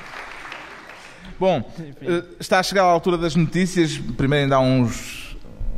Bom, 1.39 1.73
eh, 2.01 2.23
está 2.39 2.59
a 2.59 2.63
chegar 2.63 2.83
à 2.83 2.85
altura 2.85 3.17
das 3.17 3.35
notícias. 3.35 3.97
Primeiro 4.15 4.43
ainda 4.43 4.57
há 4.57 4.59
uns, 4.59 5.20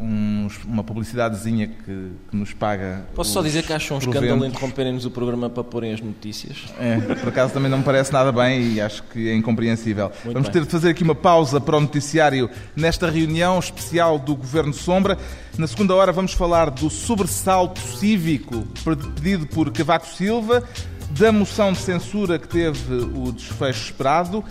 uns- 0.04 0.64
uma 0.66 0.84
publicidadezinha 0.84 1.68
que, 1.68 2.12
que 2.30 2.36
nos 2.36 2.54
paga. 2.54 3.06
Posso 3.16 3.32
só 3.32 3.42
dizer 3.42 3.64
que 3.64 3.72
acho 3.74 3.94
um 3.94 3.98
escândalo 3.98 4.46
interromperem-nos 4.46 5.06
o 5.06 5.12
programa 5.12 5.50
para 5.50 5.64
porem 5.64 5.94
as 5.94 6.02
notícias? 6.02 6.58
É, 6.80 6.98
por 7.16 7.30
acaso 7.30 7.54
também 7.54 7.72
não 7.72 7.78
me 7.80 7.84
parece 7.84 8.12
nada 8.12 8.32
bem 8.32 8.74
e 8.74 8.82
acho 8.82 9.02
que 9.04 9.30
é 9.30 9.36
incompreensível. 9.36 10.12
Muito 10.24 10.34
Vamos 10.34 10.50
bem. 10.50 10.52
ter 10.54 10.66
de 10.66 10.72
fazer 10.72 10.90
aqui 10.90 11.04
uma 11.04 11.16
pausa 11.16 11.62
para 11.62 11.78
o 11.78 11.80
noticiário 11.80 12.50
nesta 12.76 13.10
reunião 13.10 13.58
especial 13.60 14.20
do 14.20 14.36
Governo 14.36 14.74
Sombra. 14.74 15.18
Na 15.58 15.68
segunda 15.68 15.96
hora 15.96 16.12
vamos 16.12 16.34
falar 16.34 16.70
do 16.70 16.90
sobressalto 16.90 17.80
cívico 17.80 18.68
pedido 19.16 19.48
por 19.48 19.72
Cavaco 19.72 20.08
Silva, 20.08 20.64
da 21.12 21.32
moção 21.32 21.72
de 21.72 21.80
censura 21.80 22.40
que 22.40 22.48
teve 22.48 22.94
o 23.16 23.32
desfecho 23.32 23.86
esperado, 23.86 24.44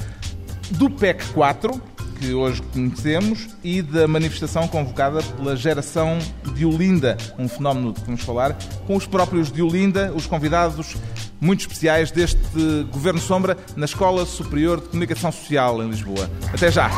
do 0.71 0.89
PEC 0.89 1.25
4, 1.35 1.83
que 2.23 2.33
hoje 2.33 2.63
conhecemos, 2.73 3.49
e 3.65 3.83
da 3.83 4.07
manifestação 4.07 4.69
convocada 4.69 5.21
pela 5.37 5.57
geração 5.57 6.19
de 6.55 6.65
Olinda, 6.65 7.17
um 7.37 7.49
fenómeno 7.49 7.93
de 7.93 8.01
que 8.01 8.07
vamos 8.07 8.23
falar, 8.23 8.57
com 8.87 8.95
os 8.95 9.07
próprios 9.07 9.51
de 9.51 9.61
Olinda, 9.61 10.13
os 10.15 10.25
convidados 10.25 10.95
muito 11.41 11.63
especiais 11.63 12.13
deste 12.13 12.39
Governo 12.93 13.21
Sombra 13.21 13.57
na 13.75 13.87
Escola 13.87 14.25
Superior 14.25 14.81
de 14.81 14.87
Comunicação 14.89 15.33
Social 15.33 15.83
em 15.83 15.91
Lisboa. 15.91 16.31
Até 16.55 16.71
já! 16.71 16.89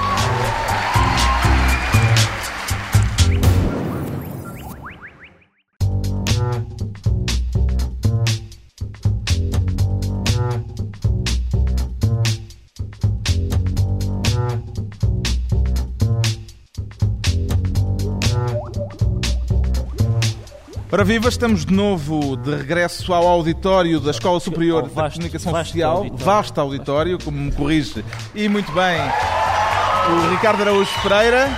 Ora 20.94 21.02
viva, 21.02 21.28
estamos 21.28 21.64
de 21.66 21.74
novo 21.74 22.36
de 22.36 22.54
regresso 22.54 23.12
ao 23.12 23.26
auditório 23.26 23.98
da 23.98 24.12
Escola 24.12 24.38
Superior 24.38 24.88
vasto- 24.88 25.16
Comunicação 25.16 25.50
vasto 25.50 25.70
Social, 25.72 25.96
auditório. 25.96 26.24
vasto 26.24 26.60
auditório, 26.60 27.18
como 27.18 27.36
me 27.36 27.50
corrige, 27.50 28.04
e 28.32 28.48
muito 28.48 28.70
bem, 28.70 29.00
o 29.00 30.30
Ricardo 30.30 30.60
Araújo 30.62 30.90
Pereira, 31.02 31.48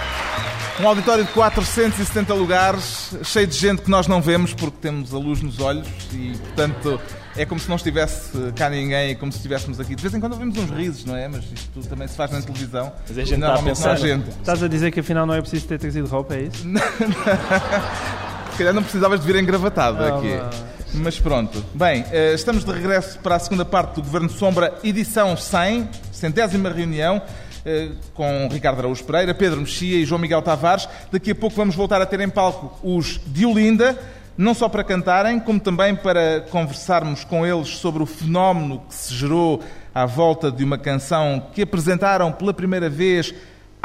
um 0.80 0.88
auditório 0.88 1.22
de 1.22 1.30
470 1.32 2.32
lugares, 2.32 3.14
cheio 3.24 3.46
de 3.46 3.54
gente 3.58 3.82
que 3.82 3.90
nós 3.90 4.06
não 4.06 4.22
vemos 4.22 4.54
porque 4.54 4.78
temos 4.80 5.12
a 5.12 5.18
luz 5.18 5.42
nos 5.42 5.60
olhos 5.60 5.86
e, 6.14 6.32
portanto, 6.38 6.98
é 7.36 7.44
como 7.44 7.60
se 7.60 7.68
não 7.68 7.76
estivesse 7.76 8.30
cá 8.56 8.70
ninguém, 8.70 9.10
é 9.10 9.14
como 9.14 9.30
se 9.32 9.36
estivéssemos 9.36 9.78
aqui. 9.78 9.94
De 9.94 10.00
vez 10.00 10.14
em 10.14 10.20
quando 10.20 10.32
ouvimos 10.32 10.56
uns 10.56 10.70
risos, 10.70 11.04
não 11.04 11.14
é? 11.14 11.28
Mas 11.28 11.44
isto 11.44 11.82
também 11.90 12.08
se 12.08 12.16
faz 12.16 12.30
na 12.30 12.40
televisão. 12.40 12.90
Mas 13.06 13.18
a 13.18 13.20
gente 13.20 13.34
está 13.34 13.46
a 13.48 13.48
Normalmente 13.52 13.80
não 13.82 13.86
há 13.90 13.94
pensar- 13.94 14.06
gente. 14.08 14.28
Estás 14.30 14.62
a 14.62 14.68
dizer 14.68 14.90
que 14.90 15.00
afinal 15.00 15.26
não 15.26 15.34
é 15.34 15.42
preciso 15.42 15.66
ter 15.66 15.78
trazido 15.78 16.08
roupa, 16.08 16.34
é 16.36 16.42
isso? 16.44 16.64
Se 18.56 18.60
calhar 18.60 18.72
não 18.72 18.82
precisavas 18.82 19.20
de 19.20 19.26
vir 19.26 19.36
engravatado 19.36 20.02
Ah, 20.02 20.16
aqui. 20.16 20.34
lá. 20.34 20.48
Mas 20.94 21.18
pronto. 21.20 21.62
Bem, 21.74 22.06
eh, 22.10 22.32
estamos 22.32 22.64
de 22.64 22.72
regresso 22.72 23.18
para 23.18 23.34
a 23.34 23.38
segunda 23.38 23.66
parte 23.66 23.96
do 23.96 24.02
Governo 24.02 24.30
Sombra, 24.30 24.72
edição 24.82 25.36
100, 25.36 25.90
centésima 26.10 26.70
reunião, 26.70 27.20
eh, 27.66 27.90
com 28.14 28.48
Ricardo 28.50 28.78
Araújo 28.78 29.04
Pereira, 29.04 29.34
Pedro 29.34 29.60
Mexia 29.60 29.98
e 29.98 30.06
João 30.06 30.18
Miguel 30.18 30.40
Tavares. 30.40 30.88
Daqui 31.12 31.32
a 31.32 31.34
pouco 31.34 31.54
vamos 31.54 31.74
voltar 31.74 32.00
a 32.00 32.06
ter 32.06 32.18
em 32.20 32.30
palco 32.30 32.78
os 32.82 33.20
de 33.26 33.44
Olinda, 33.44 33.98
não 34.38 34.54
só 34.54 34.70
para 34.70 34.82
cantarem, 34.82 35.38
como 35.38 35.60
também 35.60 35.94
para 35.94 36.40
conversarmos 36.50 37.24
com 37.24 37.44
eles 37.46 37.68
sobre 37.76 38.02
o 38.02 38.06
fenómeno 38.06 38.80
que 38.88 38.94
se 38.94 39.12
gerou 39.14 39.62
à 39.94 40.06
volta 40.06 40.50
de 40.50 40.64
uma 40.64 40.78
canção 40.78 41.42
que 41.52 41.60
apresentaram 41.60 42.32
pela 42.32 42.54
primeira 42.54 42.88
vez 42.88 43.34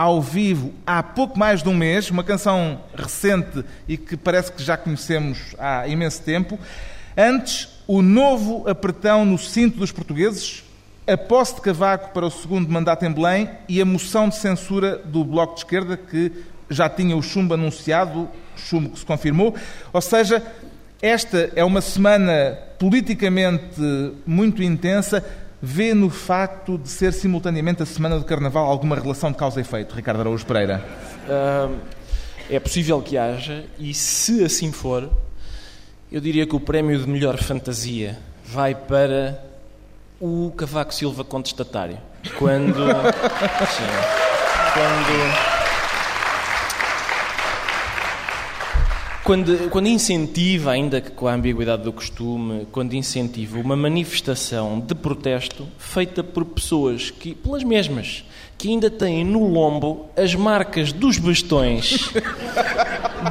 ao 0.01 0.19
vivo 0.19 0.73
há 0.83 1.03
pouco 1.03 1.37
mais 1.37 1.61
de 1.61 1.69
um 1.69 1.75
mês, 1.75 2.09
uma 2.09 2.23
canção 2.23 2.81
recente 2.95 3.63
e 3.87 3.97
que 3.97 4.17
parece 4.17 4.51
que 4.51 4.63
já 4.63 4.75
conhecemos 4.75 5.55
há 5.59 5.87
imenso 5.87 6.23
tempo. 6.23 6.57
Antes, 7.15 7.69
o 7.85 8.01
novo 8.01 8.67
apertão 8.67 9.23
no 9.23 9.37
cinto 9.37 9.77
dos 9.77 9.91
portugueses, 9.91 10.63
a 11.05 11.15
posse 11.15 11.53
de 11.53 11.61
Cavaco 11.61 12.15
para 12.15 12.25
o 12.25 12.31
segundo 12.31 12.67
mandato 12.67 13.05
em 13.05 13.11
Belém 13.11 13.47
e 13.69 13.79
a 13.79 13.85
moção 13.85 14.27
de 14.27 14.37
censura 14.37 14.97
do 14.97 15.23
Bloco 15.23 15.53
de 15.53 15.59
Esquerda, 15.59 15.95
que 15.95 16.31
já 16.67 16.89
tinha 16.89 17.15
o 17.15 17.21
chumbo 17.21 17.53
anunciado, 17.53 18.27
chumbo 18.55 18.89
que 18.89 18.97
se 18.97 19.05
confirmou. 19.05 19.53
Ou 19.93 20.01
seja, 20.01 20.41
esta 20.99 21.51
é 21.55 21.63
uma 21.63 21.81
semana 21.81 22.57
politicamente 22.79 23.79
muito 24.25 24.63
intensa. 24.63 25.23
Vê 25.61 25.93
no 25.93 26.09
facto 26.09 26.77
de 26.77 26.89
ser 26.89 27.13
simultaneamente 27.13 27.83
a 27.83 27.85
semana 27.85 28.17
do 28.17 28.25
Carnaval 28.25 28.65
alguma 28.65 28.95
relação 28.95 29.31
de 29.31 29.37
causa 29.37 29.59
e 29.59 29.61
efeito, 29.61 29.95
Ricardo 29.95 30.21
Araújo 30.21 30.45
Pereira? 30.45 30.83
É 32.49 32.59
possível 32.59 33.01
que 33.01 33.17
haja, 33.17 33.63
e 33.77 33.93
se 33.93 34.43
assim 34.43 34.71
for, 34.71 35.09
eu 36.11 36.19
diria 36.19 36.47
que 36.47 36.55
o 36.55 36.59
prémio 36.59 36.99
de 36.99 37.07
melhor 37.07 37.37
fantasia 37.37 38.17
vai 38.43 38.75
para 38.75 39.41
o 40.19 40.51
Cavaco 40.57 40.93
Silva 40.93 41.23
contestatário. 41.23 41.97
Quando. 42.37 42.85
sim, 43.69 43.83
quando. 44.73 45.60
Quando, 49.23 49.69
quando 49.69 49.87
incentiva, 49.87 50.71
ainda 50.71 50.99
que 50.99 51.11
com 51.11 51.27
a 51.27 51.33
ambiguidade 51.33 51.83
do 51.83 51.93
costume, 51.93 52.67
quando 52.71 52.93
incentiva 52.93 53.59
uma 53.59 53.75
manifestação 53.75 54.79
de 54.79 54.95
protesto 54.95 55.67
feita 55.77 56.23
por 56.23 56.43
pessoas 56.43 57.11
que, 57.11 57.35
pelas 57.35 57.63
mesmas, 57.63 58.25
que 58.57 58.69
ainda 58.69 58.89
têm 58.89 59.23
no 59.23 59.45
lombo 59.47 60.09
as 60.17 60.33
marcas 60.33 60.91
dos 60.91 61.19
bastões 61.19 62.09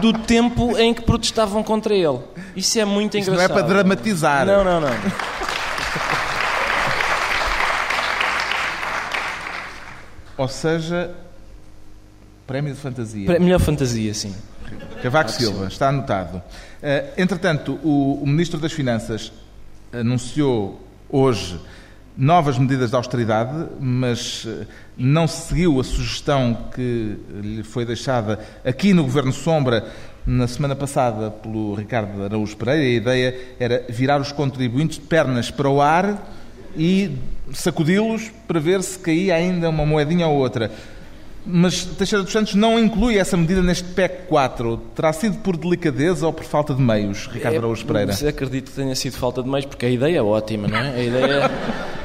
do 0.01 0.13
tempo 0.13 0.79
em 0.79 0.95
que 0.95 1.03
protestavam 1.03 1.61
contra 1.63 1.93
ele. 1.93 2.21
Isso 2.55 2.79
é 2.79 2.85
muito 2.85 3.19
Isto 3.19 3.33
não 3.33 3.41
é 3.41 3.45
engraçado. 3.45 3.67
para 3.67 3.75
dramatizar. 3.75 4.47
Não, 4.47 4.63
não, 4.63 4.81
não. 4.81 4.91
Ou 10.39 10.49
seja, 10.49 11.11
prémio 12.47 12.73
de 12.75 12.81
fantasia. 12.81 13.39
Melhor 13.41 13.59
fantasia, 13.61 14.15
sim. 14.15 14.35
Cavaco 15.03 15.31
Silva, 15.31 15.67
está 15.67 15.89
anotado. 15.89 16.43
Eh, 16.83 17.13
entretanto, 17.17 17.79
o, 17.83 18.21
o 18.23 18.27
Ministro 18.27 18.59
das 18.59 18.73
Finanças 18.73 19.33
anunciou 19.93 20.81
hoje 21.09 21.59
novas 22.17 22.59
medidas 22.59 22.91
de 22.91 22.97
austeridade, 22.97 23.67
mas 23.81 24.47
eh, 24.47 24.67
não 24.97 25.27
se 25.27 25.49
seguiu 25.49 25.81
a 25.81 25.85
sugestão 25.85 26.69
que 26.75 27.17
lhe 27.43 27.63
foi 27.63 27.85
deixada 27.85 28.39
aqui 28.65 28.93
no 28.93 29.03
Governo 29.03 29.33
Sombra 29.33 29.87
na 30.27 30.47
semana 30.47 30.77
passada 30.77 31.31
pelo 31.31 31.75
Ricardo 31.75 32.23
Araújo 32.23 32.57
Pereira. 32.57 32.83
A 32.83 32.89
ideia 32.89 33.41
era 33.59 33.85
virar 33.89 34.21
os 34.21 34.33
contribuintes 34.33 34.99
de 34.99 35.07
pernas 35.07 35.51
para 35.51 35.69
o 35.69 35.81
ar 35.81 36.31
e 36.77 37.17
sacudi-los 37.53 38.31
para 38.47 38.61
ver 38.61 38.83
se 38.83 38.99
caía 38.99 39.35
ainda 39.35 39.69
uma 39.69 39.87
moedinha 39.87 40.27
ou 40.27 40.37
outra. 40.37 40.71
Mas 41.45 41.85
Teixeira 41.85 42.23
dos 42.23 42.33
Santos 42.33 42.55
não 42.55 42.79
inclui 42.79 43.17
essa 43.17 43.37
medida 43.37 43.63
neste 43.63 43.85
PEC 43.85 44.27
4. 44.29 44.77
Terá 44.95 45.13
sido 45.13 45.39
por 45.39 45.57
delicadeza 45.57 46.27
ou 46.27 46.33
por 46.33 46.45
falta 46.45 46.75
de 46.75 46.83
meios, 46.83 47.29
Ricardo 47.33 47.57
Araújo 47.59 47.85
Pereira? 47.87 48.15
É, 48.23 48.29
acredito 48.29 48.71
que 48.71 48.77
tenha 48.77 48.95
sido 48.95 49.17
falta 49.17 49.43
de 49.43 49.49
meios, 49.49 49.67
porque 49.67 49.87
a 49.87 49.91
ideia 49.91 50.19
é 50.19 50.23
ótima, 50.23 50.69
não 50.69 50.79
é? 50.79 50.95
A 50.95 51.03
ideia, 51.03 51.51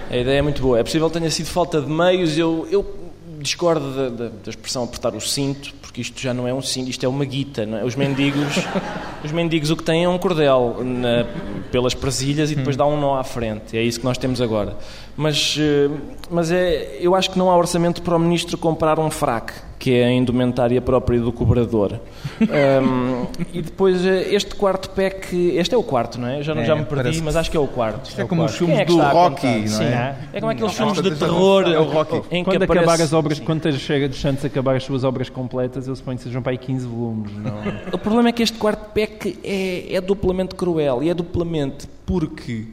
a 0.09 0.17
ideia 0.17 0.39
é 0.39 0.41
muito 0.41 0.61
boa. 0.61 0.79
É 0.79 0.83
possível 0.83 1.09
que 1.09 1.19
tenha 1.19 1.29
sido 1.29 1.47
falta 1.47 1.81
de 1.81 1.89
meios. 1.89 2.37
Eu, 2.37 2.67
eu 2.71 3.04
discordo 3.45 3.91
da, 3.95 4.09
da- 4.09 4.29
da 4.43 4.49
expressão 4.49 4.83
apertar 4.83 5.15
o 5.15 5.21
cinto, 5.21 5.73
porque 5.81 6.01
isto 6.01 6.19
já 6.19 6.33
não 6.33 6.47
é 6.47 6.53
um 6.53 6.61
cinto, 6.61 6.89
isto 6.89 7.05
é 7.05 7.09
uma 7.09 7.23
guita. 7.23 7.65
Não 7.65 7.77
é? 7.77 7.83
Os 7.85 7.95
mendigos, 7.95 8.55
os 9.23 9.31
mendigos 9.31 9.69
o 9.71 9.77
que 9.77 9.83
têm 9.83 10.03
é 10.03 10.09
um 10.09 10.17
cordel 10.17 10.77
na- 10.83 11.25
pelas 11.71 11.93
presilhas 11.93 12.51
e 12.51 12.55
depois 12.55 12.75
dá 12.75 12.85
um 12.85 12.99
nó 12.99 13.17
à 13.17 13.23
frente. 13.23 13.77
É 13.77 13.81
isso 13.81 13.99
que 13.99 14.05
nós 14.05 14.17
temos 14.17 14.41
agora. 14.41 14.75
Mas, 15.15 15.55
eh, 15.57 15.89
mas 16.29 16.51
é, 16.51 16.97
eu 16.99 17.15
acho 17.15 17.31
que 17.31 17.37
não 17.37 17.49
há 17.49 17.55
orçamento 17.57 18.01
para 18.01 18.15
o 18.15 18.19
ministro 18.19 18.57
comprar 18.57 18.99
um 18.99 19.09
fraque, 19.09 19.53
que 19.77 19.93
é 19.93 20.05
a 20.05 20.11
indumentária 20.11 20.81
própria 20.81 21.19
do 21.19 21.31
cobrador. 21.31 21.99
Ahm, 22.41 23.25
e 23.53 23.61
depois 23.61 24.05
eh, 24.05 24.33
este 24.33 24.55
quarto 24.55 24.89
PEC, 24.91 25.53
este 25.57 25.75
é 25.75 25.77
o 25.77 25.83
quarto, 25.83 26.19
não 26.19 26.27
é? 26.27 26.41
Já, 26.41 26.53
É, 26.55 26.65
já 26.65 26.75
me 26.75 26.85
perdi, 26.85 27.03
parece 27.03 27.21
mas 27.21 27.35
acho 27.35 27.51
que 27.51 27.57
é 27.57 27.59
o 27.59 27.67
quarto. 27.67 28.07
Isto 28.09 28.21
é 28.21 28.23
o 28.23 28.27
como 28.27 28.43
os 28.45 28.55
filmes 28.55 28.79
é 28.79 28.85
do 28.85 28.97
Rocky, 28.97 29.45
não 29.47 29.67
Sim, 29.67 29.83
é? 29.83 30.15
é 30.33 30.39
como 30.39 30.51
aqueles 30.51 30.79
Não, 30.79 30.93
filmes 30.93 31.13
de 31.13 31.19
terror 31.19 31.63
é 31.67 31.77
o 31.79 31.83
Rocky. 31.83 32.15
em 32.31 32.43
que 32.43 32.49
Quando 32.49 32.63
aparece... 32.63 32.87
acabar 32.87 33.03
as 33.03 33.13
obras, 33.13 33.37
Sim. 33.37 33.43
quando 33.43 33.71
chega 33.77 34.07
dos 34.07 34.19
Santos 34.19 34.45
acabar 34.45 34.75
as 34.75 34.83
suas 34.83 35.03
obras 35.03 35.29
completas, 35.29 35.87
eu 35.87 35.95
suponho 35.95 36.17
que 36.17 36.23
sejam 36.23 36.41
para 36.41 36.51
aí 36.51 36.57
15 36.57 36.87
volumes, 36.87 37.31
não? 37.33 37.53
O 37.93 37.97
problema 37.97 38.29
é 38.29 38.31
que 38.31 38.43
este 38.43 38.57
quarto 38.57 38.91
PEC 38.91 39.37
é, 39.43 39.93
é 39.95 40.01
duplamente 40.01 40.55
cruel. 40.55 41.03
E 41.03 41.09
é 41.09 41.13
duplamente 41.13 41.87
porque, 42.05 42.67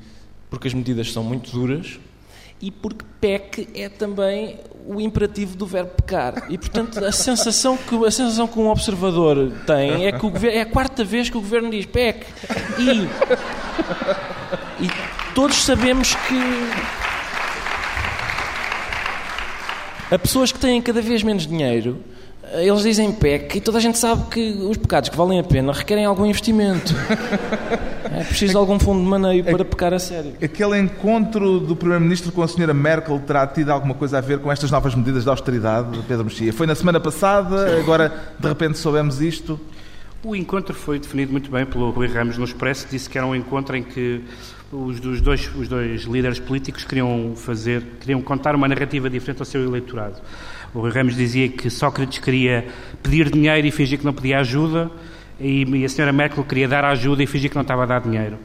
porque 0.49 0.69
as 0.69 0.75
medidas 0.75 1.13
são 1.13 1.23
muito 1.25 1.51
duras 1.51 1.99
e 2.61 2.71
porque 2.71 3.05
PEC 3.21 3.69
é 3.75 3.89
também 3.89 4.57
o 4.87 5.01
imperativo 5.01 5.57
do 5.57 5.67
verbo 5.67 5.91
pecar. 5.91 6.47
E, 6.49 6.59
portanto, 6.59 7.05
a 7.05 7.13
sensação 7.13 7.77
que, 7.77 7.95
a 8.05 8.11
sensação 8.11 8.47
que 8.47 8.59
um 8.59 8.69
observador 8.69 9.53
tem 9.67 10.07
é 10.07 10.13
que 10.13 10.19
governo, 10.19 10.59
é 10.59 10.61
a 10.63 10.67
quarta 10.67 11.05
vez 11.05 11.31
que 11.31 11.37
o 11.37 11.41
governo 11.41 11.71
diz 11.71 11.87
PEC. 11.87 12.27
E, 12.79 12.91
e 14.85 14.91
todos 15.35 15.57
sabemos 15.57 16.15
que 16.15 16.41
há 20.11 20.19
pessoas 20.19 20.53
que 20.53 20.59
têm 20.59 20.81
cada 20.83 21.01
vez 21.01 21.23
menos 21.23 21.47
dinheiro 21.47 22.03
Eles 22.55 22.83
dizem 22.83 23.13
PEC 23.13 23.57
e 23.57 23.61
toda 23.61 23.79
a 23.79 23.81
gente 23.81 23.99
sabe 23.99 24.29
que 24.31 24.51
os 24.53 24.77
pecados 24.77 25.09
que 25.09 25.17
valem 25.17 25.41
a 25.41 25.45
pena 25.45 25.73
requerem 25.73 26.05
algum 26.05 26.27
investimento. 26.27 26.95
É 28.15 28.25
preciso 28.25 28.59
algum 28.59 28.79
fundo 28.79 29.03
de 29.03 29.09
maneio 29.09 29.43
para 29.43 29.65
pecar 29.65 29.95
a 29.95 29.99
sério. 29.99 30.35
Aquele 30.43 30.79
encontro 30.79 31.59
do 31.59 31.75
Primeiro-Ministro 31.75 32.31
com 32.31 32.43
a 32.43 32.45
Sra. 32.45 32.75
Merkel 32.75 33.19
terá 33.21 33.47
tido 33.47 33.71
alguma 33.71 33.95
coisa 33.95 34.19
a 34.19 34.21
ver 34.21 34.39
com 34.39 34.53
estas 34.53 34.71
novas 34.71 34.95
medidas 34.95 35.25
de 35.25 35.31
austeridade, 35.31 35.99
Pedro 36.07 36.27
Mexia? 36.27 36.53
Foi 36.53 36.67
na 36.67 36.75
semana 36.75 37.01
passada, 37.01 37.79
agora 37.81 38.13
de 38.39 38.47
repente 38.47 38.77
soubemos 38.77 39.23
isto. 39.23 39.59
O 40.23 40.37
encontro 40.37 40.75
foi 40.75 40.99
definido 40.99 41.33
muito 41.33 41.51
bem 41.51 41.65
pelo 41.65 41.91
Rui 41.91 42.07
Ramos 42.07 42.37
no 42.37 42.45
Expresso, 42.45 42.87
disse 42.91 43.09
que 43.09 43.17
era 43.17 43.27
um 43.27 43.35
encontro 43.35 43.75
em 43.77 43.83
que 43.83 44.23
os, 44.71 45.01
dos 45.01 45.21
dois, 45.21 45.51
os 45.57 45.67
dois 45.67 46.03
líderes 46.03 46.39
políticos 46.39 46.85
queriam 46.85 47.33
fazer, 47.35 47.83
queriam 47.99 48.21
contar 48.21 48.55
uma 48.55 48.69
narrativa 48.69 49.09
diferente 49.09 49.41
ao 49.41 49.47
seu 49.47 49.65
eleitorado. 49.65 50.21
O 50.75 50.81
Rui 50.81 50.91
Ramos 50.91 51.15
dizia 51.15 51.49
que 51.49 51.69
Sócrates 51.69 52.19
queria 52.19 52.67
pedir 53.03 53.31
dinheiro 53.31 53.67
e 53.67 53.71
fingir 53.71 53.99
que 53.99 54.05
não 54.05 54.15
pedia 54.15 54.39
ajuda, 54.39 54.91
e, 55.39 55.85
a 55.85 55.89
senhora 55.89 56.13
Merkel 56.13 56.45
queria 56.45 56.69
dar 56.69 56.85
ajuda 56.85 57.23
e 57.23 57.27
fingir 57.27 57.51
que 57.51 57.57
não 57.57 57.63
estava 57.63 57.83
a 57.83 57.87
dar 57.87 58.01
dinheiro. 58.01 58.39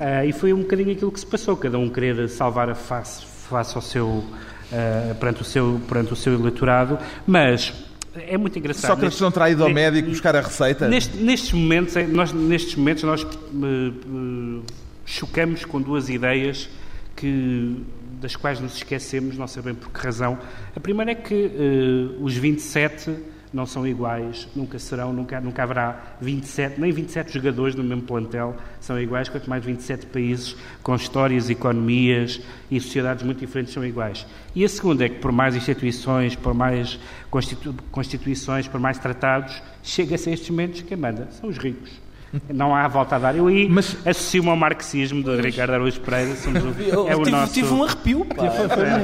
Uh, 0.00 0.26
e 0.26 0.32
foi 0.32 0.52
um 0.52 0.62
bocadinho 0.62 0.92
aquilo 0.92 1.12
que 1.12 1.20
se 1.20 1.26
passou, 1.26 1.56
cada 1.56 1.78
um 1.78 1.88
querer 1.88 2.28
salvar 2.28 2.70
a 2.70 2.74
face, 2.74 3.24
face 3.48 3.76
ao 3.76 3.82
seu, 3.82 4.06
uh, 4.06 5.14
perante, 5.20 5.42
o 5.42 5.44
seu, 5.44 5.80
perante 5.88 6.12
o 6.12 6.16
seu 6.16 6.34
eleitorado, 6.34 6.98
mas 7.26 7.72
é 8.16 8.38
muito 8.38 8.58
engraçado. 8.58 8.92
Sócrates 8.92 9.20
não 9.20 9.30
terá 9.30 9.50
ido 9.50 9.62
ao 9.62 9.70
médico 9.70 10.08
buscar 10.08 10.34
a 10.36 10.40
receita? 10.40 10.88
Neste, 10.88 11.16
nestes, 11.16 11.52
momentos, 11.52 11.94
nós, 12.08 12.32
nestes 12.32 12.74
momentos 12.76 13.02
nós 13.04 13.22
uh, 13.22 14.62
chocamos 15.04 15.64
com 15.64 15.80
duas 15.80 16.08
ideias 16.08 16.68
que, 17.14 17.76
das 18.24 18.34
quais 18.34 18.58
nos 18.58 18.74
esquecemos, 18.74 19.36
não 19.36 19.46
sabemos 19.46 19.82
por 19.82 19.92
que 19.92 20.00
razão. 20.00 20.38
A 20.74 20.80
primeira 20.80 21.12
é 21.12 21.14
que 21.14 21.34
uh, 21.34 22.24
os 22.24 22.34
27 22.34 23.14
não 23.52 23.66
são 23.66 23.86
iguais, 23.86 24.48
nunca 24.56 24.78
serão, 24.78 25.12
nunca, 25.12 25.38
nunca 25.42 25.62
haverá 25.62 26.16
27, 26.22 26.80
nem 26.80 26.90
27 26.90 27.34
jogadores 27.34 27.74
no 27.74 27.84
mesmo 27.84 28.02
plantel 28.02 28.56
são 28.80 28.98
iguais, 28.98 29.28
quanto 29.28 29.48
mais 29.48 29.62
27 29.62 30.06
países 30.06 30.56
com 30.82 30.96
histórias, 30.96 31.50
economias 31.50 32.40
e 32.70 32.80
sociedades 32.80 33.22
muito 33.22 33.40
diferentes 33.40 33.74
são 33.74 33.84
iguais. 33.84 34.26
E 34.54 34.64
a 34.64 34.68
segunda 34.70 35.04
é 35.04 35.08
que 35.10 35.20
por 35.20 35.30
mais 35.30 35.54
instituições, 35.54 36.34
por 36.34 36.54
mais 36.54 36.98
constitu 37.30 37.74
constituições, 37.92 38.66
por 38.66 38.80
mais 38.80 38.98
tratados, 38.98 39.62
chega-se 39.82 40.30
a 40.30 40.32
estes 40.32 40.48
momentos 40.48 40.80
que 40.80 40.96
manda, 40.96 41.28
são 41.30 41.50
os 41.50 41.58
ricos. 41.58 42.03
Não 42.52 42.74
há 42.74 42.86
volta 42.88 43.16
a 43.16 43.18
dar. 43.18 43.36
Eu 43.36 43.46
aí 43.46 43.68
mas... 43.68 43.96
associo-me 44.04 44.48
ao 44.48 44.56
marxismo 44.56 45.22
de 45.22 45.40
Ricardo 45.40 45.74
Araújo 45.74 46.00
Pereira. 46.00 46.34
Somos 46.36 46.62
um, 46.62 46.72
eu, 46.80 47.08
é 47.08 47.16
o 47.16 47.22
tive, 47.22 47.30
nosso... 47.30 47.52
tive 47.52 47.72
um 47.72 47.84
arrepio. 47.84 48.24
Pá. 48.24 48.44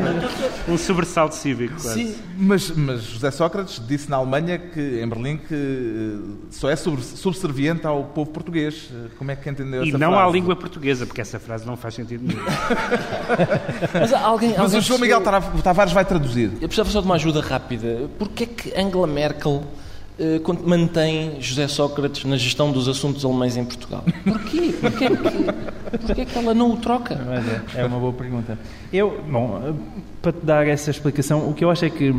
um 0.68 0.76
sobressalto 0.76 1.34
cívico. 1.34 1.78
Sim, 1.78 2.14
mas, 2.36 2.70
mas, 2.70 3.02
José 3.02 3.30
Sócrates 3.30 3.80
disse 3.86 4.10
na 4.10 4.16
Alemanha, 4.16 4.58
que, 4.58 5.00
em 5.02 5.08
Berlim, 5.08 5.36
que 5.36 5.54
eh, 5.54 6.46
só 6.50 6.70
é 6.70 6.76
subserviente 6.76 7.86
ao 7.86 8.04
povo 8.04 8.30
português. 8.30 8.90
Como 9.18 9.30
é 9.30 9.36
que 9.36 9.48
entendeu 9.48 9.84
e 9.84 9.88
essa 9.88 9.98
frase? 9.98 10.12
E 10.12 10.14
não 10.14 10.18
à 10.18 10.30
língua 10.30 10.56
portuguesa, 10.56 11.06
porque 11.06 11.20
essa 11.20 11.38
frase 11.38 11.66
não 11.66 11.76
faz 11.76 11.94
sentido 11.94 12.24
nenhum. 12.26 12.40
mas 13.92 14.12
alguém, 14.12 14.54
mas 14.56 14.74
o 14.74 14.80
João 14.80 14.98
Miguel 14.98 15.22
Tavares 15.62 15.92
vai 15.92 16.04
traduzir. 16.04 16.50
Eu 16.60 16.68
precisava 16.68 16.90
só 16.90 17.00
de 17.00 17.06
uma 17.06 17.14
ajuda 17.14 17.40
rápida. 17.40 18.08
Porquê 18.18 18.44
é 18.44 18.46
que 18.46 18.80
Angela 18.80 19.06
Merkel 19.06 19.62
eh, 19.62 19.79
mantém 20.64 21.40
José 21.40 21.66
Sócrates 21.68 22.24
na 22.24 22.36
gestão 22.36 22.70
dos 22.70 22.88
assuntos 22.88 23.24
alemães 23.24 23.56
em 23.56 23.64
Portugal? 23.64 24.04
Porquê? 24.24 24.74
Porquê 24.80 25.08
que, 25.08 25.98
porquê 26.06 26.24
que 26.24 26.38
ela 26.38 26.54
não 26.54 26.72
o 26.72 26.76
troca? 26.76 27.14
É, 27.74 27.80
é 27.80 27.84
uma 27.84 27.98
boa 27.98 28.12
pergunta. 28.12 28.58
Eu, 28.92 29.22
bom, 29.28 29.60
eh, 29.64 29.72
para 30.20 30.32
te 30.32 30.44
dar 30.44 30.66
essa 30.66 30.90
explicação, 30.90 31.48
o 31.48 31.54
que 31.54 31.64
eu 31.64 31.70
acho 31.70 31.84
é 31.84 31.90
que 31.90 32.14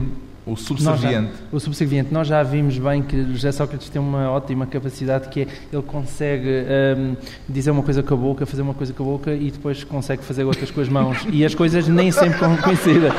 o 0.46 0.56
subserviente. 0.56 1.32
Já, 1.34 1.44
o 1.52 1.60
subserviente. 1.60 2.14
Nós 2.14 2.28
já 2.28 2.42
vimos 2.42 2.78
bem 2.78 3.04
que 3.04 3.24
José 3.32 3.52
Sócrates 3.52 3.90
tem 3.90 4.02
uma 4.02 4.30
ótima 4.32 4.66
capacidade 4.66 5.30
que 5.30 5.42
é 5.42 5.48
ele 5.72 5.84
consegue 5.84 6.50
um, 6.98 7.16
dizer 7.48 7.70
uma 7.72 7.84
coisa 7.84 8.02
com 8.02 8.14
a 8.14 8.18
boca, 8.18 8.46
fazer 8.46 8.64
uma 8.64 8.74
coisa 8.74 8.92
com 8.92 9.04
a 9.04 9.06
boca 9.06 9.34
e 9.34 9.52
depois 9.52 9.84
consegue 9.84 10.24
fazer 10.24 10.44
outras 10.44 10.72
com 10.72 10.82
as 10.82 10.90
mãos. 10.90 11.18
E 11.32 11.46
as 11.46 11.54
coisas 11.54 11.88
nem 11.88 12.12
sempre 12.12 12.40
coincidem. 12.64 13.12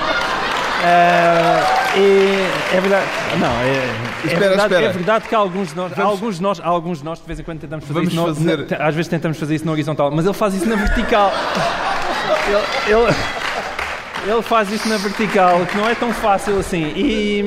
Uh, 0.83 1.99
e 1.99 2.77
é 2.77 2.81
verdade. 2.81 3.07
Não, 3.39 3.47
é, 3.47 3.69
é, 3.69 4.27
espera, 4.27 4.49
verdade, 4.49 4.75
espera. 4.75 4.87
é 4.87 4.93
verdade 4.93 5.29
que 5.29 5.35
alguns 5.35 5.69
de 5.69 5.77
nós, 5.77 5.93
Vamos... 5.93 6.13
alguns 6.13 6.37
de 6.37 6.43
nós, 6.43 6.61
alguns 6.61 6.99
de 6.99 7.05
nós 7.05 7.21
de 7.21 7.27
vez 7.27 7.39
em 7.39 7.45
quando 7.45 7.61
tentamos 7.61 7.85
fazer 7.85 7.95
Vamos 7.95 8.13
isso. 8.13 8.25
Fazer... 8.25 8.59
No, 8.59 8.85
às 8.85 8.95
vezes 8.95 9.09
tentamos 9.09 9.39
fazer 9.39 9.55
isso 9.55 9.65
na 9.65 9.73
horizontal, 9.73 10.11
mas 10.11 10.25
ele 10.25 10.35
faz 10.35 10.55
isso 10.55 10.69
na 10.69 10.75
vertical. 10.75 11.33
ele, 12.49 12.97
ele, 12.97 13.42
ele, 14.27 14.43
faz 14.43 14.71
isso 14.71 14.89
na 14.89 14.97
vertical, 14.97 15.67
que 15.67 15.77
não 15.77 15.89
é 15.89 15.95
tão 15.95 16.13
fácil 16.13 16.59
assim. 16.59 16.93
E, 16.97 17.43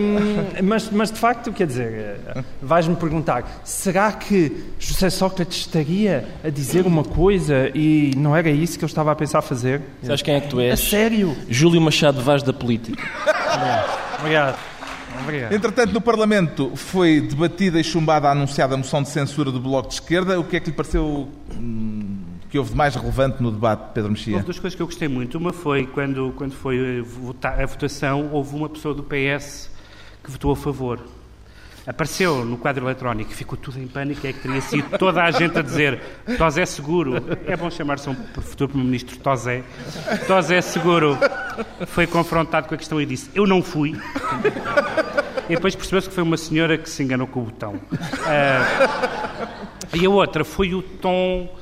mas, 0.64 0.90
mas 0.90 1.12
de 1.12 1.20
facto, 1.20 1.52
quer 1.52 1.68
dizer, 1.68 2.18
vais-me 2.62 2.96
perguntar: 2.96 3.62
será 3.64 4.12
que 4.12 4.66
José 4.80 5.10
Sócrates 5.10 5.60
estaria 5.60 6.28
a 6.44 6.50
dizer 6.50 6.86
uma 6.86 7.04
coisa 7.04 7.72
e 7.74 8.12
não 8.18 8.36
era 8.36 8.50
isso 8.50 8.78
que 8.78 8.84
eu 8.84 8.88
estava 8.88 9.12
a 9.12 9.16
pensar 9.16 9.42
fazer? 9.42 9.82
Sabes 10.04 10.22
quem 10.22 10.36
é 10.36 10.42
que 10.42 10.50
tu 10.50 10.60
és? 10.60 10.74
A 10.74 10.78
sério? 10.78 11.36
Júlio 11.50 11.82
Machado 11.82 12.22
Vaz 12.22 12.44
da 12.44 12.54
política. 12.54 13.04
Obrigado. 14.20 14.58
Obrigado. 15.22 15.54
Entretanto, 15.54 15.94
no 15.94 16.02
Parlamento 16.02 16.72
foi 16.76 17.22
debatida 17.22 17.80
e 17.80 17.84
chumbada 17.84 18.28
a 18.28 18.32
anunciada 18.32 18.76
moção 18.76 19.02
de 19.02 19.10
censura 19.10 19.52
do 19.52 19.60
Bloco 19.60 19.88
de 19.88 19.96
Esquerda. 19.96 20.40
O 20.40 20.44
que 20.44 20.58
é 20.58 20.60
que 20.60 20.70
lhe 20.70 20.76
pareceu 20.76 21.30
hum, 21.56 22.18
que 22.50 22.58
houve 22.58 22.72
de 22.72 22.78
mais 22.78 22.96
relevante 22.96 23.42
no 23.42 23.52
debate, 23.52 23.94
Pedro 23.94 24.12
Mexia? 24.12 24.34
Houve 24.34 24.46
duas 24.46 24.60
coisas 24.60 24.76
que 24.76 24.82
eu 24.82 24.88
gostei 24.88 25.08
muito. 25.08 25.38
Uma 25.38 25.52
foi 25.54 25.86
quando, 25.86 26.34
quando 26.38 26.54
foi 26.54 27.04
a 27.44 27.66
votação, 27.66 28.30
houve 28.32 28.56
uma 28.56 28.70
pessoa 28.70 28.94
do 28.94 29.04
PS 29.04 29.70
que 30.24 30.32
votou 30.32 30.52
a 30.52 30.56
favor. 30.56 31.00
Apareceu 31.88 32.44
no 32.44 32.58
quadro 32.58 32.86
eletrónico, 32.86 33.32
ficou 33.32 33.56
tudo 33.56 33.80
em 33.80 33.88
pânico, 33.88 34.26
é 34.26 34.34
que 34.34 34.40
teria 34.40 34.60
sido 34.60 34.98
toda 34.98 35.24
a 35.24 35.30
gente 35.30 35.56
a 35.60 35.62
dizer 35.62 36.02
Tosé 36.36 36.66
Seguro, 36.66 37.18
é 37.46 37.56
bom 37.56 37.70
chamar-se 37.70 38.10
um 38.10 38.16
futuro 38.16 38.70
Primeiro-Ministro 38.70 39.20
Tosé, 39.20 39.64
Tosé 40.26 40.62
Seguro 40.62 41.16
foi 41.86 42.08
confrontado 42.08 42.68
com 42.68 42.74
a 42.74 42.78
questão 42.78 43.00
e 43.00 43.06
disse, 43.06 43.30
eu 43.36 43.46
não 43.46 43.62
fui. 43.62 43.96
E 45.48 45.56
depois 45.56 45.76
percebeu-se 45.76 46.10
que 46.10 46.16
foi 46.16 46.24
uma 46.24 46.38
senhora 46.38 46.76
que 46.76 46.90
se 46.90 47.04
enganou 47.04 47.28
com 47.28 47.42
o 47.42 47.44
botão. 47.44 47.76
Uh, 47.76 47.86
e 49.94 50.04
a 50.08 50.10
outra 50.10 50.44
foi 50.44 50.74
o 50.74 50.82
tom 50.82 51.56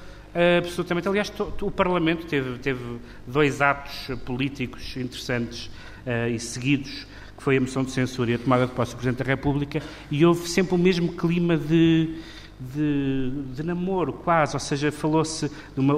absolutamente... 0.57 1.07
Aliás, 1.07 1.31
o 1.61 1.71
Parlamento 1.71 2.25
teve, 2.25 2.57
teve 2.59 2.99
dois 3.27 3.61
atos 3.61 4.09
políticos 4.25 4.95
interessantes 4.97 5.67
uh, 6.05 6.29
e 6.29 6.39
seguidos 6.39 7.05
que 7.37 7.43
foi 7.43 7.57
a 7.57 7.61
moção 7.61 7.83
de 7.83 7.91
censura 7.91 8.31
e 8.31 8.33
a 8.35 8.37
tomada 8.39 8.67
de 8.67 8.71
posse 8.73 8.91
do 8.91 8.97
Presidente 8.97 9.23
da 9.23 9.25
República, 9.25 9.81
e 10.09 10.25
houve 10.25 10.47
sempre 10.47 10.75
o 10.75 10.77
mesmo 10.77 11.13
clima 11.13 11.57
de, 11.57 12.15
de, 12.59 13.31
de 13.53 13.63
namoro, 13.63 14.13
quase, 14.13 14.55
ou 14.55 14.59
seja, 14.59 14.91
falou-se, 14.91 15.51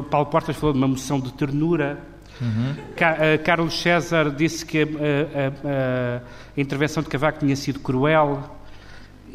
Paulo 0.10 0.28
Portas 0.28 0.56
falou 0.56 0.74
de 0.74 0.78
uma 0.78 0.88
moção 0.88 1.20
de 1.20 1.34
ternura, 1.34 2.00
uhum. 2.42 2.72
uh, 2.72 3.44
Carlos 3.44 3.80
César 3.80 4.32
disse 4.32 4.66
que 4.66 4.82
a, 4.82 4.86
a, 4.86 4.88
a, 4.88 6.22
a 6.58 6.62
intervenção 6.62 7.04
de 7.04 7.10
Cavaco 7.10 7.40
tinha 7.40 7.56
sido 7.56 7.80
cruel, 7.80 8.55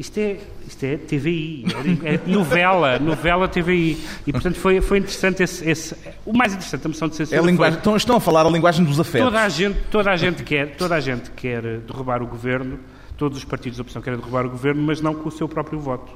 isto 0.01 0.17
é, 0.17 0.37
isto 0.67 0.83
é 0.83 0.97
TVI, 0.97 1.65
é 2.03 2.19
novela, 2.27 2.97
novela 2.97 3.47
TVI. 3.47 3.97
E, 4.25 4.31
portanto, 4.31 4.59
foi, 4.59 4.81
foi 4.81 4.97
interessante 4.97 5.43
esse, 5.43 5.69
esse, 5.69 5.95
O 6.25 6.35
mais 6.35 6.53
interessante 6.53 6.81
da 6.81 6.89
moção 6.89 7.07
de 7.07 7.15
censura 7.15 7.39
é 7.39 7.43
a 7.43 7.45
linguagem, 7.45 7.73
foi, 7.73 7.79
estão, 7.79 7.95
estão 7.95 8.15
a 8.15 8.19
falar 8.19 8.45
a 8.45 8.49
linguagem 8.49 8.83
dos 8.83 8.99
afetos. 8.99 9.27
Toda 9.27 9.43
a 9.43 9.49
gente, 9.49 9.77
toda 9.91 10.11
a 10.11 10.17
gente, 10.17 10.43
quer, 10.43 10.75
toda 10.75 10.95
a 10.95 10.99
gente 10.99 11.29
quer 11.31 11.61
derrubar 11.61 12.23
o 12.23 12.27
governo, 12.27 12.79
todos 13.15 13.37
os 13.37 13.45
partidos 13.45 13.77
da 13.77 13.81
oposição 13.81 14.01
querem 14.01 14.19
derrubar 14.19 14.45
o 14.45 14.49
governo, 14.49 14.81
mas 14.81 14.99
não 15.01 15.13
com 15.13 15.29
o 15.29 15.31
seu 15.31 15.47
próprio 15.47 15.79
voto. 15.79 16.11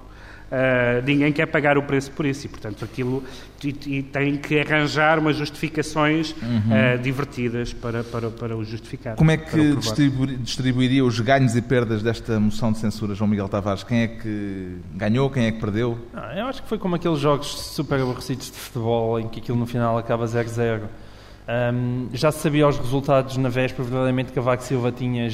Uh, 0.56 1.04
ninguém 1.06 1.34
quer 1.34 1.48
pagar 1.48 1.78
o 1.78 1.84
preço 1.84 2.10
por 2.12 2.26
isso 2.26 2.46
e, 2.46 2.50
portanto, 2.50 2.86
aquilo 2.86 3.22
e, 3.62 3.98
e 3.98 4.04
tem 4.04 4.38
que 4.38 4.58
arranjar 4.58 5.20
umas 5.20 5.36
justificações 5.36 6.34
uhum. 6.42 6.96
uh, 6.96 6.98
divertidas 6.98 7.74
para, 7.74 8.06
para, 8.06 8.30
para 8.30 8.56
o 8.56 8.64
justificar. 8.64 9.18
Como 9.18 9.32
é 9.32 9.36
que 9.36 9.76
distribui, 9.76 10.38
distribuiria 10.38 11.04
os 11.04 11.20
ganhos 11.20 11.58
e 11.58 11.62
perdas 11.62 12.02
desta 12.02 12.40
moção 12.40 12.72
de 12.72 12.78
censura, 12.78 13.14
João 13.14 13.30
Miguel 13.30 13.50
Tavares? 13.50 13.84
Quem 13.84 14.04
é 14.04 14.08
que 14.08 14.78
ganhou, 14.94 15.30
quem 15.30 15.46
é 15.46 15.52
que 15.52 15.60
perdeu? 15.60 16.00
Ah, 16.14 16.34
eu 16.38 16.46
acho 16.46 16.64
que 16.64 16.70
foi 16.70 16.78
como 16.78 16.96
aqueles 16.96 17.20
jogos 17.20 17.48
super 17.48 18.00
aborrecidos 18.00 18.46
de 18.46 18.58
futebol 18.58 19.20
em 19.20 19.28
que 19.28 19.42
aquilo 19.42 19.58
no 19.58 19.66
final 19.66 19.98
acaba 19.98 20.26
0-0. 20.26 20.84
Um, 21.48 22.10
já 22.12 22.32
se 22.32 22.40
sabia 22.40 22.68
os 22.68 22.78
resultados 22.78 23.38
na 23.38 23.50
véspera, 23.50 23.84
verdadeiramente 23.84 24.34
Cavaco 24.34 24.64
Silva 24.64 24.92
tinha 24.92 25.30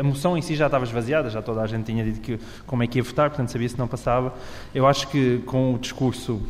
a 0.00 0.02
moção 0.02 0.36
em 0.36 0.42
si 0.42 0.56
já 0.56 0.66
estava 0.66 0.84
esvaziada, 0.84 1.30
já 1.30 1.40
toda 1.40 1.62
a 1.62 1.66
gente 1.66 1.84
tinha 1.84 2.04
dito 2.04 2.20
que, 2.20 2.40
como 2.66 2.82
é 2.82 2.88
que 2.88 2.98
ia 2.98 3.04
votar, 3.04 3.30
portanto 3.30 3.50
sabia 3.50 3.68
se 3.68 3.78
não 3.78 3.86
passava. 3.86 4.34
Eu 4.74 4.84
acho 4.84 5.06
que 5.08 5.38
com 5.46 5.74
o 5.74 5.78
discurso 5.78 6.42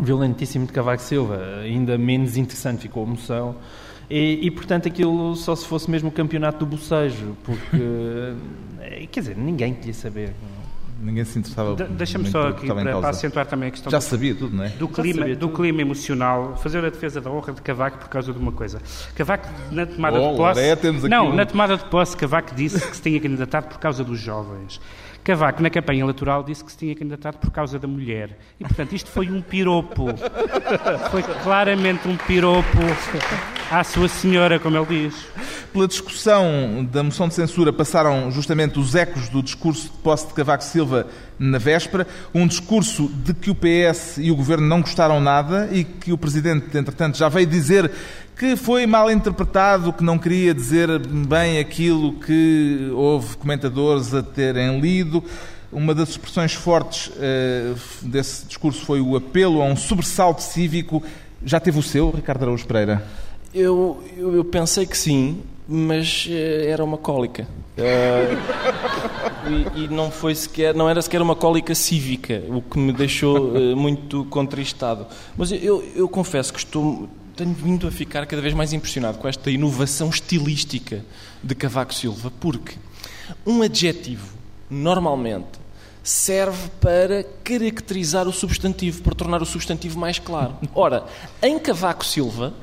violentíssimo 0.00 0.66
de 0.66 0.72
Cavaco 0.72 1.02
Silva, 1.02 1.38
ainda 1.62 1.98
menos 1.98 2.38
interessante 2.38 2.82
ficou 2.82 3.02
a 3.02 3.06
moção. 3.06 3.56
E, 4.08 4.40
e, 4.42 4.50
portanto 4.50 4.88
aquilo 4.88 5.36
só 5.36 5.54
se 5.54 5.64
fosse 5.66 5.88
mesmo 5.88 6.08
o 6.08 6.12
campeonato 6.12 6.58
do 6.58 6.66
bocejo, 6.66 7.36
porque 7.44 8.34
quer 9.12 9.20
dizer, 9.20 9.36
ninguém 9.36 9.74
queria 9.74 9.94
saber. 9.94 10.34
Ninguém 11.00 11.24
se 11.24 11.38
interessava. 11.38 11.74
De, 11.76 11.84
Deixa-me 11.84 12.28
só 12.30 12.48
aqui 12.48 12.66
para, 12.66 13.00
para, 13.00 13.08
acentuar 13.08 13.46
também 13.46 13.68
a 13.68 13.70
questão. 13.70 13.90
Já 13.90 13.98
do, 13.98 14.02
sabia 14.02 14.34
tudo, 14.34 14.54
não 14.54 14.64
é? 14.64 14.68
Do 14.68 14.86
clima, 14.86 15.34
do 15.34 15.48
clima 15.48 15.80
emocional, 15.80 16.56
fazer 16.56 16.84
a 16.84 16.90
defesa 16.90 17.20
da 17.20 17.30
honra 17.30 17.54
de 17.54 17.62
Cavaco 17.62 17.98
por 17.98 18.08
causa 18.08 18.32
de 18.32 18.38
uma 18.38 18.52
coisa. 18.52 18.80
Cavaco, 19.14 19.48
na 19.70 19.86
tomada 19.86 20.20
oh, 20.20 20.32
de 20.32 20.36
posse. 20.36 20.60
É, 20.60 20.76
temos 20.76 21.04
aqui 21.04 21.10
não, 21.10 21.30
um... 21.30 21.34
na 21.34 21.46
tomada 21.46 21.76
de 21.78 21.84
posse, 21.86 22.14
Cavaco 22.16 22.54
disse 22.54 22.86
que 22.86 22.94
se 22.94 23.02
tinha 23.02 23.18
candidatado 23.18 23.68
por 23.68 23.78
causa 23.78 24.04
dos 24.04 24.20
jovens. 24.20 24.78
Cavaco, 25.22 25.62
na 25.62 25.68
campanha 25.68 26.02
eleitoral, 26.02 26.42
disse 26.42 26.64
que 26.64 26.72
se 26.72 26.78
tinha 26.78 26.94
candidatado 26.94 27.38
por 27.38 27.50
causa 27.50 27.78
da 27.78 27.86
mulher. 27.86 28.38
E, 28.58 28.64
portanto, 28.64 28.94
isto 28.94 29.10
foi 29.10 29.30
um 29.30 29.42
piropo. 29.42 30.06
Foi 31.10 31.22
claramente 31.42 32.08
um 32.08 32.16
piropo 32.16 32.78
à 33.70 33.84
sua 33.84 34.08
senhora, 34.08 34.58
como 34.58 34.76
ele 34.76 34.86
diz. 34.86 35.26
Pela 35.72 35.86
discussão 35.86 36.86
da 36.90 37.02
moção 37.02 37.28
de 37.28 37.34
censura 37.34 37.72
passaram 37.72 38.30
justamente 38.30 38.78
os 38.78 38.94
ecos 38.94 39.28
do 39.28 39.42
discurso 39.42 39.84
de 39.84 39.98
posse 39.98 40.26
de 40.26 40.34
Cavaco 40.34 40.64
Silva 40.64 41.06
na 41.40 41.56
véspera, 41.56 42.06
um 42.34 42.46
discurso 42.46 43.08
de 43.24 43.32
que 43.32 43.50
o 43.50 43.54
PS 43.54 44.18
e 44.18 44.30
o 44.30 44.36
Governo 44.36 44.66
não 44.66 44.82
gostaram 44.82 45.18
nada 45.20 45.70
e 45.72 45.84
que 45.84 46.12
o 46.12 46.18
Presidente, 46.18 46.76
entretanto, 46.76 47.16
já 47.16 47.30
veio 47.30 47.46
dizer 47.46 47.90
que 48.36 48.56
foi 48.56 48.86
mal 48.86 49.10
interpretado, 49.10 49.92
que 49.92 50.04
não 50.04 50.18
queria 50.18 50.52
dizer 50.52 50.98
bem 50.98 51.58
aquilo 51.58 52.12
que 52.20 52.90
houve 52.94 53.38
comentadores 53.38 54.12
a 54.12 54.22
terem 54.22 54.78
lido. 54.80 55.24
Uma 55.72 55.94
das 55.94 56.10
expressões 56.10 56.52
fortes 56.52 57.10
eh, 57.18 57.72
desse 58.02 58.44
discurso 58.44 58.84
foi 58.84 59.00
o 59.00 59.16
apelo 59.16 59.62
a 59.62 59.64
um 59.64 59.76
sobressalto 59.76 60.42
cívico. 60.42 61.02
Já 61.44 61.58
teve 61.58 61.78
o 61.78 61.82
seu, 61.82 62.10
Ricardo 62.10 62.42
Araújo 62.42 62.66
Pereira? 62.66 63.02
Eu, 63.54 64.02
eu, 64.16 64.34
eu 64.36 64.44
pensei 64.44 64.84
que 64.84 64.96
sim, 64.96 65.42
mas 65.72 66.26
eh, 66.28 66.66
era 66.68 66.82
uma 66.82 66.98
cólica. 66.98 67.46
Eh, 67.76 68.36
e, 69.76 69.84
e 69.84 69.88
não 69.88 70.10
foi 70.10 70.34
sequer, 70.34 70.74
não 70.74 70.88
era 70.88 71.00
sequer 71.00 71.22
uma 71.22 71.36
cólica 71.36 71.76
cívica, 71.76 72.42
o 72.48 72.60
que 72.60 72.76
me 72.76 72.92
deixou 72.92 73.56
eh, 73.56 73.74
muito 73.76 74.24
contristado. 74.24 75.06
Mas 75.36 75.52
eu, 75.52 75.84
eu 75.94 76.08
confesso 76.08 76.52
que 76.52 76.58
estou, 76.58 77.08
tenho 77.36 77.54
vindo 77.54 77.86
a 77.86 77.90
ficar 77.92 78.26
cada 78.26 78.42
vez 78.42 78.52
mais 78.52 78.72
impressionado 78.72 79.18
com 79.18 79.28
esta 79.28 79.48
inovação 79.48 80.10
estilística 80.10 81.04
de 81.40 81.54
Cavaco 81.54 81.94
Silva, 81.94 82.32
porque 82.40 82.74
um 83.46 83.62
adjetivo, 83.62 84.26
normalmente, 84.68 85.60
serve 86.02 86.68
para 86.80 87.24
caracterizar 87.44 88.26
o 88.26 88.32
substantivo, 88.32 89.02
para 89.02 89.14
tornar 89.14 89.40
o 89.40 89.46
substantivo 89.46 90.00
mais 90.00 90.18
claro. 90.18 90.56
Ora, 90.74 91.04
em 91.40 91.60
Cavaco 91.60 92.04
Silva, 92.04 92.54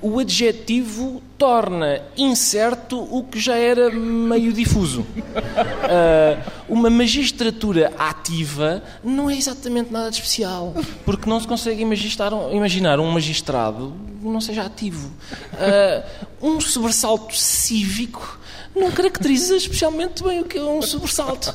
o 0.00 0.18
adjetivo 0.18 1.20
torna 1.36 2.00
incerto 2.16 2.98
o 2.98 3.24
que 3.24 3.38
já 3.40 3.56
era 3.56 3.90
meio 3.90 4.52
difuso. 4.52 5.00
Uh, 5.00 6.52
uma 6.68 6.88
magistratura 6.88 7.92
ativa 7.98 8.82
não 9.02 9.28
é 9.28 9.36
exatamente 9.36 9.92
nada 9.92 10.10
de 10.10 10.16
especial, 10.16 10.74
porque 11.04 11.28
não 11.28 11.40
se 11.40 11.48
consegue 11.48 11.82
imaginar, 11.82 13.00
um 13.00 13.10
magistrado 13.10 13.92
que 14.20 14.26
não 14.26 14.40
seja 14.40 14.62
ativo. 14.62 15.10
Uh, 15.54 16.48
um 16.54 16.60
sobressalto 16.60 17.36
cívico 17.36 18.38
não 18.74 18.92
caracteriza 18.92 19.56
especialmente 19.56 20.22
bem 20.22 20.40
o 20.40 20.44
que 20.44 20.58
é 20.58 20.62
um 20.62 20.80
sobressalto. 20.80 21.52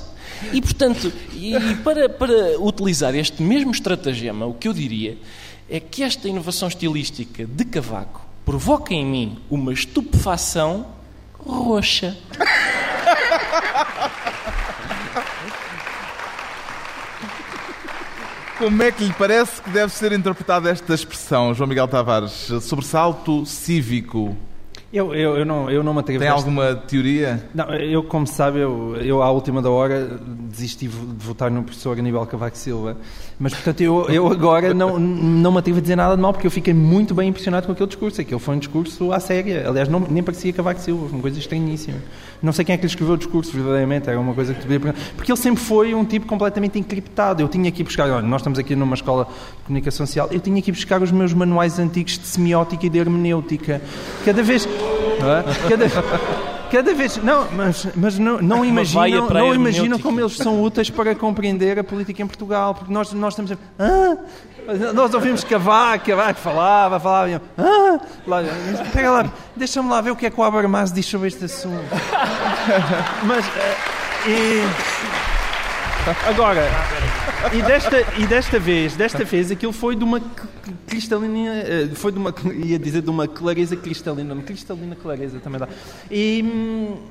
E, 0.51 0.61
portanto, 0.61 1.13
e 1.33 1.53
para, 1.83 2.09
para 2.09 2.59
utilizar 2.59 3.15
este 3.15 3.41
mesmo 3.41 3.71
estratagema, 3.71 4.45
o 4.45 4.53
que 4.53 4.67
eu 4.67 4.73
diria 4.73 5.17
é 5.69 5.79
que 5.79 6.03
esta 6.03 6.27
inovação 6.27 6.67
estilística 6.67 7.45
de 7.45 7.63
Cavaco 7.63 8.32
provoca 8.45 8.93
em 8.93 9.05
mim 9.05 9.39
uma 9.49 9.73
estupefação 9.73 10.85
roxa. 11.39 12.17
Como 18.57 18.81
é 18.81 18.91
que 18.91 19.03
lhe 19.03 19.13
parece 19.13 19.61
que 19.61 19.69
deve 19.69 19.91
ser 19.91 20.13
interpretada 20.13 20.69
esta 20.69 20.93
expressão, 20.93 21.53
João 21.53 21.67
Miguel 21.67 21.87
Tavares? 21.87 22.49
Sobressalto 22.61 23.45
cívico. 23.45 24.37
Eu, 24.93 25.15
eu, 25.15 25.37
eu, 25.37 25.43
não, 25.43 25.71
eu 25.71 25.81
não 25.81 25.91
me 25.91 26.01
atrevo 26.01 26.19
Tem 26.19 26.29
alguma 26.29 26.75
teoria? 26.75 27.43
Não, 27.51 27.73
eu, 27.73 28.03
como 28.03 28.27
sabe, 28.27 28.59
eu, 28.59 28.95
eu 28.97 29.23
à 29.23 29.31
última 29.31 29.59
da 29.59 29.71
hora 29.71 30.19
desisti 30.51 30.87
de 30.87 31.25
votar 31.25 31.49
no 31.49 31.63
professor 31.63 31.97
Aníbal 31.97 32.27
Cavaco 32.27 32.55
Silva. 32.55 32.95
Mas, 33.39 33.55
portanto, 33.55 33.81
eu, 33.81 34.07
eu 34.09 34.27
agora 34.27 34.71
não, 34.71 34.99
não 34.99 35.51
me 35.51 35.57
atrevo 35.57 35.79
a 35.79 35.81
dizer 35.81 35.95
nada 35.95 36.15
de 36.15 36.21
mal, 36.21 36.31
porque 36.31 36.45
eu 36.45 36.51
fiquei 36.51 36.75
muito 36.75 37.15
bem 37.15 37.29
impressionado 37.29 37.65
com 37.65 37.71
aquele 37.71 37.87
discurso. 37.87 38.21
Aquele 38.21 38.39
foi 38.39 38.55
um 38.55 38.59
discurso 38.59 39.11
à 39.11 39.19
séria. 39.19 39.67
Aliás, 39.67 39.89
não, 39.89 39.99
nem 39.99 40.21
parecia 40.21 40.53
Cavaco 40.53 40.79
Silva, 40.79 41.07
foi 41.07 41.13
uma 41.13 41.21
coisa 41.23 41.39
estranhíssima. 41.39 41.97
Não 42.43 42.51
sei 42.51 42.65
quem 42.65 42.73
é 42.73 42.77
que 42.77 42.83
lhe 42.83 42.89
escreveu 42.89 43.15
o 43.15 43.17
discurso, 43.17 43.53
verdadeiramente, 43.53 44.09
era 44.09 44.19
uma 44.19 44.33
coisa 44.33 44.53
que 44.53 44.61
podia 44.61 44.77
perguntar. 44.77 45.01
Porque 45.15 45.31
ele 45.31 45.39
sempre 45.39 45.63
foi 45.63 45.95
um 45.95 46.03
tipo 46.03 46.25
completamente 46.27 46.77
encriptado. 46.77 47.41
Eu 47.41 47.47
tinha 47.47 47.71
que 47.71 47.81
ir 47.81 47.85
buscar, 47.85 48.09
olha, 48.09 48.27
nós 48.27 48.41
estamos 48.41 48.59
aqui 48.59 48.75
numa 48.75 48.95
escola 48.95 49.23
de 49.23 49.63
comunicação 49.63 50.05
social, 50.05 50.27
eu 50.29 50.41
tinha 50.41 50.61
que 50.61 50.69
ir 50.69 50.73
buscar 50.73 51.01
os 51.01 51.09
meus 51.09 51.33
manuais 51.33 51.79
antigos 51.79 52.19
de 52.19 52.27
semiótica 52.27 52.85
e 52.85 52.89
de 52.89 52.99
hermenêutica. 52.99 53.81
Cada 54.25 54.43
vez. 54.43 54.65
é? 54.67 55.69
Cada, 55.69 56.62
cada 56.73 56.93
vez. 56.95 57.17
Não, 57.17 57.47
mas, 57.51 57.87
mas 57.95 58.17
não, 58.17 58.41
não 58.41 58.65
imaginam, 58.65 59.29
a 59.29 59.33
não 59.33 59.53
imaginam 59.53 59.99
como 59.99 60.19
eles 60.19 60.35
são 60.35 60.63
úteis 60.63 60.89
para 60.89 61.13
compreender 61.13 61.77
a 61.77 61.83
política 61.83 62.23
em 62.23 62.27
Portugal. 62.27 62.73
Porque 62.73 62.91
nós, 62.91 63.13
nós 63.13 63.33
estamos 63.33 63.49
sempre. 63.49 63.63
Ah? 63.77 64.17
Nós 64.93 65.13
ouvimos 65.13 65.43
Cavaco, 65.43 66.05
Cavaco 66.05 66.39
falava, 66.39 66.99
falava. 66.99 67.29
E 67.29 67.35
ah? 67.35 67.99
Lá, 68.25 68.41
pega 68.91 69.11
lá, 69.11 69.31
deixa-me 69.55 69.89
lá 69.89 70.01
ver 70.01 70.11
o 70.11 70.15
que 70.15 70.25
é 70.25 70.31
que 70.31 70.39
o 70.39 70.43
Habermas 70.43 70.91
diz 70.91 71.05
sobre 71.05 71.27
este 71.27 71.45
assunto. 71.45 71.85
Mas. 73.23 73.45
eh, 73.45 73.77
e... 74.27 74.63
Agora, 76.27 76.67
e 77.53 77.61
desta, 77.61 77.97
e 78.19 78.27
desta 78.27 78.59
vez, 78.59 78.95
desta 78.95 79.23
vez, 79.23 79.51
aquilo 79.51 79.71
foi 79.73 79.95
de 79.95 80.03
uma 80.03 80.19
cr- 80.19 80.47
cristalina, 80.87 81.53
eh, 81.57 81.89
foi 81.93 82.11
de 82.11 82.17
uma, 82.17 82.33
ia 82.63 82.79
dizer 82.79 83.01
de 83.01 83.09
uma 83.09 83.27
clareza 83.27 83.75
cristalina, 83.75 84.33
uma 84.33 84.43
cristalina 84.43 84.95
clareza 84.95 85.39
também 85.39 85.59
dá. 85.59 85.67
E, 86.09 86.43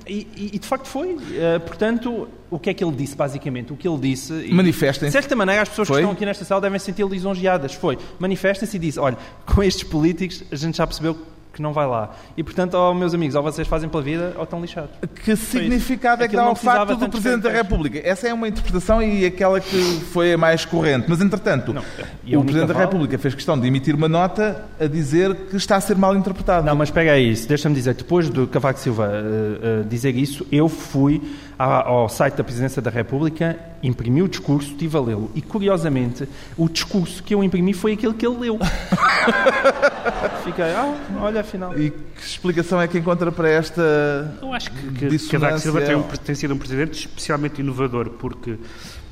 e, 0.07 0.51
e 0.55 0.59
de 0.59 0.67
facto 0.67 0.87
foi. 0.87 1.17
Eh, 1.35 1.59
Portanto, 1.61 2.29
o 2.51 2.59
que 2.59 2.71
é 2.71 2.75
que 2.75 2.85
ele 2.85 2.95
disse, 2.95 3.17
basicamente? 3.17 3.73
O 3.73 3.77
que 3.77 3.89
ele 3.89 3.99
disse... 3.99 4.33
Manifestem-se. 4.53 5.07
De 5.07 5.13
certa 5.23 5.35
maneira, 5.35 5.63
as 5.63 5.69
pessoas 5.69 5.89
Foi? 5.89 5.97
que 5.97 6.01
estão 6.03 6.13
aqui 6.13 6.27
nesta 6.27 6.45
sala 6.45 6.61
devem 6.61 6.79
se 6.79 6.85
sentir 6.85 7.07
lisonjeadas. 7.07 7.73
Foi. 7.75 7.99
Manifestem-se 8.19 8.77
e 8.77 8.79
disse, 8.79 8.99
olha, 8.99 9.17
com 9.47 9.63
estes 9.63 9.85
políticos 9.85 10.45
a 10.53 10.57
gente 10.57 10.77
já 10.77 10.87
percebeu 10.87 11.17
que 11.53 11.61
não 11.61 11.73
vai 11.73 11.87
lá. 11.87 12.11
E, 12.37 12.43
portanto, 12.43 12.75
ó, 12.75 12.95
meus 12.95 13.15
amigos, 13.15 13.35
ou 13.35 13.43
vocês 13.43 13.69
fazem 13.69 13.89
pela 13.89 14.03
vida 14.03 14.33
ou 14.37 14.45
estão 14.45 14.61
lixados. 14.61 14.91
Que 15.25 15.37
significado 15.37 16.25
é 16.25 16.29
que 16.29 16.35
dá 16.35 16.43
não 16.43 16.51
ao 16.51 16.57
facto 16.57 16.97
do 16.97 17.09
Presidente 17.09 17.43
da. 17.43 17.51
República? 17.51 18.01
Essa 18.03 18.29
é 18.29 18.35
uma 18.35 18.49
interpretação 18.49 19.03
e 19.03 19.27
aquela 19.27 19.61
que 19.61 20.01
foi 20.13 20.33
a 20.33 20.39
mais 20.39 20.65
corrente. 20.65 21.07
Mas, 21.09 21.21
entretanto, 21.21 21.75
a 21.77 22.39
o 22.39 22.45
Presidente 22.45 22.73
da 22.73 22.79
República 22.79 23.19
fez 23.19 23.35
questão 23.35 23.59
de 23.59 23.67
emitir 23.67 23.95
uma 23.95 24.09
nota 24.09 24.65
a 24.81 24.87
dizer 24.87 25.35
que 25.35 25.57
está 25.57 25.77
a 25.77 25.81
ser 25.81 25.97
mal 25.97 26.17
interpretado. 26.17 26.67
Não, 26.67 26.75
mas 26.75 26.91
pega 26.91 27.13
aí 27.13 27.31
isso. 27.31 27.47
Deixa-me 27.47 27.75
dizer, 27.75 27.95
depois 27.95 28.29
do 28.29 28.47
Cavaco 28.47 28.79
Silva 28.79 29.11
eh, 29.13 29.81
eh, 29.81 29.85
dizer 29.89 30.17
isso, 30.17 30.47
eu 30.51 30.69
fui 30.69 31.21
ao 31.59 32.09
site 32.09 32.35
da 32.35 32.45
Presidência 32.45 32.83
da 32.83 32.91
República, 32.91 33.57
imprimi 33.83 34.23
o 34.23 34.29
discurso, 34.29 34.71
estive 34.71 34.97
a 34.97 35.01
lê-lo. 35.01 35.31
E, 35.35 35.41
curiosamente, 35.41 36.29
o 36.57 36.69
discurso 36.69 37.23
que 37.23 37.35
eu 37.35 37.45
imprimi 37.45 37.73
foi 37.73 37.93
aquele 37.93 38.15
que 38.15 38.27
ele 38.27 38.39
leu. 38.39 38.59
Fiquei, 40.45 40.65
ah, 40.65 40.95
olha, 41.21 41.42
afinal. 41.43 41.79
E 41.79 41.91
que 41.91 42.25
explicação 42.27 42.81
é 42.81 42.89
que 42.89 42.99
encontra 42.99 43.31
para 43.31 43.49
esta 43.49 44.37
Eu 44.41 44.53
acho 44.53 44.71
que, 44.71 45.09
que? 45.19 45.29
Cavaco 45.29 45.59
Silva 45.59 45.81
tem, 45.83 45.95
um- 45.95 46.03
tem 46.03 46.35
sido 46.35 46.55
um 46.55 46.59
presidente 46.59 46.95
especialmente 47.07 47.61
inovador, 47.61 48.11
porque 48.11 48.59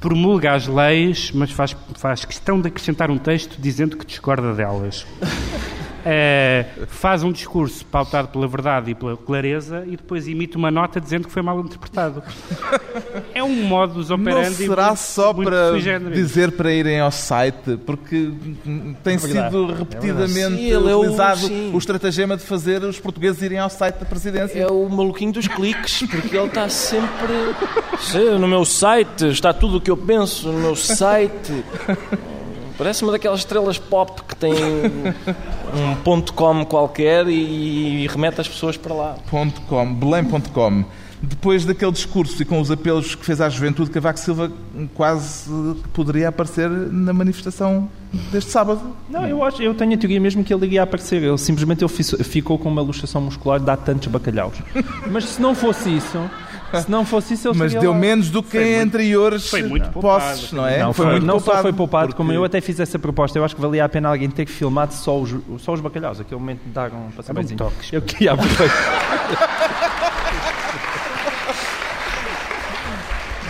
promulga 0.00 0.54
as 0.54 0.66
leis, 0.66 1.30
mas 1.32 1.50
faz, 1.52 1.76
faz 1.96 2.24
questão 2.24 2.60
de 2.60 2.68
acrescentar 2.68 3.10
um 3.10 3.18
texto 3.18 3.56
dizendo 3.60 3.96
que 3.96 4.06
discorda 4.06 4.54
delas. 4.54 5.06
Eh, 6.04 6.64
faz 6.88 7.22
um 7.22 7.30
discurso 7.32 7.84
pautado 7.86 8.28
pela 8.28 8.46
verdade 8.48 8.90
e 8.90 8.94
pela 8.94 9.16
clareza 9.16 9.84
e 9.86 9.92
depois 9.96 10.26
emite 10.26 10.56
uma 10.56 10.70
nota 10.70 11.00
dizendo 11.00 11.26
que 11.26 11.32
foi 11.32 11.42
mal 11.42 11.60
interpretado. 11.60 12.22
É 13.32 13.42
um 13.42 13.54
modus 13.64 14.08
Não 14.10 14.16
operandi 14.16 14.54
será 14.66 14.88
muito- 14.88 14.98
só 14.98 15.32
muito 15.32 15.48
para 15.48 15.72
dizer 16.12 16.50
para 16.52 16.72
irem 16.72 16.98
ao 17.00 17.10
site, 17.12 17.76
porque 17.86 18.32
tem 19.04 19.16
verdade, 19.16 19.50
sido 19.50 19.66
repetidamente 19.72 20.56
Sim, 20.56 20.64
ele 20.66 20.90
é 20.90 20.94
o- 20.94 21.00
utilizado 21.00 21.46
o 21.72 21.78
estratagema 21.78 22.36
de 22.36 22.42
fazer 22.42 22.82
os 22.82 22.98
portugueses 22.98 23.40
irem 23.42 23.58
ao 23.58 23.70
site 23.70 23.96
da 23.96 24.06
presidência. 24.06 24.58
É 24.58 24.66
o 24.66 24.88
maluquinho 24.88 25.32
dos 25.32 25.46
cliques, 25.46 26.02
porque 26.10 26.36
ele 26.36 26.46
está 26.46 26.68
sempre. 26.68 27.08
Sim, 28.00 28.38
no 28.38 28.48
meu 28.48 28.64
site, 28.64 29.26
está 29.28 29.52
tudo 29.52 29.76
o 29.76 29.80
que 29.80 29.90
eu 29.90 29.96
penso 29.96 30.48
no 30.50 30.58
meu 30.60 30.74
site. 30.76 31.64
Parece 32.80 33.02
uma 33.02 33.12
daquelas 33.12 33.40
estrelas 33.40 33.76
pop 33.76 34.22
que 34.22 34.34
tem 34.34 34.54
um 34.54 35.94
ponto 36.02 36.32
.com 36.32 36.64
qualquer 36.64 37.28
e, 37.28 38.06
remete 38.06 38.40
as 38.40 38.48
pessoas 38.48 38.78
para 38.78 38.94
lá. 38.94 39.16
Ponto 39.30 39.60
.com, 39.68 39.94
Belém.com. 39.94 40.84
Depois 41.22 41.64
daquele 41.66 41.92
discurso 41.92 42.40
e 42.40 42.44
com 42.46 42.60
os 42.60 42.70
apelos 42.70 43.14
que 43.14 43.24
fez 43.24 43.40
à 43.42 43.48
juventude, 43.50 43.90
Cavaco 43.90 44.18
Silva 44.18 44.50
quase 44.94 45.50
poderia 45.92 46.28
aparecer 46.28 46.68
na 46.70 47.12
manifestação 47.12 47.90
deste 48.32 48.50
sábado. 48.50 48.80
Não, 49.08 49.26
eu, 49.26 49.44
acho, 49.44 49.62
eu 49.62 49.74
tenho 49.74 49.92
a 49.94 49.96
teoria 49.98 50.18
mesmo 50.18 50.42
que 50.42 50.52
ele 50.52 50.64
iria 50.66 50.82
aparecer. 50.82 51.22
Ele 51.22 51.36
simplesmente 51.36 51.84
ele 51.84 51.92
fi- 51.92 52.24
ficou 52.24 52.58
com 52.58 52.70
uma 52.70 52.80
luxação 52.80 53.20
muscular 53.20 53.60
de 53.60 53.70
há 53.70 53.76
tantos 53.76 54.08
bacalhaus. 54.08 54.54
Mas 55.12 55.24
se 55.26 55.42
não 55.42 55.54
fosse 55.54 55.94
isso, 55.94 56.30
se 56.82 56.90
não 56.90 57.04
fosse 57.04 57.34
isso, 57.34 57.48
ele 57.48 57.58
Mas 57.58 57.74
deu 57.74 57.90
lá. 57.92 57.98
menos 57.98 58.30
do 58.30 58.42
que 58.42 58.52
Foi 58.52 58.62
em 58.62 58.76
muito- 58.76 58.86
anteriores 58.88 59.50
foi 59.50 59.62
muito 59.62 59.90
posses, 59.90 60.52
não 60.52 60.66
é? 60.66 60.78
Não, 60.78 60.94
foi, 60.94 61.04
muito 61.06 61.26
não 61.26 61.34
só 61.38 61.44
poupado, 61.44 61.62
foi 61.62 61.72
poupado, 61.74 62.06
porque- 62.08 62.16
como 62.16 62.32
eu 62.32 62.42
até 62.44 62.62
fiz 62.62 62.80
essa 62.80 62.98
proposta. 62.98 63.38
Eu 63.38 63.44
acho 63.44 63.54
que 63.54 63.60
valia 63.60 63.84
a 63.84 63.88
pena 63.90 64.08
alguém 64.08 64.30
ter 64.30 64.46
filmado 64.46 64.94
só 64.94 65.20
os, 65.20 65.34
só 65.58 65.74
os 65.74 65.80
bacalhaus. 65.80 66.18
Aquele 66.18 66.40
momento 66.40 66.60
de 66.64 66.70
dar 66.70 66.90
um 66.94 67.10
passabenzinho. 67.14 67.58
tóxico. 67.58 67.94
Eu 67.94 68.00
queria 68.00 68.32
aproveitar. 68.32 70.00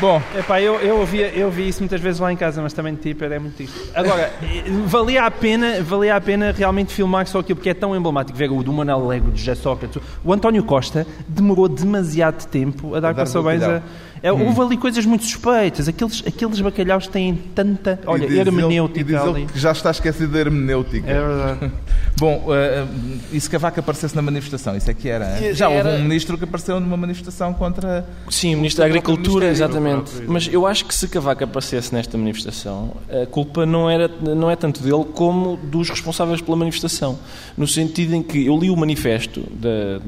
Bom, 0.01 0.23
Epá, 0.35 0.63
eu, 0.63 0.77
eu, 0.77 0.97
ouvi, 0.97 1.19
eu 1.19 1.47
ouvi 1.47 1.69
isso 1.69 1.81
muitas 1.81 2.01
vezes 2.01 2.19
lá 2.21 2.33
em 2.33 2.37
casa, 2.37 2.63
mas 2.63 2.73
também 2.73 2.95
de 2.95 3.03
Tipper 3.03 3.31
é 3.31 3.39
muito 3.39 3.57
triste. 3.57 3.79
Agora, 3.95 4.33
eh, 4.43 4.65
valia 4.87 5.27
a 5.27 5.31
pena, 5.31 5.83
valia 5.83 6.17
a 6.17 6.21
pena 6.21 6.53
realmente 6.57 6.95
filmar 6.95 7.27
só 7.27 7.41
aquilo, 7.41 7.57
porque 7.57 7.69
é 7.69 7.75
tão 7.75 7.95
emblemático 7.95 8.37
ver 8.37 8.51
o 8.51 8.63
do 8.63 8.73
Manuel 8.73 9.07
Lego, 9.07 9.31
de 9.31 9.39
José 9.39 9.55
Sócrates. 9.55 10.01
O 10.25 10.33
António 10.33 10.65
Costa 10.65 11.07
demorou 11.29 11.69
demasiado 11.69 12.47
tempo 12.47 12.95
a 12.95 13.01
dar, 13.01 13.13
dar 13.13 13.29
parabéns 13.29 13.63
a... 13.63 13.83
É, 14.23 14.31
Houve 14.31 14.61
ali 14.61 14.77
coisas 14.77 15.05
muito 15.07 15.25
suspeitas. 15.25 15.89
Aqueles, 15.89 16.23
aqueles 16.27 16.61
bacalhaus 16.61 17.07
têm 17.07 17.35
tanta... 17.55 17.99
Olha, 18.07 18.25
e 18.25 18.29
diz 18.29 18.31
ele- 18.31 18.39
e 18.39 18.41
hermenêutica 18.49 19.05
diz 19.05 19.21
ele 19.21 19.31
ali. 19.31 19.47
que 19.47 19.59
já 19.59 19.73
está 19.73 19.91
esquecido 19.91 20.33
da 20.33 20.39
hermenêutica. 20.41 21.11
É 21.11 21.15
verdade. 21.21 21.73
Bom, 22.19 22.45
eh, 22.51 22.85
e 23.33 23.41
se 23.41 23.49
Cavaco 23.49 23.81
aparecesse 23.81 24.15
na 24.15 24.21
manifestação? 24.21 24.77
Isso 24.77 24.91
é 24.91 24.95
que 24.95 25.09
era. 25.09 25.39
hein? 25.41 25.55
Já 25.55 25.69
houve 25.69 25.81
Era- 25.81 25.91
um 25.97 26.03
ministro 26.03 26.37
que 26.37 26.45
apareceu 26.45 26.79
numa 26.79 26.97
manifestação 26.99 27.55
contra. 27.55 28.07
Sim, 28.29 28.55
o 28.55 28.59
Ministro 28.59 28.81
da 28.83 28.87
Agricultura, 28.87 29.47
exatamente. 29.49 30.11
Mas 30.27 30.49
eu 30.53 30.67
acho 30.67 30.85
que 30.85 30.95
se 30.95 31.09
Cavaco 31.09 31.43
aparecesse 31.45 31.95
nesta 31.95 32.19
manifestação, 32.19 32.93
a 33.11 33.25
culpa 33.27 33.65
não, 33.65 33.89
era, 33.89 34.07
não 34.09 34.51
é 34.51 34.57
tanto 34.57 34.83
dele 34.83 35.05
como 35.15 35.57
dos 35.57 35.89
responsáveis 35.89 36.43
pela 36.43 36.57
manifestação. 36.59 37.19
No 37.57 37.67
sentido 37.67 38.15
em 38.15 38.23
que 38.23 38.45
eu 38.47 38.59
li 38.59 38.69
o 38.71 38.77
manifesto 38.77 39.41
da- 39.53 40.01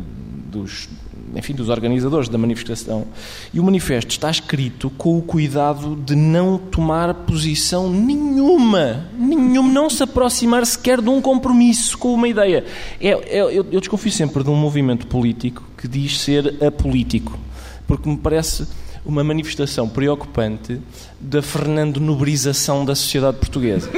dos, 0.51 0.87
enfim, 1.35 1.55
dos 1.55 1.69
organizadores 1.69 2.29
da 2.29 2.37
manifestação 2.39 3.07
e 3.53 3.61
o 3.61 3.63
manifesto 3.63 4.11
está 4.11 4.31
escrito 4.31 4.91
com 4.91 5.19
o 5.19 5.23
cuidado 5.23 5.97
de 5.97 6.15
não 6.15 6.59
tomar 6.59 7.13
posição 7.15 7.91
nenhuma, 7.91 9.07
nenhuma, 9.19 9.73
não 9.73 9.89
se 9.91 10.03
aproximar 10.03 10.65
sequer 10.67 11.01
de 11.01 11.09
um 11.09 11.21
compromisso 11.21 11.97
com 11.99 12.13
uma 12.15 12.29
ideia. 12.29 12.65
É, 13.01 13.09
é- 13.09 13.39
eu, 13.41 13.67
eu 13.71 13.81
desconfio 13.81 14.13
sempre 14.13 14.43
de 14.45 14.51
um 14.51 14.57
movimento 14.57 15.07
político 15.07 15.63
que 15.77 15.89
diz 15.89 16.19
ser 16.21 16.63
apolítico 16.63 17.39
porque 17.87 18.09
me 18.09 18.17
parece 18.17 18.67
uma 19.05 19.25
manifestação 19.25 19.89
preocupante 19.89 20.81
da 21.21 21.43
Fernando 21.43 22.01
Nobrização 22.01 22.85
da 22.85 22.95
sociedade 22.95 23.37
portuguesa. 23.37 23.91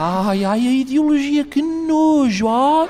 Ai, 0.00 0.44
ai, 0.44 0.68
a 0.68 0.70
ideologia, 0.70 1.42
que 1.44 1.60
nojo! 1.60 2.46
Ai, 2.48 2.88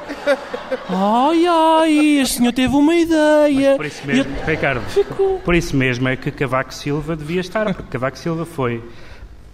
ai, 0.91 1.47
ai, 1.47 2.19
este 2.19 2.37
senhor 2.37 2.53
teve 2.53 2.77
uma 2.77 2.95
ideia. 2.95 3.77
Por 3.77 3.87
isso 3.87 4.07
mesmo, 4.07 4.37
eu- 4.37 4.45
Ricardo, 4.47 4.83
Ficou. 4.91 5.39
por 5.39 5.55
isso 5.55 5.75
mesmo 5.75 6.07
é 6.07 6.17
que 6.17 6.31
Cavaco 6.31 6.75
Silva 6.75 7.17
devia 7.17 7.41
estar, 7.41 7.65
porque 7.75 7.91
Cavaco 7.91 8.19
Silva 8.19 8.45
foi 8.45 8.83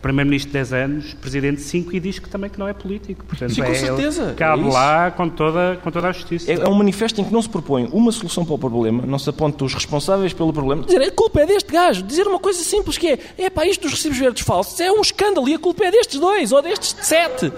Primeiro-Ministro 0.05 0.49
de 0.51 0.53
10 0.53 0.73
anos, 0.75 1.15
Presidente 1.15 1.57
de 1.57 1.63
5 1.63 1.97
e 1.97 1.99
diz 2.01 2.19
que 2.19 2.29
também 2.29 2.51
que 2.51 2.59
não 2.59 2.69
é 2.69 2.75
político. 2.75 3.25
Portanto, 3.25 3.55
Sim, 3.55 3.63
com 3.63 3.67
é 3.67 3.71
ele- 3.71 3.79
certeza. 3.79 4.35
Cabe 4.37 4.63
É 4.63 4.71
lá 4.71 5.11
com 5.11 5.29
toda, 5.31 5.79
com 5.83 5.91
toda 5.91 6.09
a 6.09 6.13
justiça. 6.13 6.53
É, 6.53 6.57
é 6.57 6.69
um 6.69 6.75
manifesto 6.75 7.23
em 7.23 7.25
que 7.25 7.33
não 7.33 7.41
se 7.41 7.49
propõe 7.49 7.89
uma 7.91 8.13
solução 8.13 8.45
para 8.45 8.55
o 8.55 8.59
problema, 8.59 9.05
não 9.07 9.19
se 9.19 9.31
aponta 9.31 9.65
os 9.65 9.73
responsáveis 9.73 10.35
pelo 10.35 10.53
problema. 10.53 10.83
Dizer, 10.85 11.01
a 11.03 11.11
culpa 11.11 11.41
é 11.41 11.47
deste 11.47 11.73
gajo. 11.73 12.03
Dizer 12.03 12.27
uma 12.27 12.39
coisa 12.39 12.63
simples 12.63 12.99
que 12.99 13.09
é, 13.09 13.19
é 13.39 13.49
pá, 13.49 13.65
isto 13.67 13.81
dos 13.83 13.93
recibos 13.93 14.19
verdes 14.19 14.43
falsos 14.43 14.79
é 14.79 14.93
um 14.93 15.01
escândalo 15.01 15.49
e 15.49 15.55
a 15.55 15.59
culpa 15.59 15.85
é 15.87 15.91
destes 15.91 16.21
dois 16.21 16.53
ou 16.53 16.61
destes 16.61 16.95
sete. 17.01 17.51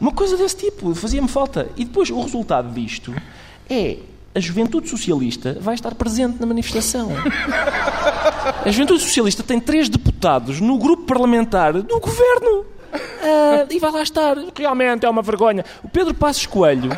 Uma 0.00 0.12
coisa 0.12 0.36
desse 0.38 0.56
tipo, 0.56 0.94
fazia-me 0.94 1.28
falta. 1.28 1.68
E 1.76 1.84
depois 1.84 2.08
o 2.08 2.20
resultado 2.22 2.72
disto 2.72 3.14
é 3.68 3.98
a 4.34 4.40
juventude 4.40 4.88
socialista 4.88 5.56
vai 5.60 5.74
estar 5.74 5.94
presente 5.94 6.40
na 6.40 6.46
manifestação. 6.46 7.10
A 8.64 8.70
juventude 8.70 9.02
socialista 9.02 9.42
tem 9.42 9.60
três 9.60 9.88
deputados 9.88 10.60
no 10.60 10.78
grupo 10.78 11.04
parlamentar 11.04 11.72
do 11.74 12.00
governo. 12.00 12.64
Ah, 12.92 13.66
e 13.70 13.78
vai 13.78 13.90
lá 13.90 14.02
estar. 14.02 14.36
Realmente 14.54 15.06
é 15.06 15.10
uma 15.10 15.22
vergonha. 15.22 15.64
O 15.82 15.88
Pedro 15.88 16.14
Passos 16.14 16.46
Coelho. 16.46 16.90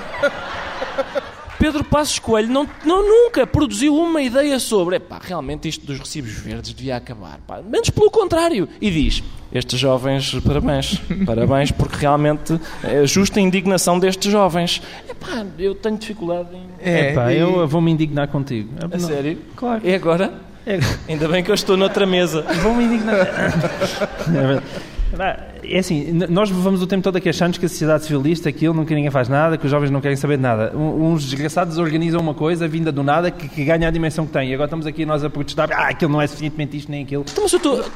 Pedro 1.64 1.82
Passos 1.82 2.18
Coelho 2.18 2.50
não, 2.52 2.68
não 2.84 3.02
nunca 3.08 3.46
produziu 3.46 3.96
uma 3.96 4.20
ideia 4.20 4.58
sobre 4.58 4.96
epá, 4.96 5.18
realmente 5.22 5.66
isto 5.66 5.86
dos 5.86 5.98
recibos 5.98 6.32
verdes 6.32 6.74
devia 6.74 6.94
acabar. 6.94 7.38
Pá, 7.46 7.62
menos 7.62 7.88
pelo 7.88 8.10
contrário. 8.10 8.68
E 8.78 8.90
diz: 8.90 9.22
estes 9.50 9.80
jovens, 9.80 10.34
parabéns, 10.46 11.00
parabéns, 11.24 11.70
porque 11.70 11.96
realmente 11.96 12.60
é 12.82 13.06
justa 13.06 13.40
a 13.40 13.42
indignação 13.42 13.98
destes 13.98 14.30
jovens. 14.30 14.82
Epá, 15.08 15.46
eu 15.58 15.74
tenho 15.74 15.96
dificuldade 15.96 16.48
em. 16.54 16.66
É, 16.78 17.12
Epá, 17.12 17.32
e- 17.32 17.38
eu 17.38 17.66
vou 17.66 17.80
me 17.80 17.90
indignar 17.92 18.28
contigo. 18.28 18.68
A 18.82 18.86
Não. 18.98 19.00
sério? 19.08 19.38
Claro. 19.56 19.80
É 19.88 19.94
agora? 19.94 20.34
É- 20.66 20.80
Ainda 21.08 21.26
bem 21.28 21.42
que 21.42 21.50
eu 21.50 21.54
estou 21.54 21.78
noutra 21.78 22.04
mesa. 22.04 22.42
Vou-me 22.62 22.84
indignar. 22.84 23.16
É 25.62 25.78
assim, 25.78 26.12
nós 26.28 26.50
vamos 26.50 26.82
o 26.82 26.86
tempo 26.86 27.02
todo 27.02 27.16
aqui 27.16 27.28
achando 27.28 27.58
que 27.58 27.66
a 27.66 27.68
sociedade 27.68 28.04
civilista, 28.04 28.48
aquilo, 28.48 28.74
nunca 28.74 28.94
ninguém 28.94 29.10
faz 29.10 29.28
nada, 29.28 29.56
que 29.56 29.64
os 29.64 29.70
jovens 29.70 29.90
não 29.90 30.00
querem 30.00 30.16
saber 30.16 30.36
de 30.36 30.42
nada. 30.42 30.76
Uns 30.76 31.24
desgraçados 31.24 31.78
organizam 31.78 32.20
uma 32.20 32.34
coisa 32.34 32.68
vinda 32.68 32.92
do 32.92 33.02
nada 33.02 33.30
que, 33.30 33.48
que 33.48 33.64
ganha 33.64 33.88
a 33.88 33.90
dimensão 33.90 34.26
que 34.26 34.32
tem. 34.32 34.50
E 34.50 34.54
agora 34.54 34.66
estamos 34.66 34.86
aqui 34.86 35.06
nós 35.06 35.24
a 35.24 35.30
protestar, 35.30 35.70
ah, 35.72 35.88
aquilo 35.88 36.12
não 36.12 36.20
é 36.20 36.26
suficientemente 36.26 36.76
isto 36.76 36.90
nem 36.90 37.02
aquilo. 37.02 37.24
Então, 37.30 37.44
mas 37.44 37.52
eu 37.52 37.56
estou. 37.56 37.84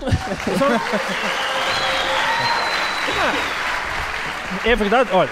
É 4.64 4.74
verdade, 4.74 5.10
olha. 5.12 5.30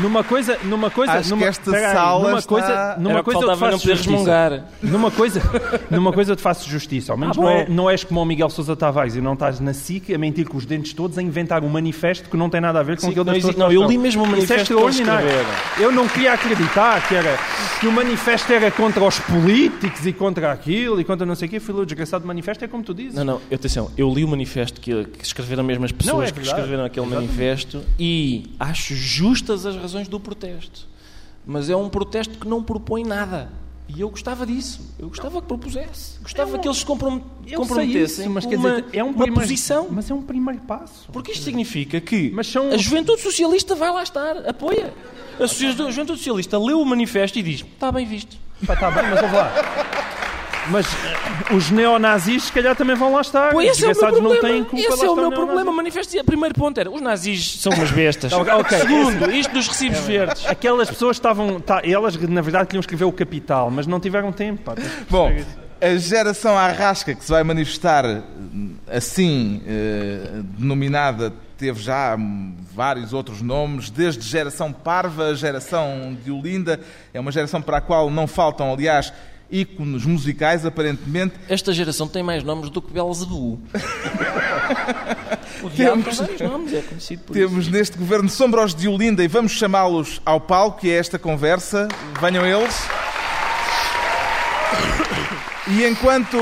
Numa 0.00 0.24
coisa, 0.24 0.58
numa 0.64 0.90
coisa, 0.90 1.12
Acho 1.12 1.30
numa, 1.30 1.42
que 1.42 1.48
esta 1.48 1.70
sala 1.70 2.28
numa 2.28 2.38
está- 2.38 2.48
coisa, 2.48 2.96
numa 2.98 3.10
Era 3.10 3.22
coisa 3.22 3.40
eu 3.40 3.42
te 3.44 3.48
não 3.48 3.56
faço 3.58 3.78
poder 3.80 3.94
justiça. 3.96 4.10
resmungar. 4.10 4.64
Numa 4.82 5.10
coisa, 5.10 5.42
numa 5.90 6.12
coisa 6.12 6.32
eu 6.32 6.36
te 6.36 6.42
faço 6.42 6.68
justiça. 6.68 7.12
Ao 7.12 7.18
menos 7.18 7.36
Ah, 7.36 7.40
não, 7.40 7.48
é, 7.50 7.68
não 7.68 7.90
és 7.90 8.02
como 8.02 8.20
o 8.22 8.24
Miguel 8.24 8.48
Sousa 8.48 8.74
Tavares 8.74 9.14
e 9.16 9.20
não 9.20 9.34
estás 9.34 9.60
na 9.60 9.74
SIC 9.74 10.14
a 10.14 10.18
mentir 10.18 10.48
com 10.48 10.56
os 10.56 10.64
dentes 10.64 10.92
todos 10.94 11.18
a 11.18 11.22
inventar 11.22 11.62
um 11.62 11.68
manifesto 11.68 12.28
que 12.30 12.36
não 12.36 12.48
tem 12.48 12.60
nada 12.60 12.80
a 12.80 12.82
ver 12.82 12.96
com 12.96 13.02
Sim, 13.02 13.08
aquilo 13.10 13.24
não 13.26 13.32
das 13.34 13.42
existe- 13.44 13.58
não, 13.58 13.70
eu 13.70 13.86
li 13.86 13.98
mesmo 13.98 14.22
o 14.22 14.26
é 14.26 14.30
manifesto 14.30 14.54
que 14.54 14.72
extraordinário. 14.72 15.26
escreveram. 15.28 15.50
Eu 15.78 15.92
não 15.92 16.08
queria 16.08 16.32
acreditar 16.32 17.06
que, 17.06 17.14
era, 17.14 17.38
que 17.80 17.86
o 17.86 17.92
manifesto 17.92 18.50
era 18.52 18.70
contra 18.70 19.04
os 19.04 19.18
políticos 19.18 20.06
e 20.06 20.12
contra 20.12 20.52
aquilo 20.52 21.00
e 21.00 21.04
contra 21.04 21.26
não 21.26 21.34
sei 21.34 21.48
o 21.48 21.50
quê. 21.50 21.60
Fui 21.60 21.74
ler 21.74 21.82
o 21.82 21.86
desgraçado 21.86 22.26
manifesto, 22.26 22.64
é 22.64 22.68
como 22.68 22.82
tu 22.82 22.94
dizes. 22.94 23.14
Não, 23.14 23.24
não, 23.24 23.40
atenção, 23.52 23.90
eu 23.96 24.08
li 24.12 24.24
o 24.24 24.28
manifesto 24.28 24.80
que, 24.80 25.04
que 25.04 25.24
escreveram 25.24 25.62
mesmo 25.62 25.84
as 25.84 25.92
pessoas 25.92 26.16
Não, 26.16 26.22
é 26.22 26.30
que 26.30 26.40
escreveram 26.40 26.84
aquele 26.84 27.06
manifesto 27.06 27.82
e 27.98 28.54
acho 28.58 28.94
justas 28.94 29.66
as 29.66 29.81
razões 29.82 30.08
do 30.08 30.18
protesto. 30.18 30.88
Mas 31.44 31.68
é 31.68 31.76
um 31.76 31.88
protesto 31.88 32.38
que 32.38 32.48
não 32.48 32.62
propõe 32.62 33.04
nada. 33.04 33.50
E 33.88 34.00
eu 34.00 34.08
gostava 34.08 34.46
disso. 34.46 34.80
Eu 34.98 35.08
gostava 35.08 35.42
que 35.42 35.48
propusesse. 35.48 36.18
Gostava 36.22 36.58
que 36.58 36.66
eles 36.66 36.78
se 36.78 36.86
comprom 36.86 37.20
comprometessem 37.54 38.24
isso, 38.24 38.30
mas 38.30 38.44
com 38.44 38.50
quer 38.50 38.56
uma, 38.58 38.80
dizer, 38.80 38.96
é 38.96 39.04
um 39.04 39.08
uma 39.08 39.14
primeiro, 39.24 39.40
posição. 39.40 39.88
Mas 39.90 40.10
é 40.10 40.14
um 40.14 40.22
primeiro 40.22 40.60
passo. 40.62 41.10
Porque 41.12 41.32
isto 41.32 41.44
significa 41.44 42.00
que 42.00 42.32
são- 42.44 42.70
a 42.70 42.76
juventude 42.78 43.20
socialista 43.20 43.74
vai 43.74 43.92
lá 43.92 44.02
estar, 44.02 44.48
apoia. 44.48 44.94
A 45.38 45.46
juventude 45.46 46.18
socialista 46.18 46.58
leu 46.58 46.80
o 46.80 46.86
manifesto 46.86 47.38
e 47.38 47.42
diz: 47.42 47.60
está 47.60 47.90
bem 47.92 48.06
visto. 48.06 48.36
Pá, 48.66 48.76
tá 48.76 48.90
bem, 48.90 49.02
mas 49.10 49.22
ouve 49.22 49.34
lá. 49.34 49.52
Mas 50.70 50.86
eh, 50.86 51.54
os 51.54 51.70
neonazis, 51.70 52.44
se 52.44 52.52
calhar, 52.52 52.76
também 52.76 52.94
vão 52.94 53.12
lá 53.12 53.20
estar. 53.20 53.52
Pois 53.52 53.70
Os 53.70 53.78
esse 53.78 53.84
é 53.84 53.86
o 53.86 53.88
meu 53.88 53.94
desgraçados 53.94 54.22
não 54.22 54.30
problema. 54.30 54.54
têm 54.54 54.64
culpa 54.64 54.94
Esse 54.94 55.04
é 55.04 55.10
o 55.10 55.16
meu 55.16 55.32
problema. 55.32 55.70
O 55.70 55.74
manifesto 55.74 56.06
dizia: 56.08 56.24
primeiro 56.24 56.54
ponto 56.54 56.78
era: 56.78 56.90
os 56.90 57.00
nazis 57.00 57.60
são 57.60 57.72
umas 57.72 57.90
bestas. 57.90 58.32
Ok, 58.42 58.52
ok. 58.52 58.78
Segundo, 58.78 59.30
isto 59.30 59.52
dos 59.52 59.68
recibos 59.68 59.98
verdes. 60.00 60.46
Aquelas 60.46 60.88
pessoas 60.88 61.16
estavam. 61.16 61.60
tá, 61.60 61.82
elas, 61.84 62.16
na 62.16 62.40
verdade, 62.40 62.66
queriam 62.66 62.80
escrever 62.80 63.04
o 63.04 63.12
capital, 63.12 63.70
mas 63.70 63.86
não 63.86 63.98
tiveram 64.00 64.32
tempo. 64.32 64.62
pá. 64.62 64.74
Bom, 65.10 65.30
a 65.80 65.96
geração 65.96 66.56
Arrasca 66.56 67.14
que 67.14 67.24
se 67.24 67.30
vai 67.30 67.42
manifestar 67.42 68.04
hum, 68.06 68.76
assim, 68.88 69.62
eh, 69.66 70.42
denominada, 70.56 71.32
teve 71.58 71.80
já 71.80 72.16
vários 72.74 73.12
outros 73.12 73.42
nomes, 73.42 73.90
desde 73.90 74.22
geração 74.22 74.72
Parva, 74.72 75.34
geração 75.34 76.16
de 76.24 76.30
Olinda, 76.30 76.80
é 77.12 77.20
uma 77.20 77.32
geração 77.32 77.60
para 77.60 77.78
a 77.78 77.80
qual 77.80 78.10
não 78.10 78.26
faltam, 78.26 78.72
aliás, 78.72 79.12
ícones 79.52 80.04
musicais, 80.06 80.64
aparentemente. 80.64 81.34
Esta 81.48 81.72
geração 81.72 82.08
tem 82.08 82.22
mais 82.22 82.42
nomes 82.42 82.70
do 82.70 82.80
que 82.80 82.92
Belzebu. 82.92 83.60
o 85.62 85.70
diabo 85.70 86.02
tem 86.02 86.12
vários 86.14 86.40
nomes, 86.40 86.72
é 86.72 86.80
conhecido 86.80 87.22
por 87.24 87.36
isso. 87.36 87.48
Temos 87.48 87.68
neste 87.68 87.98
governo 87.98 88.28
Sombros 88.28 88.74
de 88.74 88.88
Olinda 88.88 89.22
e 89.22 89.28
vamos 89.28 89.52
chamá-los 89.52 90.20
ao 90.24 90.40
palco, 90.40 90.86
e 90.86 90.90
é 90.90 90.94
esta 90.94 91.18
conversa. 91.18 91.86
Venham 92.20 92.46
eles. 92.46 92.74
E 95.68 95.84
enquanto, 95.84 96.36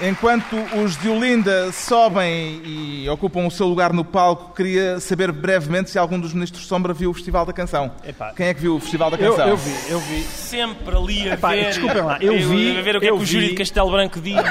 enquanto 0.00 0.56
os 0.82 0.96
de 0.96 1.08
Olinda 1.08 1.70
sobem 1.72 2.60
e 2.64 3.08
ocupam 3.08 3.46
o 3.46 3.50
seu 3.50 3.66
lugar 3.66 3.92
no 3.92 4.04
palco, 4.04 4.54
queria 4.54 4.98
saber 5.00 5.30
brevemente 5.32 5.90
se 5.90 5.98
algum 5.98 6.18
dos 6.18 6.32
ministros 6.32 6.66
Sombra 6.66 6.92
viu 6.92 7.10
o 7.10 7.14
Festival 7.14 7.46
da 7.46 7.52
Canção. 7.52 7.92
Epá. 8.06 8.32
Quem 8.34 8.46
é 8.46 8.54
que 8.54 8.60
viu 8.60 8.76
o 8.76 8.80
Festival 8.80 9.10
da 9.10 9.16
Eu, 9.16 9.30
Canção? 9.32 9.48
eu 9.48 9.56
vi, 9.56 9.74
eu 9.90 10.00
vi. 10.00 10.22
Sempre 10.22 10.96
ali 10.96 11.30
a 11.30 11.34
Epá, 11.34 11.50
ver. 11.50 11.66
desculpem 11.66 12.02
lá, 12.02 12.18
eu 12.20 12.38
vi- 12.48 12.76
A 12.76 12.82
ver 12.82 12.96
o 12.96 13.00
que 13.00 13.06
é 13.06 13.10
eu 13.10 13.16
que 13.16 13.22
o 13.22 13.26
júri 13.26 13.44
vi- 13.46 13.50
de 13.52 13.56
Castelo 13.56 13.90
Branco 13.90 14.20
diz. 14.20 14.34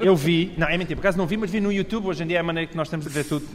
Eu 0.00 0.16
vi, 0.16 0.54
não, 0.56 0.66
é 0.66 0.78
mentira, 0.78 0.96
por 0.96 1.02
acaso 1.02 1.18
não 1.18 1.26
vi, 1.26 1.36
mas 1.36 1.50
vi 1.50 1.60
no 1.60 1.70
YouTube, 1.70 2.06
hoje 2.06 2.22
em 2.22 2.26
dia 2.26 2.38
é 2.38 2.40
a 2.40 2.42
maneira 2.42 2.66
que 2.70 2.74
nós 2.76 2.88
temos 2.88 3.04
de 3.06 3.12
ver 3.12 3.24
tudo. 3.24 3.46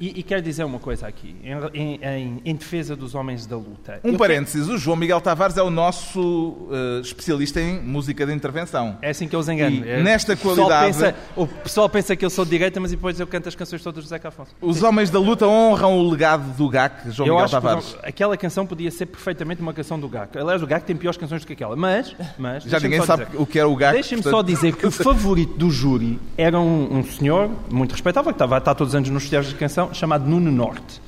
E, 0.00 0.20
e 0.20 0.22
quero 0.22 0.40
dizer 0.40 0.64
uma 0.64 0.78
coisa 0.78 1.06
aqui, 1.06 1.36
em, 1.44 2.00
em- 2.00 2.40
em- 2.44 2.54
defesa 2.56 2.96
dos 2.96 3.14
homens 3.14 3.44
da 3.46 3.56
luta. 3.56 4.00
Um 4.02 4.12
Eu 4.12 4.18
parênteses, 4.18 4.66
o 4.68 4.78
João 4.78 4.96
Miguel 4.96 5.20
Tavares 5.20 5.56
é 5.58 5.62
o 5.62 5.68
nosso 5.70 6.68
eh, 6.72 7.00
especialista 7.02 7.60
em 7.60 7.80
música 7.82 8.24
de 8.24 8.32
intervenção. 8.32 8.96
É 9.02 9.10
assim 9.10 9.28
que 9.28 9.36
eu 9.36 9.40
os 9.40 9.48
engano. 9.48 9.84
É- 9.84 10.02
nesta 10.02 10.34
qualidade- 10.36 10.86
pensa- 10.86 11.14
o 11.36 11.46
pessoal 11.46 11.88
pensa 11.88 12.16
que 12.16 12.24
eu 12.24 12.30
sou 12.30 12.44
de 12.46 12.50
direita, 12.50 12.80
mas 12.80 12.90
depois 12.92 13.20
eu 13.20 13.26
canto 13.26 13.48
as 13.48 13.54
canções 13.54 13.82
todas 13.82 14.02
do 14.02 14.08
José 14.08 14.20
Afonso. 14.24 14.52
Os 14.60 14.82
homens 14.82 15.10
da 15.10 15.18
luta 15.18 15.46
honram 15.46 15.98
o 15.98 16.10
legado 16.10 16.56
do 16.56 16.68
GAC, 16.68 17.10
João 17.10 17.26
eu 17.28 17.34
Miguel 17.34 17.44
acho 17.44 17.54
que 17.56 17.60
Tavares. 17.62 17.84
exemplo, 17.88 18.00
aquela 18.04 18.36
canção 18.38 18.66
podia 18.66 18.90
ser 18.90 19.04
perfeitamente 19.06 19.60
uma 19.60 19.74
canção 19.74 20.00
do 20.00 20.08
GAC. 20.08 20.38
Aliás, 20.38 20.62
o 20.62 20.66
GAC 20.66 20.86
tem 20.86 20.96
piores 20.96 21.18
canções 21.18 21.42
do 21.42 21.46
que 21.46 21.52
aquela. 21.52 21.76
Mas, 21.76 22.14
mas 22.38 22.64
Já 22.64 22.80
ninguém 22.80 23.00
só 23.00 23.06
sabe 23.06 23.26
dizer- 23.26 23.38
o 23.38 23.44
que 23.44 23.58
era 23.58 23.68
o 23.68 23.76
GAC. 23.76 23.92
Deixem-me 23.94 24.22
só 24.22 24.30
portanto- 24.30 24.46
dizer 24.46 24.76
que 24.76 24.86
o 24.86 24.90
favorito 24.90 25.58
do 25.58 25.70
júri 25.70 26.18
era 26.38 26.58
um, 26.58 26.98
um 26.98 27.04
senhor 27.04 27.50
muito 27.70 27.92
respeitável, 27.92 28.32
que 28.32 28.36
estava, 28.36 28.56
está 28.56 28.74
todos 28.74 28.92
os 28.92 28.94
anos 28.94 29.10
nos 29.10 29.22
festivais 29.24 29.48
de 29.48 29.54
canção, 29.56 29.89
chamado 29.94 30.24
Nuno 30.28 30.50
Norte. 30.50 31.00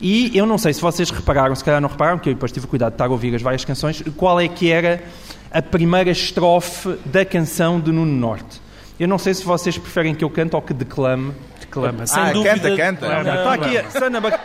E 0.00 0.36
eu 0.36 0.46
não 0.46 0.56
sei 0.56 0.72
se 0.72 0.80
vocês 0.80 1.10
repararam, 1.10 1.54
se 1.54 1.62
calhar 1.62 1.80
não 1.80 1.88
repararam, 1.88 2.16
porque 2.18 2.30
eu 2.30 2.34
depois 2.34 2.50
tive 2.50 2.66
cuidado 2.66 2.92
de 2.92 2.94
estar 2.94 3.06
a 3.06 3.10
ouvir 3.10 3.34
as 3.34 3.42
várias 3.42 3.64
canções, 3.64 4.02
qual 4.16 4.40
é 4.40 4.48
que 4.48 4.70
era 4.72 5.02
a 5.52 5.60
primeira 5.60 6.10
estrofe 6.10 6.96
da 7.04 7.24
canção 7.24 7.78
de 7.80 7.92
Nuno 7.92 8.12
Norte. 8.12 8.60
Eu 8.98 9.08
não 9.08 9.18
sei 9.18 9.34
se 9.34 9.44
vocês 9.44 9.76
preferem 9.76 10.14
que 10.14 10.24
eu 10.24 10.30
cante 10.30 10.54
ou 10.56 10.62
que 10.62 10.72
declame. 10.72 11.32
Declama. 11.58 12.06
Sem 12.06 12.22
Ah, 12.22 12.32
dúvida. 12.32 12.54
canta, 12.56 12.76
canta. 12.76 13.08
Não, 13.08 13.24
não. 13.24 13.34
Está 13.34 13.52
aqui 13.54 13.78
a 13.78 13.90
Sana 13.90 14.20
Bac... 14.20 14.38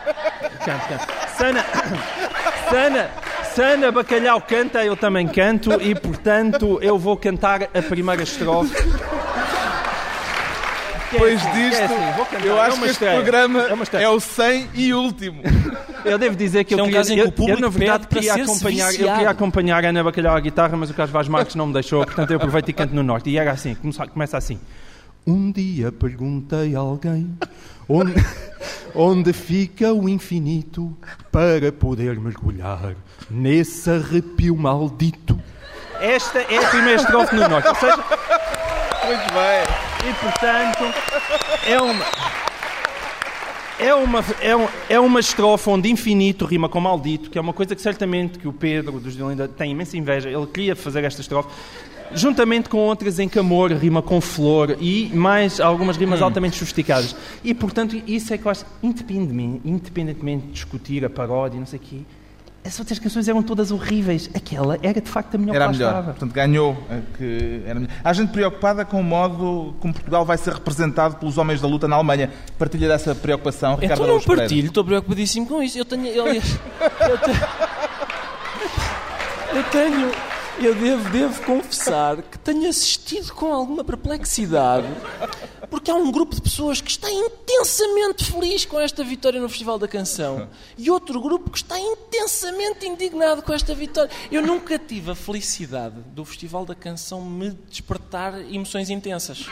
Canta, 0.66 0.88
canta. 0.88 1.08
Sana... 1.38 1.66
Sana... 2.70 3.10
Sana 3.56 3.90
Bacalhau 3.90 4.42
canta, 4.42 4.84
eu 4.84 4.98
também 4.98 5.26
canto 5.30 5.72
e, 5.82 5.96
portanto, 5.96 6.78
eu 6.82 7.00
vou 7.00 7.16
cantar 7.16 7.64
a 7.74 7.82
primeira 7.82 8.22
estrofe. 8.22 8.76
É 11.16 11.18
Depois 11.18 11.42
assim, 11.42 11.52
que 11.52 11.70
disto, 11.70 11.82
é 11.82 11.86
assim, 11.86 12.48
eu 12.48 12.58
É 12.58 12.62
acho 12.62 12.80
que 12.80 12.86
este 12.88 13.06
programa 13.06 13.60
É 13.94 14.04
é 14.04 14.10
o 14.10 14.20
100 14.20 14.70
e 14.74 14.94
último. 14.94 15.42
Eu 16.06 16.20
devo 16.20 16.36
dizer 16.36 16.64
que 16.66 16.76
eu 16.76 16.80
é 16.80 16.84
um 16.84 16.86
queria, 16.86 17.04
que 17.04 17.20
eu, 17.20 17.28
o 17.28 17.32
público 17.32 17.58
eu, 17.58 17.62
na 17.62 17.68
verdade, 17.68 18.06
queria 18.06 18.36
acompanhar, 18.36 18.94
eu 18.94 19.12
queria 19.12 19.30
acompanhar 19.32 19.84
a 19.84 19.90
Ana 19.90 20.04
Bacalhau 20.04 20.36
à 20.36 20.40
guitarra, 20.40 20.78
mas 20.78 20.92
o 20.92 20.94
Carlos 20.94 21.12
Vaz 21.12 21.28
Marques 21.28 21.56
não 21.56 21.66
me 21.66 21.74
deixou, 21.74 22.06
portanto 22.06 22.30
eu 22.30 22.38
aproveito 22.38 22.70
e 22.70 22.74
canto 22.74 22.94
no 22.94 23.02
Norte. 23.02 23.28
E 23.32 23.40
era 23.40 23.52
assim, 23.52 23.74
começa, 23.74 24.06
começa 24.06 24.38
assim. 24.38 24.60
Um 25.26 25.52
dia 25.52 25.92
perguntei 25.92 26.76
a 26.76 26.80
alguém 26.80 27.36
onde, 27.90 28.14
onde 28.94 29.34
fica 29.34 29.92
o 29.94 30.08
infinito 30.08 30.96
para 31.32 31.72
poder 31.72 32.20
mergulhar 32.20 32.94
nesse 33.28 33.90
arrepio 33.90 34.56
maldito. 34.56 35.42
Esta 36.00 36.40
é 36.40 36.64
a 36.64 36.70
primeira 36.70 37.02
estrofe 37.02 37.36
no 37.36 37.50
Norte. 37.50 37.68
Ou 37.68 37.76
seja, 37.76 37.96
Muito 37.96 39.34
bem. 39.34 39.95
E 40.10 40.14
portanto 40.14 40.94
é 41.68 41.82
uma. 41.82 42.06
É 43.78 43.94
uma, 43.94 44.24
é, 44.40 44.56
um- 44.56 44.68
é 44.88 44.98
uma 45.00 45.20
estrofe 45.20 45.70
onde 45.70 45.92
infinito 45.92 46.46
rima 46.46 46.70
com 46.70 46.80
maldito, 46.80 47.30
que 47.30 47.38
é 47.38 47.42
uma 47.42 47.52
coisa 47.52 47.76
que 47.76 47.82
certamente 47.82 48.40
que 48.40 48.48
o 48.48 48.54
Pedro 48.54 49.02
dos 49.02 49.16
Linda 49.16 49.50
tem 49.50 49.72
imensa 49.72 49.98
inveja. 49.98 50.30
Ele 50.30 50.48
queria 50.48 50.78
fazer 50.78 51.04
esta 51.04 51.20
estrofe, 51.20 51.50
juntamente 52.14 52.70
com 52.70 52.78
outras 52.78 53.20
em 53.20 53.28
que 53.28 53.38
amor 53.38 53.74
rima 53.74 54.02
com 54.02 54.22
flor 54.22 54.78
e 54.80 55.12
mais 55.14 55.60
algumas 55.60 55.98
rimas 55.98 56.22
altamente 56.22 56.58
sofisticadas. 56.58 57.14
E 57.44 57.54
portanto, 57.54 58.02
isso 58.08 58.34
é 58.34 58.38
que 58.38 58.46
eu 58.46 58.52
acho, 58.52 58.66
independentemente, 58.82 59.62
independentemente 59.66 60.46
de 60.48 60.52
discutir 60.54 61.04
a 61.04 61.10
paródia 61.10 61.58
e 61.58 61.60
não 61.60 61.68
sei 61.68 61.78
o 61.80 61.82
quê, 61.82 61.98
as 62.66 62.80
outras 62.80 62.98
canções 63.00 63.28
eram 63.28 63.44
todas 63.44 63.72
horríveis. 63.72 64.30
Aquela 64.34 64.78
era 64.82 65.00
de 65.00 65.10
facto 65.10 65.36
a 65.36 65.38
melhor 65.38 65.56
Era 65.56 65.66
que 65.66 65.72
lá 65.72 65.78
melhor. 65.78 65.90
estava. 65.90 66.12
Portanto, 66.12 66.34
ganhou. 66.34 66.78
a 66.90 67.18
Que 67.18 67.62
era 67.66 67.80
melhor. 67.80 67.96
Há 68.04 68.14
gente 68.14 68.32
preocupada 68.32 68.84
com 68.84 69.00
o 69.00 69.04
modo 69.04 69.76
como 69.80 69.94
Portugal 69.94 70.26
vai 70.26 70.38
ser 70.38 70.54
representado 70.54 71.16
pelos 71.18 71.38
homens 71.38 71.62
da 71.62 71.68
luta 71.68 71.88
na 71.88 71.96
Alemanha. 71.96 72.32
Partilha 72.58 72.88
dessa 72.88 73.14
preocupação, 73.14 73.76
Ricardo 73.76 73.86
Então 73.94 73.98
não 73.98 74.06
Araújo 74.06 74.26
Pereira. 74.26 74.42
partilho, 74.50 74.68
estou 74.68 74.84
preocupadíssimo 74.84 75.46
com 75.48 75.62
isso. 75.62 75.78
Eu 75.78 75.86
tenho. 75.86 76.08
Eu, 76.08 76.26
aliás, 76.26 76.60
eu 77.10 77.18
tenho. 77.20 77.38
Eu 79.56 79.64
tenho. 79.72 80.12
Eu 80.58 80.74
devo, 80.74 81.10
devo 81.10 81.42
confessar 81.44 82.16
que 82.22 82.40
tenho 82.40 82.70
assistido 82.70 83.34
com 83.34 83.52
alguma 83.52 83.84
perplexidade, 83.84 84.88
porque 85.76 85.92
há 85.92 85.96
um 85.96 86.10
grupo 86.10 86.34
de 86.34 86.42
pessoas 86.42 86.80
que 86.80 86.90
está 86.90 87.12
intensamente 87.12 88.24
feliz 88.24 88.64
com 88.64 88.80
esta 88.80 89.04
vitória 89.04 89.42
no 89.42 89.50
Festival 89.50 89.78
da 89.78 89.90
Canção 89.90 90.48
e 90.78 90.90
outro 90.90 91.20
grupo 91.20 91.50
que 91.50 91.58
está 91.58 91.78
intensamente 91.78 92.86
indignado 92.86 93.42
com 93.42 93.52
esta 93.52 93.76
vitória. 93.76 94.10
Eu 94.32 94.42
nunca 94.42 94.80
tive 94.80 95.12
a 95.12 95.16
felicidade 95.16 95.98
do 96.14 96.24
Festival 96.24 96.66
da 96.66 96.74
Canção 96.74 97.20
me 97.22 97.50
despertar 97.70 98.40
emoções 98.50 98.90
intensas. 98.90 99.48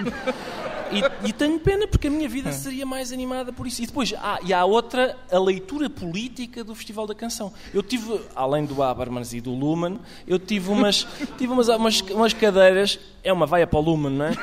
E, 0.93 1.27
e 1.27 1.33
tenho 1.33 1.59
pena 1.59 1.87
porque 1.87 2.07
a 2.07 2.09
minha 2.09 2.29
vida 2.29 2.51
seria 2.55 2.85
mais 2.85 3.11
animada 3.11 3.51
por 3.51 3.67
isso. 3.67 3.83
E 3.83 3.85
depois, 3.85 4.13
há, 4.13 4.39
e 4.45 4.53
há 4.53 4.63
outra, 4.63 5.17
a 5.29 5.39
leitura 5.39 5.89
política 5.89 6.63
do 6.63 6.73
Festival 6.73 7.05
da 7.05 7.15
Canção. 7.15 7.51
Eu 7.73 7.83
tive, 7.83 8.21
além 8.33 8.63
do 8.63 8.81
Habermas 8.81 9.33
e 9.33 9.41
do 9.41 9.51
Lumen, 9.51 9.99
eu 10.25 10.39
tive 10.39 10.69
umas, 10.69 11.05
tive 11.37 11.51
umas, 11.51 11.67
umas, 11.67 11.99
umas 11.99 12.33
cadeiras, 12.33 12.97
é 13.21 13.33
uma 13.33 13.45
vaia 13.45 13.67
para 13.67 13.79
o 13.79 13.81
Lumen, 13.81 14.13
não 14.13 14.25
é? 14.25 14.33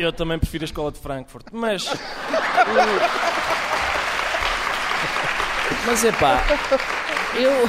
Eu 0.00 0.12
também 0.12 0.38
prefiro 0.38 0.64
a 0.64 0.66
Escola 0.66 0.90
de 0.90 0.98
Frankfurt, 0.98 1.46
mas... 1.52 1.86
Mas 5.86 6.04
é 6.04 6.12
pá, 6.12 6.44
eu... 7.34 7.68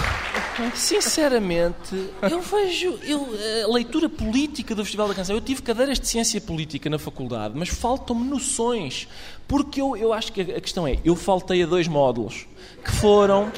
Sinceramente, 0.73 2.09
eu 2.21 2.41
vejo 2.41 2.99
eu, 3.03 3.29
a 3.65 3.73
leitura 3.73 4.07
política 4.07 4.75
do 4.75 4.84
Festival 4.84 5.07
da 5.07 5.13
Canção. 5.13 5.36
Eu 5.36 5.41
tive 5.41 5.61
cadeiras 5.61 5.99
de 5.99 6.07
ciência 6.07 6.39
política 6.39 6.89
na 6.89 6.99
faculdade, 6.99 7.57
mas 7.57 7.69
faltam-me 7.69 8.27
noções. 8.27 9.07
Porque 9.47 9.82
eu, 9.82 9.97
eu 9.97 10.13
acho 10.13 10.32
que 10.32 10.41
a 10.41 10.57
a 10.57 10.61
questão 10.61 10.88
é: 10.88 10.97
eu 11.03 11.15
faltei 11.15 11.63
a 11.63 11.65
dois 11.65 11.88
módulos 11.88 12.47
que 12.84 12.91
foram, 12.91 13.51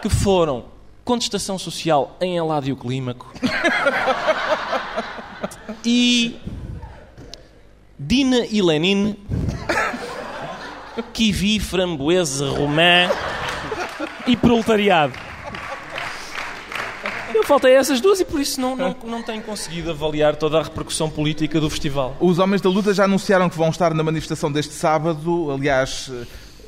que 0.00 0.08
foram 0.08 0.64
contestação 1.04 1.58
social 1.58 2.16
em 2.20 2.36
Eládio 2.36 2.76
Clímaco 2.76 3.32
e 5.84 6.36
Dina 7.98 8.46
e 8.46 8.62
Lenin, 8.62 9.16
Kiwi, 11.12 11.58
Framboesa, 11.58 12.48
Romã 12.50 13.10
e 14.26 14.36
Proletariado. 14.36 15.14
Eu 17.34 17.42
faltei 17.44 17.76
a 17.76 17.80
essas 17.80 18.00
duas 18.00 18.20
e 18.20 18.24
por 18.24 18.40
isso 18.40 18.60
não, 18.60 18.76
não, 18.76 18.96
não 19.04 19.22
tenho 19.22 19.42
conseguido 19.42 19.90
avaliar 19.90 20.36
toda 20.36 20.58
a 20.58 20.62
repercussão 20.62 21.10
política 21.10 21.60
do 21.60 21.68
festival. 21.68 22.16
Os 22.20 22.38
homens 22.38 22.60
da 22.60 22.70
luta 22.70 22.94
já 22.94 23.04
anunciaram 23.04 23.50
que 23.50 23.56
vão 23.56 23.68
estar 23.68 23.92
na 23.92 24.02
manifestação 24.02 24.50
deste 24.50 24.74
sábado. 24.74 25.50
Aliás, 25.50 26.10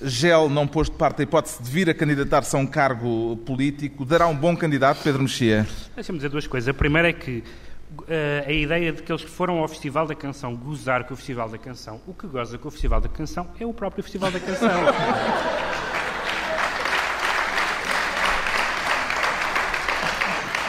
Gel 0.02 0.48
não 0.48 0.66
pôs 0.66 0.88
de 0.88 0.96
parte 0.96 1.20
a 1.20 1.22
hipótese 1.22 1.62
de 1.62 1.70
vir 1.70 1.88
a 1.88 1.94
candidatar-se 1.94 2.56
a 2.56 2.58
um 2.58 2.66
cargo 2.66 3.36
político. 3.44 4.04
Dará 4.04 4.26
um 4.26 4.34
bom 4.34 4.56
candidato, 4.56 5.00
Pedro 5.02 5.22
Mexia? 5.22 5.66
Deixa-me 5.94 6.18
dizer 6.18 6.28
duas 6.28 6.46
coisas. 6.46 6.68
A 6.68 6.74
primeira 6.74 7.08
é 7.08 7.12
que 7.12 7.42
a 8.46 8.52
ideia 8.52 8.92
de 8.92 9.02
que 9.02 9.12
eles 9.12 9.22
foram 9.22 9.58
ao 9.58 9.68
Festival 9.68 10.06
da 10.06 10.14
Canção 10.14 10.56
gozar 10.56 11.04
com 11.04 11.14
o 11.14 11.16
Festival 11.16 11.48
da 11.48 11.58
Canção, 11.58 12.00
o 12.06 12.14
que 12.14 12.26
goza 12.26 12.58
com 12.58 12.68
o 12.68 12.70
Festival 12.70 13.00
da 13.00 13.08
Canção 13.08 13.48
é 13.58 13.66
o 13.66 13.72
próprio 13.72 14.02
Festival 14.02 14.30
da 14.30 14.40
Canção. 14.40 14.70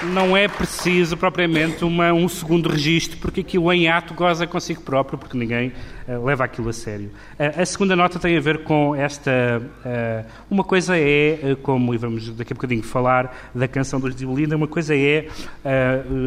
Não 0.04 0.36
é 0.36 0.48
preciso 0.48 1.16
propriamente 1.16 1.86
uma- 1.86 2.12
um 2.12 2.28
segundo 2.28 2.68
registro, 2.68 3.20
porque 3.20 3.42
aquilo 3.42 3.72
em 3.72 3.88
ato 3.88 4.16
goza 4.16 4.48
consigo 4.48 4.82
próprio, 4.82 5.18
porque 5.18 5.38
ninguém 5.38 5.72
eh, 6.08 6.18
leva 6.18 6.44
aquilo 6.44 6.70
a 6.70 6.74
sério. 6.74 7.12
Eh, 7.38 7.54
a 7.62 7.66
segunda 7.66 7.96
nota 7.96 8.18
tem 8.18 8.36
a 8.36 8.40
ver 8.42 8.64
com 8.64 8.96
esta. 8.96 9.62
eh, 9.86 10.26
uma 10.50 10.64
coisa 10.64 10.98
é, 10.98 11.56
como 11.62 11.94
e 11.94 11.98
vamos 11.98 12.30
daqui 12.36 12.52
a 12.52 12.56
bocadinho 12.56 12.82
falar 12.82 13.52
da 13.54 13.68
canção 13.68 14.00
dos 14.00 14.16
Zibelinda, 14.16 14.58
uma 14.58 14.68
coisa 14.68 14.96
é 14.96 15.28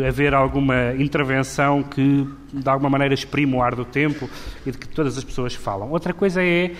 haver 0.08 0.32
alguma 0.34 0.94
intervenção 0.96 1.82
que 1.82 2.26
de 2.52 2.68
alguma 2.68 2.88
maneira 2.88 3.12
exprime 3.12 3.54
o 3.56 3.62
ar 3.62 3.74
do 3.74 3.84
tempo 3.84 4.30
e 4.64 4.70
de 4.70 4.78
que 4.78 4.86
todas 4.88 5.18
as 5.18 5.24
pessoas 5.24 5.52
falam. 5.54 5.90
Outra 5.90 6.14
coisa 6.14 6.40
é 6.42 6.70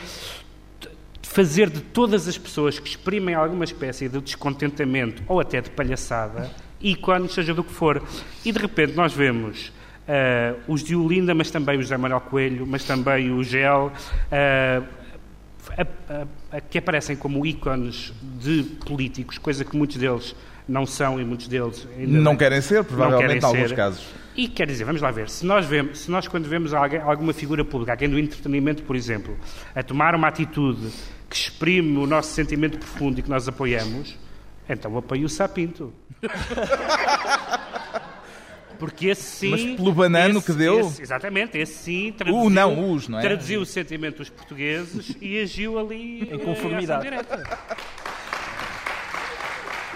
fazer 1.22 1.68
de 1.68 1.80
todas 1.80 2.28
as 2.28 2.38
pessoas 2.38 2.78
que 2.78 2.88
exprimem 2.88 3.34
alguma 3.34 3.64
espécie 3.64 4.08
de 4.08 4.20
descontentamento 4.20 5.22
ou 5.26 5.40
até 5.40 5.60
de 5.60 5.68
palhaçada, 5.70 6.48
ícones, 6.84 7.32
seja 7.32 7.52
do 7.54 7.64
que 7.64 7.72
for. 7.72 8.02
E 8.44 8.52
de 8.52 8.58
repente 8.58 8.94
nós 8.94 9.12
vemos 9.12 9.72
ah, 10.06 10.54
os 10.68 10.84
de 10.84 10.94
Olinda, 10.94 11.34
mas 11.34 11.50
também 11.50 11.78
o 11.78 11.82
José 11.82 11.96
Manuel 11.96 12.20
Coelho, 12.20 12.66
mas 12.66 12.84
também 12.84 13.30
o 13.32 13.42
Gel, 13.42 13.90
ah, 14.30 14.82
a- 15.78 16.12
a- 16.52 16.56
a- 16.58 16.60
que 16.60 16.78
aparecem 16.78 17.16
como 17.16 17.44
ícones 17.46 18.12
de 18.40 18.62
políticos, 18.86 19.38
coisa 19.38 19.64
que 19.64 19.76
muitos 19.76 19.96
deles 19.96 20.36
não 20.68 20.86
são 20.86 21.20
e 21.20 21.24
muitos 21.24 21.48
deles 21.48 21.86
ainda 21.98 22.20
Não 22.20 22.36
querem 22.36 22.60
ser, 22.60 22.84
provavelmente, 22.84 23.26
querem 23.26 23.42
em 23.42 23.44
alguns 23.44 23.68
ser. 23.70 23.74
casos. 23.76 24.06
E 24.36 24.48
quer 24.48 24.66
dizer, 24.66 24.84
vamos 24.84 25.00
lá 25.00 25.10
ver, 25.10 25.28
se 25.30 25.46
nós, 25.46 25.64
vemos, 25.64 26.00
se 26.00 26.10
nós 26.10 26.26
quando 26.26 26.48
vemos 26.48 26.74
alguém, 26.74 27.00
alguma 27.00 27.32
figura 27.32 27.64
pública, 27.64 27.92
alguém 27.92 28.08
do 28.08 28.18
entretenimento, 28.18 28.82
por 28.82 28.96
exemplo, 28.96 29.36
a 29.74 29.82
tomar 29.82 30.14
uma 30.14 30.26
atitude 30.28 30.88
que 31.30 31.36
exprime 31.36 31.96
o 31.98 32.06
nosso 32.06 32.32
sentimento 32.32 32.76
profundo 32.78 33.18
e 33.18 33.22
que 33.22 33.30
nós 33.30 33.46
apoiamos, 33.48 34.16
então 34.68 34.96
apoio 34.96 35.26
o 35.26 35.28
Sapinto. 35.28 35.92
Porque 38.78 39.06
esse 39.06 39.22
sim. 39.22 39.50
Mas 39.50 39.62
pelo 39.76 39.92
banano 39.92 40.38
esse- 40.38 40.46
que 40.46 40.52
deu? 40.52 40.80
esse- 40.80 41.00
exatamente, 41.00 41.56
esse 41.56 41.74
sim 41.74 42.12
traduziu, 42.12 42.42
O 42.44 42.50
não, 42.50 42.92
os, 42.92 43.06
não 43.08 43.18
é? 43.18 43.22
traduziu 43.22 43.60
o 43.60 43.66
sentimento 43.66 44.16
dos 44.18 44.28
portugueses 44.28 45.16
e 45.20 45.38
agiu 45.40 45.78
ali 45.78 46.22
Em 46.22 46.38
conformidade. 46.38 47.08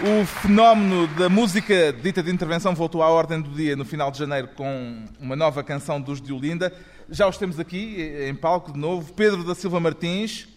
O 0.01 0.25
fenómeno 0.25 1.07
da 1.07 1.27
música 1.27 1.91
dita 1.91 2.23
de 2.23 2.31
intervenção 2.31 2.73
voltou 2.73 3.03
à 3.03 3.09
ordem 3.09 3.41
do 3.41 3.49
dia 3.49 3.75
no 3.75 3.83
final 3.83 4.09
de 4.09 4.17
janeiro 4.17 4.47
com 4.55 5.03
uma 5.19 5.35
nova 5.35 5.61
canção 5.61 5.99
dos 5.99 6.21
de 6.21 6.31
Olinda. 6.31 6.71
Já 7.09 7.27
os 7.27 7.37
temos 7.37 7.59
aqui 7.59 7.97
em 8.25 8.33
palco 8.33 8.71
de 8.71 8.79
novo. 8.79 9.11
Pedro 9.11 9.43
da 9.43 9.53
Silva 9.53 9.77
Martins, 9.81 10.47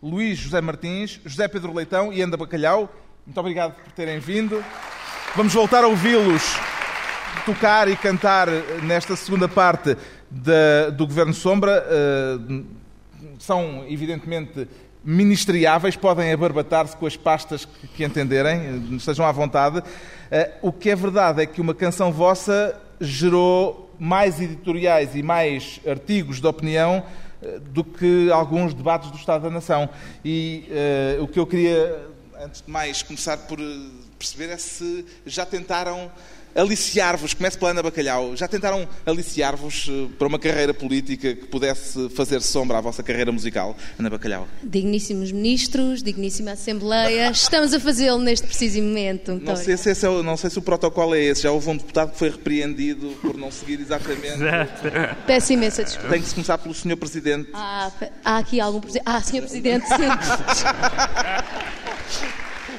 Luís 0.00 0.38
José 0.38 0.60
Martins, 0.60 1.20
José 1.24 1.48
Pedro 1.48 1.74
Leitão 1.74 2.12
e 2.12 2.22
Anda 2.22 2.36
Bacalhau. 2.36 2.94
Muito 3.24 3.38
obrigado 3.38 3.74
por 3.74 3.92
terem 3.92 4.18
vindo. 4.18 4.64
Vamos 5.36 5.54
voltar 5.54 5.84
a 5.84 5.86
ouvi-los 5.86 6.42
tocar 7.46 7.86
e 7.86 7.96
cantar 7.96 8.48
nesta 8.82 9.14
segunda 9.14 9.48
parte 9.48 9.96
do 10.28 11.06
Governo 11.06 11.32
Sombra. 11.32 11.86
Eh, 11.88 12.62
são, 13.38 13.84
evidentemente, 13.88 14.66
ministriáveis, 15.04 15.94
podem 15.94 16.32
abarbatar-se 16.32 16.96
com 16.96 17.06
as 17.06 17.16
pastas 17.16 17.64
que, 17.64 18.04
entenderem, 18.04 18.58
eh, 18.92 18.96
estejam 18.96 19.24
à 19.24 19.30
vontade. 19.30 19.84
Eh, 20.28 20.54
o 20.60 20.72
que 20.72 20.90
é 20.90 20.96
verdade 20.96 21.42
é 21.42 21.46
que 21.46 21.60
uma 21.60 21.74
canção 21.74 22.12
vossa 22.12 22.76
gerou 23.00 23.94
mais 24.00 24.40
editoriais 24.40 25.14
e 25.14 25.22
mais 25.22 25.80
artigos 25.86 26.40
de 26.40 26.46
opinião 26.48 27.04
do 27.70 27.82
que 27.82 28.30
alguns 28.32 28.74
debates 28.74 29.10
do 29.10 29.16
Estado 29.16 29.42
da 29.42 29.50
Nação. 29.50 29.88
E 30.24 30.68
o 31.20 31.26
que 31.26 31.40
eu 31.40 31.46
queria, 31.46 32.11
antes 32.44 32.62
de 32.62 32.70
mais, 32.70 33.02
começar 33.02 33.36
por 33.36 33.60
eh, 33.60 33.62
perceber 34.18 34.48
é 34.52 34.56
se 34.56 35.04
já 35.24 35.46
tentaram 35.46 36.10
aliciar-vos, 36.54 37.32
comece 37.32 37.56
pela 37.56 37.70
Ana 37.70 37.82
Bacalhau, 37.82 38.36
já 38.36 38.46
tentaram 38.46 38.86
aliciar-vos 39.06 39.88
eh, 39.88 40.08
para 40.18 40.26
uma 40.26 40.38
carreira 40.38 40.74
política 40.74 41.34
que 41.34 41.46
pudesse 41.46 42.08
fazer 42.10 42.42
sombra 42.42 42.78
à 42.78 42.80
vossa 42.80 43.02
carreira 43.02 43.30
musical? 43.30 43.76
Ana 43.98 44.10
Bacalhau. 44.10 44.48
Digníssimos 44.62 45.30
ministros, 45.30 46.02
digníssima 46.02 46.52
Assembleia, 46.52 47.30
estamos 47.30 47.72
a 47.72 47.80
fazê-lo 47.80 48.18
neste 48.18 48.46
preciso 48.46 48.82
momento. 48.82 49.40
Não 49.40 49.56
sei, 49.56 49.76
se 49.76 49.90
esse 49.90 50.04
é 50.04 50.08
o, 50.08 50.22
não 50.22 50.36
sei 50.36 50.50
se 50.50 50.58
o 50.58 50.62
protocolo 50.62 51.14
é 51.14 51.20
esse. 51.22 51.42
Já 51.42 51.52
houve 51.52 51.70
um 51.70 51.76
deputado 51.76 52.10
que 52.10 52.18
foi 52.18 52.28
repreendido 52.28 53.16
por 53.22 53.36
não 53.36 53.52
seguir 53.52 53.80
exatamente. 53.80 54.38
Peço 55.26 55.52
imensa 55.52 55.84
desculpa. 55.84 56.10
Tem 56.10 56.20
que 56.20 56.26
se 56.26 56.34
começar 56.34 56.58
pelo 56.58 56.74
Sr. 56.74 56.96
Presidente. 56.96 57.50
Há, 57.54 57.90
há 58.24 58.38
aqui 58.38 58.60
algum 58.60 58.80
presidente? 58.80 59.04
Ah, 59.06 59.22
Sr. 59.22 59.42
Presidente, 59.42 59.86
sim. 59.86 59.94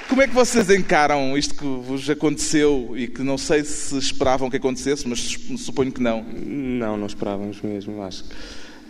Como 0.09 0.21
é 0.21 0.27
que 0.27 0.33
vocês 0.33 0.69
encaram 0.69 1.37
isto 1.37 1.55
que 1.55 1.63
vos 1.65 2.09
aconteceu 2.09 2.93
e 2.95 3.07
que 3.07 3.21
não 3.23 3.37
sei 3.37 3.63
se 3.63 3.97
esperavam 3.97 4.49
que 4.49 4.57
acontecesse, 4.57 5.07
mas 5.07 5.19
suponho 5.57 5.91
que 5.91 6.01
não? 6.01 6.23
Não, 6.23 6.97
não 6.97 7.07
esperávamos 7.07 7.61
mesmo, 7.61 8.01
acho. 8.03 8.23
que- 8.23 8.35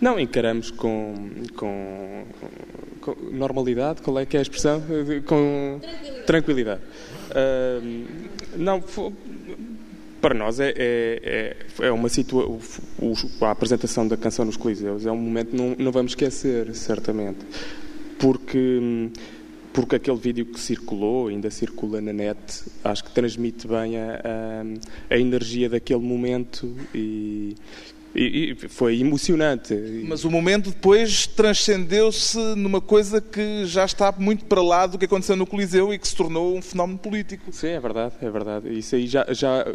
Não, 0.01 0.19
encaramos 0.19 0.69
com, 0.71 1.29
com, 1.55 2.25
com 2.99 3.15
normalidade, 3.31 4.01
qual 4.01 4.19
é 4.19 4.25
que 4.25 4.35
é 4.35 4.39
a 4.39 4.41
expressão? 4.41 4.83
Com 5.25 5.79
tranquilidade. 6.25 6.81
Ahm, 7.33 8.05
não, 8.57 8.81
fo- 8.81 9.13
para 10.21 10.33
nós 10.33 10.59
é, 10.59 10.73
é, 10.75 11.55
é, 11.81 11.85
é 11.87 11.91
uma 11.91 12.09
situação. 12.09 12.59
A 13.41 13.51
apresentação 13.51 14.07
da 14.07 14.17
canção 14.17 14.45
nos 14.45 14.57
Coliseus 14.57 15.05
é 15.05 15.11
um 15.11 15.17
momento 15.17 15.51
que 15.51 15.57
não, 15.57 15.75
não 15.77 15.91
vamos 15.91 16.11
esquecer, 16.11 16.73
certamente. 16.75 17.39
Porque, 18.19 19.09
porque 19.73 19.95
aquele 19.95 20.17
vídeo 20.17 20.45
que 20.45 20.59
circulou, 20.59 21.27
ainda 21.29 21.49
circula 21.49 21.99
na 21.99 22.13
net, 22.13 22.37
acho 22.83 23.03
que 23.03 23.11
transmite 23.11 23.67
bem 23.67 23.97
a, 23.97 24.21
a, 25.09 25.15
a 25.15 25.17
energia 25.17 25.67
daquele 25.67 25.99
momento 26.01 26.75
e, 26.93 27.55
e- 28.13 28.51
e 28.51 28.55
foi 28.69 28.99
emocionante. 28.99 29.73
Mas 30.07 30.23
o 30.23 30.29
momento 30.29 30.69
depois 30.69 31.25
transcendeu-se 31.25 32.37
numa 32.55 32.79
coisa 32.79 33.19
que 33.19 33.65
já 33.65 33.83
está 33.83 34.11
muito 34.15 34.45
para 34.45 34.61
lá 34.61 34.85
do 34.85 34.97
que 34.99 35.05
aconteceu 35.05 35.35
no 35.35 35.47
Coliseu 35.47 35.91
e 35.91 35.97
que 35.97 36.07
se 36.07 36.15
tornou 36.15 36.55
um 36.55 36.61
fenómeno 36.61 36.99
político. 36.99 37.51
Sim, 37.51 37.69
é 37.69 37.79
verdade, 37.79 38.13
é 38.21 38.29
verdade. 38.29 38.77
Isso 38.77 38.95
aí 38.95 39.07
já, 39.07 39.25
já 39.31 39.65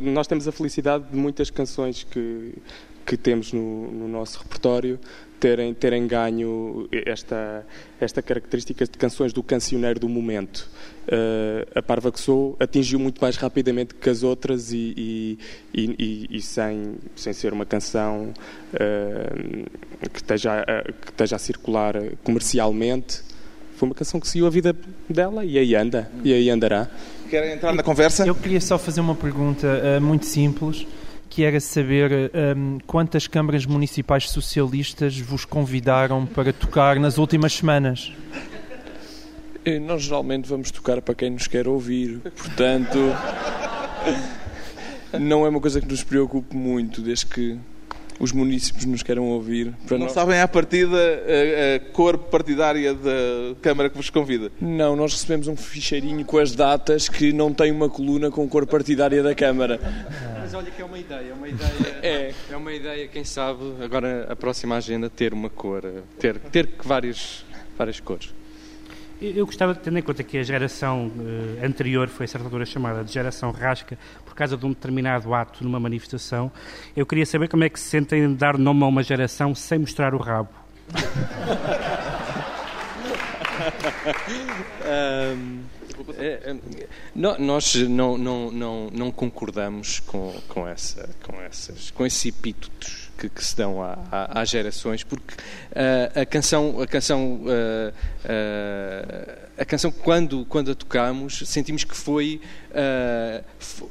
nós 0.00 0.26
temos 0.26 0.46
a 0.46 0.52
felicidade 0.52 1.04
de 1.10 1.16
muitas 1.16 1.48
canções 1.50 2.04
que 2.04 2.52
que 3.06 3.18
temos 3.18 3.52
no, 3.52 3.90
no 3.92 4.08
nosso 4.08 4.38
repertório 4.38 4.98
terem 5.40 5.74
terem 5.74 6.06
ganho 6.06 6.88
esta 7.06 7.64
esta 8.00 8.22
característica 8.22 8.84
de 8.84 8.90
canções 8.92 9.32
do 9.32 9.42
cancioneiro 9.42 9.98
do 10.00 10.08
momento. 10.08 10.68
Eh, 11.06 11.66
a 11.74 11.82
Parva 11.82 12.10
que 12.10 12.18
sou 12.20 12.56
atingiu 12.58 12.98
muito 12.98 13.20
mais 13.20 13.36
rapidamente 13.36 13.94
que 13.94 14.08
as 14.08 14.22
outras 14.22 14.72
e, 14.72 14.94
e, 14.96 15.38
e- 15.74 15.94
e- 15.98 16.36
e 16.38 16.40
sem 16.42 16.94
sem 17.14 17.32
ser 17.32 17.52
uma 17.52 17.66
canção 17.66 18.32
eh, 18.72 19.64
que 20.12 20.18
esteja 20.18 20.60
a- 20.62 20.82
que 20.92 21.10
esteja 21.10 21.36
a 21.36 21.38
circular 21.38 21.94
comercialmente. 22.22 23.20
Foi 23.76 23.88
uma 23.88 23.94
canção 23.94 24.20
que 24.20 24.28
seguiu 24.28 24.46
a 24.46 24.50
vida 24.50 24.74
dela 25.10 25.44
e 25.44 25.58
aí 25.58 25.74
anda, 25.74 26.08
e 26.22 26.32
aí 26.32 26.48
andará. 26.48 26.88
Querem 27.28 27.52
entrar 27.54 27.72
na 27.74 27.82
conversa? 27.82 28.24
Eu 28.26 28.34
queria 28.34 28.60
só 28.60 28.78
fazer 28.78 29.00
uma 29.00 29.14
pergunta 29.16 29.66
eh, 29.66 29.98
muito 30.00 30.26
simples, 30.26 30.86
que 31.34 31.42
era 31.42 31.58
saber 31.58 32.30
um, 32.56 32.78
quantas 32.86 33.26
câmaras 33.26 33.66
municipais 33.66 34.30
socialistas 34.30 35.18
vos 35.18 35.44
convidaram 35.44 36.24
para 36.24 36.52
tocar 36.52 36.94
nas 37.00 37.18
últimas 37.18 37.52
semanas. 37.54 38.12
Eh, 39.64 39.80
Nós 39.80 40.04
geralmente 40.04 40.48
vamos 40.48 40.70
tocar 40.70 41.02
para 41.02 41.12
quem 41.12 41.30
nos 41.30 41.48
quer 41.48 41.66
ouvir, 41.66 42.20
portanto, 42.36 42.98
não 45.20 45.44
é 45.44 45.48
uma 45.48 45.60
coisa 45.60 45.80
que 45.80 45.88
nos 45.88 46.04
preocupe 46.04 46.54
muito, 46.54 47.02
desde 47.02 47.26
que 47.26 47.58
os 48.18 48.32
municípios 48.32 48.84
nos 48.84 49.02
queiram 49.02 49.24
ouvir. 49.24 49.72
Para 49.86 49.98
Não 49.98 50.06
nós... 50.06 50.14
sabem 50.14 50.40
à 50.40 50.48
partida 50.48 50.96
a, 50.96 51.76
a 51.76 51.92
cor 51.92 52.18
partidária 52.18 52.94
da 52.94 53.54
Câmara 53.60 53.90
que 53.90 53.96
vos 53.96 54.10
convida? 54.10 54.50
Não, 54.60 54.94
nós 54.96 55.12
recebemos 55.12 55.48
um 55.48 55.56
ficheirinho 55.56 56.24
com 56.24 56.38
as 56.38 56.54
datas 56.54 57.08
que 57.08 57.32
não 57.32 57.52
tem 57.52 57.72
uma 57.72 57.88
coluna 57.88 58.30
com 58.30 58.48
cor 58.48 58.66
partidária 58.66 59.22
da 59.22 59.34
Câmara. 59.34 59.80
Mas 60.38 60.54
olha 60.54 60.70
que 60.70 60.80
é 60.80 60.84
uma 60.84 60.98
ideia, 60.98 61.30
é 61.30 61.34
uma 61.34 61.48
ideia. 61.48 61.74
É. 62.04 62.34
É 62.50 62.56
uma 62.56 62.72
ideia, 62.72 63.08
quem 63.08 63.24
sabe, 63.24 63.60
agora 63.82 64.26
a 64.28 64.36
próxima 64.36 64.76
agenda 64.76 65.08
ter 65.08 65.32
uma 65.32 65.48
cor, 65.48 65.82
ter, 66.18 66.38
ter 66.38 66.68
várias, 66.84 67.44
várias 67.78 67.98
cores. 67.98 68.30
Eu 69.34 69.46
gostava, 69.46 69.74
tendo 69.74 69.98
em 69.98 70.02
conta 70.02 70.22
que 70.22 70.36
a 70.36 70.42
geração 70.42 71.10
eh, 71.60 71.64
anterior 71.66 72.08
foi 72.08 72.24
a 72.24 72.28
certa 72.28 72.46
altura 72.46 72.66
chamada 72.66 73.02
de 73.02 73.12
geração 73.12 73.50
rasca 73.50 73.96
por 74.24 74.34
causa 74.34 74.56
de 74.56 74.66
um 74.66 74.70
determinado 74.70 75.32
ato 75.32 75.64
numa 75.64 75.80
manifestação, 75.80 76.50
eu 76.96 77.06
queria 77.06 77.24
saber 77.24 77.48
como 77.48 77.64
é 77.64 77.68
que 77.68 77.78
se 77.80 77.88
sentem 77.88 78.34
dar 78.34 78.58
nome 78.58 78.82
a 78.82 78.86
uma 78.86 79.02
geração 79.02 79.54
sem 79.54 79.78
mostrar 79.78 80.14
o 80.14 80.18
rabo. 80.18 80.50
Ahm, 84.84 85.62
é, 86.18 86.26
é, 86.50 86.56
nó- 87.14 87.38
nós 87.38 87.74
não, 87.88 88.18
não, 88.18 88.50
não, 88.50 88.90
não 88.92 89.10
concordamos 89.10 90.00
com, 90.00 90.34
com, 90.48 90.66
essa, 90.68 91.08
com, 91.22 91.40
essas, 91.40 91.90
com 91.90 92.04
esses 92.04 92.26
epítetos 92.26 93.03
que, 93.18 93.28
que 93.28 93.44
se 93.44 93.56
dão 93.56 93.78
às 94.10 94.48
gerações, 94.50 95.02
porque 95.02 95.34
ah, 95.74 96.20
a 96.22 96.26
canção, 96.26 96.80
a 96.80 96.86
canção, 96.86 97.40
ah, 98.26 99.38
a 99.58 99.64
canção 99.64 99.90
quando, 99.90 100.44
quando 100.46 100.70
a 100.70 100.74
tocamos, 100.74 101.42
sentimos 101.46 101.84
que 101.84 101.96
foi. 101.96 102.40
fo- 103.58 103.90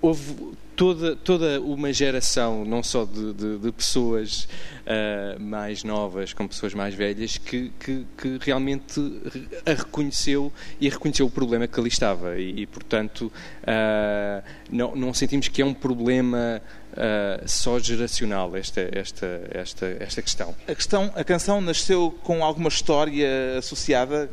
houve 0.00 0.52
toda, 0.74 1.14
toda 1.16 1.60
uma 1.60 1.92
geração, 1.92 2.64
não 2.64 2.82
só 2.82 3.04
de, 3.04 3.32
de- 3.34 3.58
de 3.58 3.72
pessoas 3.72 4.48
ah, 4.86 5.36
mais 5.38 5.84
novas 5.84 6.32
como 6.32 6.48
pessoas 6.48 6.74
mais 6.74 6.94
velhas, 6.94 7.36
que, 7.38 7.70
que, 7.78 8.06
que 8.18 8.38
realmente 8.40 9.00
re- 9.32 9.48
a 9.66 9.74
reconheceu 9.74 10.52
e 10.80 10.88
reconheceu 10.88 11.26
o 11.26 11.30
problema 11.30 11.66
que 11.66 11.78
ali 11.78 11.88
estava. 11.88 12.38
E, 12.38 12.62
e, 12.62 12.66
portanto, 12.66 13.30
ah, 13.66 14.42
não, 14.70 14.94
não 14.96 15.14
sentimos 15.14 15.48
que 15.48 15.62
é 15.62 15.64
um 15.64 15.74
problema 15.74 16.60
ah, 16.96 17.42
só 17.46 17.78
geracional 17.78 18.54
esta, 18.56 18.80
esta, 18.92 19.26
esta, 19.50 19.86
esta 20.00 20.22
questão. 20.22 20.54
A 20.66 20.74
questão, 20.74 21.12
a 21.14 21.24
canção 21.24 21.60
nasceu 21.60 22.16
com 22.22 22.44
alguma 22.44 22.68
história 22.68 23.58
associada? 23.58 24.30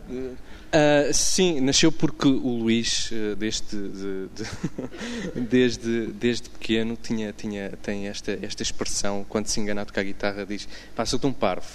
Ah, 0.72 1.12
sim, 1.12 1.60
nasceu 1.62 1.92
porque 1.92 2.28
o 2.28 2.58
Luís, 2.60 3.10
ah, 3.12 3.36
desde, 3.36 3.76
de- 3.76 4.28
de- 4.36 5.40
desde, 5.50 6.08
desde 6.08 6.50
pequeno, 6.50 6.96
tinha, 7.02 7.34
tinha, 7.34 7.72
tem 7.82 8.08
esta, 8.08 8.38
esta 8.42 8.62
expressão, 8.62 9.26
quando 9.28 9.48
se 9.48 9.60
engana 9.60 9.82
a 9.82 9.86
tocar 9.86 10.04
guitarra, 10.04 10.46
diz: 10.46 10.68
sou 11.08 11.18
tão 11.18 11.34
parvo. 11.34 11.66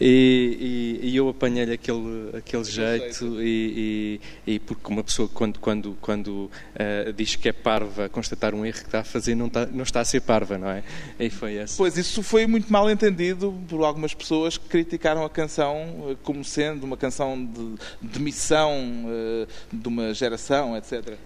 E, 0.00 0.98
e- 1.02 1.08
e 1.10 1.16
eu 1.16 1.28
apanhei-lhe 1.28 1.72
aquele, 1.74 2.30
aquele 2.34 2.64
jeito, 2.64 3.42
e, 3.42 4.20
e- 4.46 4.58
porque 4.58 4.88
uma 4.90 5.04
pessoa, 5.04 5.28
quando, 5.28 5.58
quando, 5.58 5.96
quando 6.00 6.50
ah, 6.74 7.12
diz 7.14 7.36
que 7.36 7.48
é 7.48 7.52
parva, 7.52 8.08
constatar 8.08 8.54
um 8.54 8.64
erro 8.64 8.78
que 8.78 8.86
está 8.86 9.00
a 9.00 9.04
fazer, 9.04 9.34
não 9.34 9.48
está, 9.48 9.66
não 9.66 9.82
está 9.82 10.00
a 10.00 10.04
ser 10.04 10.20
parva, 10.22 10.56
não 10.56 10.70
é? 10.70 10.82
E 11.20 11.28
foi 11.28 11.54
esse. 11.56 11.76
Pois 11.76 11.96
isso 11.98 12.22
foi 12.22 12.46
muito 12.46 12.72
mal 12.72 12.90
entendido 12.90 13.52
por 13.68 13.84
algumas 13.84 14.14
pessoas 14.14 14.56
que 14.56 14.66
criticaram 14.66 15.24
a 15.24 15.30
canção 15.30 16.16
como 16.22 16.42
sendo 16.42 16.84
uma 16.84 16.96
canção 16.96 17.44
de, 17.44 17.81
de 18.00 18.20
missão 18.20 19.04
eh, 19.08 19.46
de 19.72 19.88
uma 19.88 20.12
geração, 20.14 20.76
etc. 20.76 21.16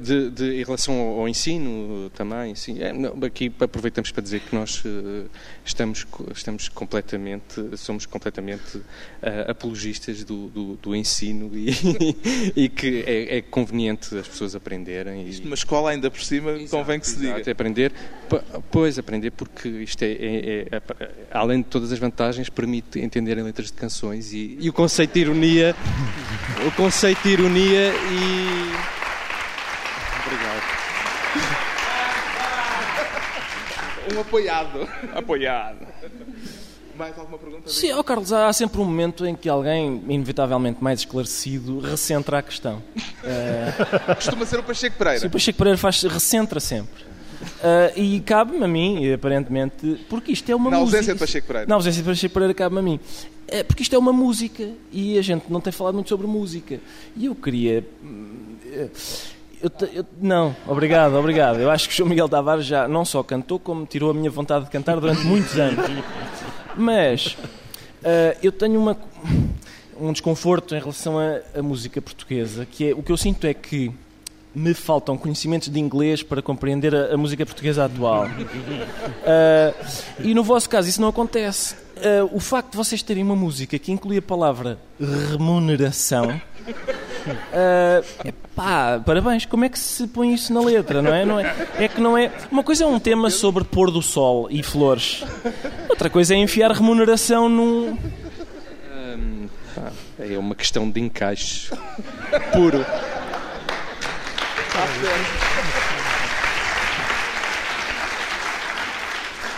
De- 0.00 0.30
de- 0.30 0.60
em 0.60 0.64
relação 0.64 0.94
ao, 0.94 1.20
ao 1.20 1.28
ensino 1.28 2.08
também, 2.10 2.54
sim, 2.54 2.80
é, 2.80 2.92
não, 2.92 3.18
aqui 3.24 3.52
aproveitamos 3.58 4.12
para 4.12 4.22
dizer 4.22 4.38
que 4.40 4.54
nós 4.54 4.80
eh, 4.86 5.24
estamos, 5.64 6.06
estamos 6.32 6.68
completamente, 6.68 7.60
somos 7.76 8.06
completamente 8.06 8.80
eh, 9.20 9.46
apologistas 9.48 10.22
do, 10.22 10.46
do, 10.50 10.76
do 10.76 10.94
ensino 10.94 11.50
e, 11.52 11.70
e 12.54 12.68
que 12.68 13.02
é, 13.04 13.38
é 13.38 13.42
conveniente 13.42 14.16
as 14.16 14.28
pessoas 14.28 14.54
aprenderem. 14.54 15.26
E, 15.28 15.40
Uma 15.44 15.54
escola 15.54 15.90
ainda 15.90 16.08
por 16.08 16.20
cima, 16.22 16.52
convém 16.70 17.00
que 17.00 17.06
se 17.08 17.16
diga. 17.16 17.32
Exato, 17.34 17.48
é 17.48 17.52
aprender, 17.52 17.92
pois 18.70 18.98
aprender 19.00 19.32
porque 19.32 19.68
isto 19.68 20.00
é, 20.04 20.12
é- 20.12 20.68
é- 20.70 20.76
é- 21.00 21.10
além 21.32 21.58
de 21.60 21.66
todas 21.68 21.90
as 21.90 21.98
vantagens, 21.98 22.48
permite 22.48 23.00
entenderem 23.00 23.42
letras 23.42 23.66
de 23.66 23.72
canções 23.74 24.32
e, 24.32 24.56
e 24.60 24.68
o 24.70 24.72
conceito 24.72 25.12
de 25.14 25.20
ironia, 25.20 25.74
o 26.66 26.70
conceito 26.72 27.20
de 27.24 27.30
ironia 27.30 27.92
e 27.92 29.02
obrigado. 30.24 30.62
Um 34.16 34.20
apoiado. 34.20 34.88
Apoiado. 35.14 35.78
Mais 36.96 37.18
alguma 37.18 37.38
pergunta? 37.38 37.70
Sim, 37.70 37.92
ó 37.92 38.02
Carlos, 38.02 38.32
há 38.32 38.52
sempre 38.52 38.80
um 38.80 38.84
momento 38.84 39.24
em 39.26 39.34
que 39.34 39.48
alguém, 39.48 40.02
inevitavelmente 40.08 40.82
mais 40.84 41.00
esclarecido, 41.00 41.80
recentra 41.80 42.38
a 42.38 42.42
questão. 42.42 42.82
Eh, 43.24 43.72
Costuma 44.14 44.44
ser 44.44 44.58
o 44.58 44.62
Pacheco 44.62 44.96
Pereira. 44.98 45.20
Sim, 45.20 45.26
o 45.26 45.30
Pacheco 45.30 45.56
Pereira 45.58 45.78
faz, 45.78 46.02
recentra 46.02 46.60
sempre. 46.60 47.02
Ah, 47.62 47.90
e 47.96 48.20
cabe-me 48.20 48.62
a 48.62 48.68
mim, 48.68 49.10
aparentemente, 49.12 50.04
porque 50.08 50.32
isto 50.32 50.48
é 50.50 50.54
uma 50.54 50.70
Na 50.70 50.78
música. 50.80 50.98
ausência 50.98 51.14
de 51.14 51.18
Pacheco 51.20 51.46
Pereira. 51.46 51.66
Na 51.68 51.74
ausência 51.76 52.02
de 52.02 52.08
Pacheco 52.08 52.34
Pereira, 52.34 52.54
cabe-me 52.54 52.78
a 52.78 52.82
mim. 52.82 53.00
É, 53.48 53.62
porque 53.62 53.82
isto 53.82 53.94
é 53.94 53.98
uma 53.98 54.12
música 54.12 54.68
e 54.92 55.18
a 55.18 55.22
gente 55.22 55.44
não 55.50 55.60
tem 55.60 55.72
falado 55.72 55.94
muito 55.94 56.08
sobre 56.08 56.26
música. 56.26 56.78
E 57.16 57.24
eu 57.26 57.34
queria. 57.34 57.84
eh, 58.66 58.88
eu 59.62 59.70
eu- 59.94 60.06
não, 60.20 60.54
obrigado, 60.66 61.14
obrigado. 61.14 61.60
Eu 61.60 61.70
acho 61.70 61.88
que 61.88 61.94
o 61.94 61.96
João 61.96 62.08
Miguel 62.08 62.28
Tavares 62.28 62.66
já 62.66 62.88
não 62.88 63.04
só 63.04 63.22
cantou, 63.22 63.58
como 63.58 63.86
tirou 63.86 64.10
a 64.10 64.14
minha 64.14 64.30
vontade 64.30 64.64
de 64.64 64.70
cantar 64.70 64.98
durante 64.98 65.22
muitos 65.24 65.56
anos. 65.58 65.84
Mas 66.76 67.36
ah, 68.04 68.36
eu 68.42 68.50
tenho 68.50 68.80
uma, 68.80 68.96
um 70.00 70.12
desconforto 70.12 70.74
em 70.74 70.78
relação 70.80 71.16
à, 71.18 71.62
música 71.62 72.00
portuguesa, 72.02 72.66
que 72.66 72.90
é 72.90 72.94
o 72.94 73.02
que 73.02 73.12
eu 73.12 73.16
sinto 73.16 73.46
é 73.46 73.54
que 73.54 73.92
me 74.54 74.74
faltam 74.74 75.16
conhecimentos 75.16 75.68
de 75.68 75.80
inglês 75.80 76.22
para 76.22 76.42
compreender 76.42 76.94
a, 76.94 77.14
a 77.14 77.16
música 77.16 77.46
portuguesa 77.46 77.84
atual. 77.84 78.26
Ah, 79.24 79.72
e 80.18 80.34
no 80.34 80.42
vosso 80.42 80.68
caso 80.68 80.88
isso 80.88 81.00
não 81.00 81.08
acontece. 81.08 81.76
Ah, 81.96 82.28
o 82.32 82.40
facto 82.40 82.72
de 82.72 82.76
vocês 82.76 83.02
terem 83.02 83.22
uma 83.22 83.36
música 83.36 83.78
que 83.78 83.92
inclui 83.92 84.18
a 84.18 84.22
palavra 84.22 84.78
remuneração. 85.30 86.40
Ah, 87.52 88.02
epá, 88.24 89.00
parabéns, 89.04 89.46
como 89.46 89.64
é 89.64 89.68
que 89.68 89.78
se 89.78 90.06
põe 90.06 90.32
isso 90.34 90.52
na 90.52 90.60
letra, 90.60 91.00
não 91.02 91.14
é? 91.14 91.24
não 91.24 91.40
é? 91.40 91.54
É 91.78 91.88
que 91.88 92.00
não 92.00 92.16
é. 92.16 92.30
Uma 92.50 92.62
coisa 92.62 92.84
é 92.84 92.86
um 92.86 92.98
tema 92.98 93.30
sobre 93.30 93.64
pôr 93.64 93.90
do 93.90 94.02
sol 94.02 94.48
e 94.50 94.62
flores, 94.62 95.24
outra 95.88 96.10
coisa 96.10 96.34
é 96.34 96.36
enfiar 96.36 96.70
remuneração 96.72 97.48
num. 97.48 97.96
Pá, 99.74 99.92
é 100.18 100.36
uma 100.38 100.54
questão 100.54 100.90
de 100.90 101.00
encaixe 101.00 101.70
puro. 102.52 102.84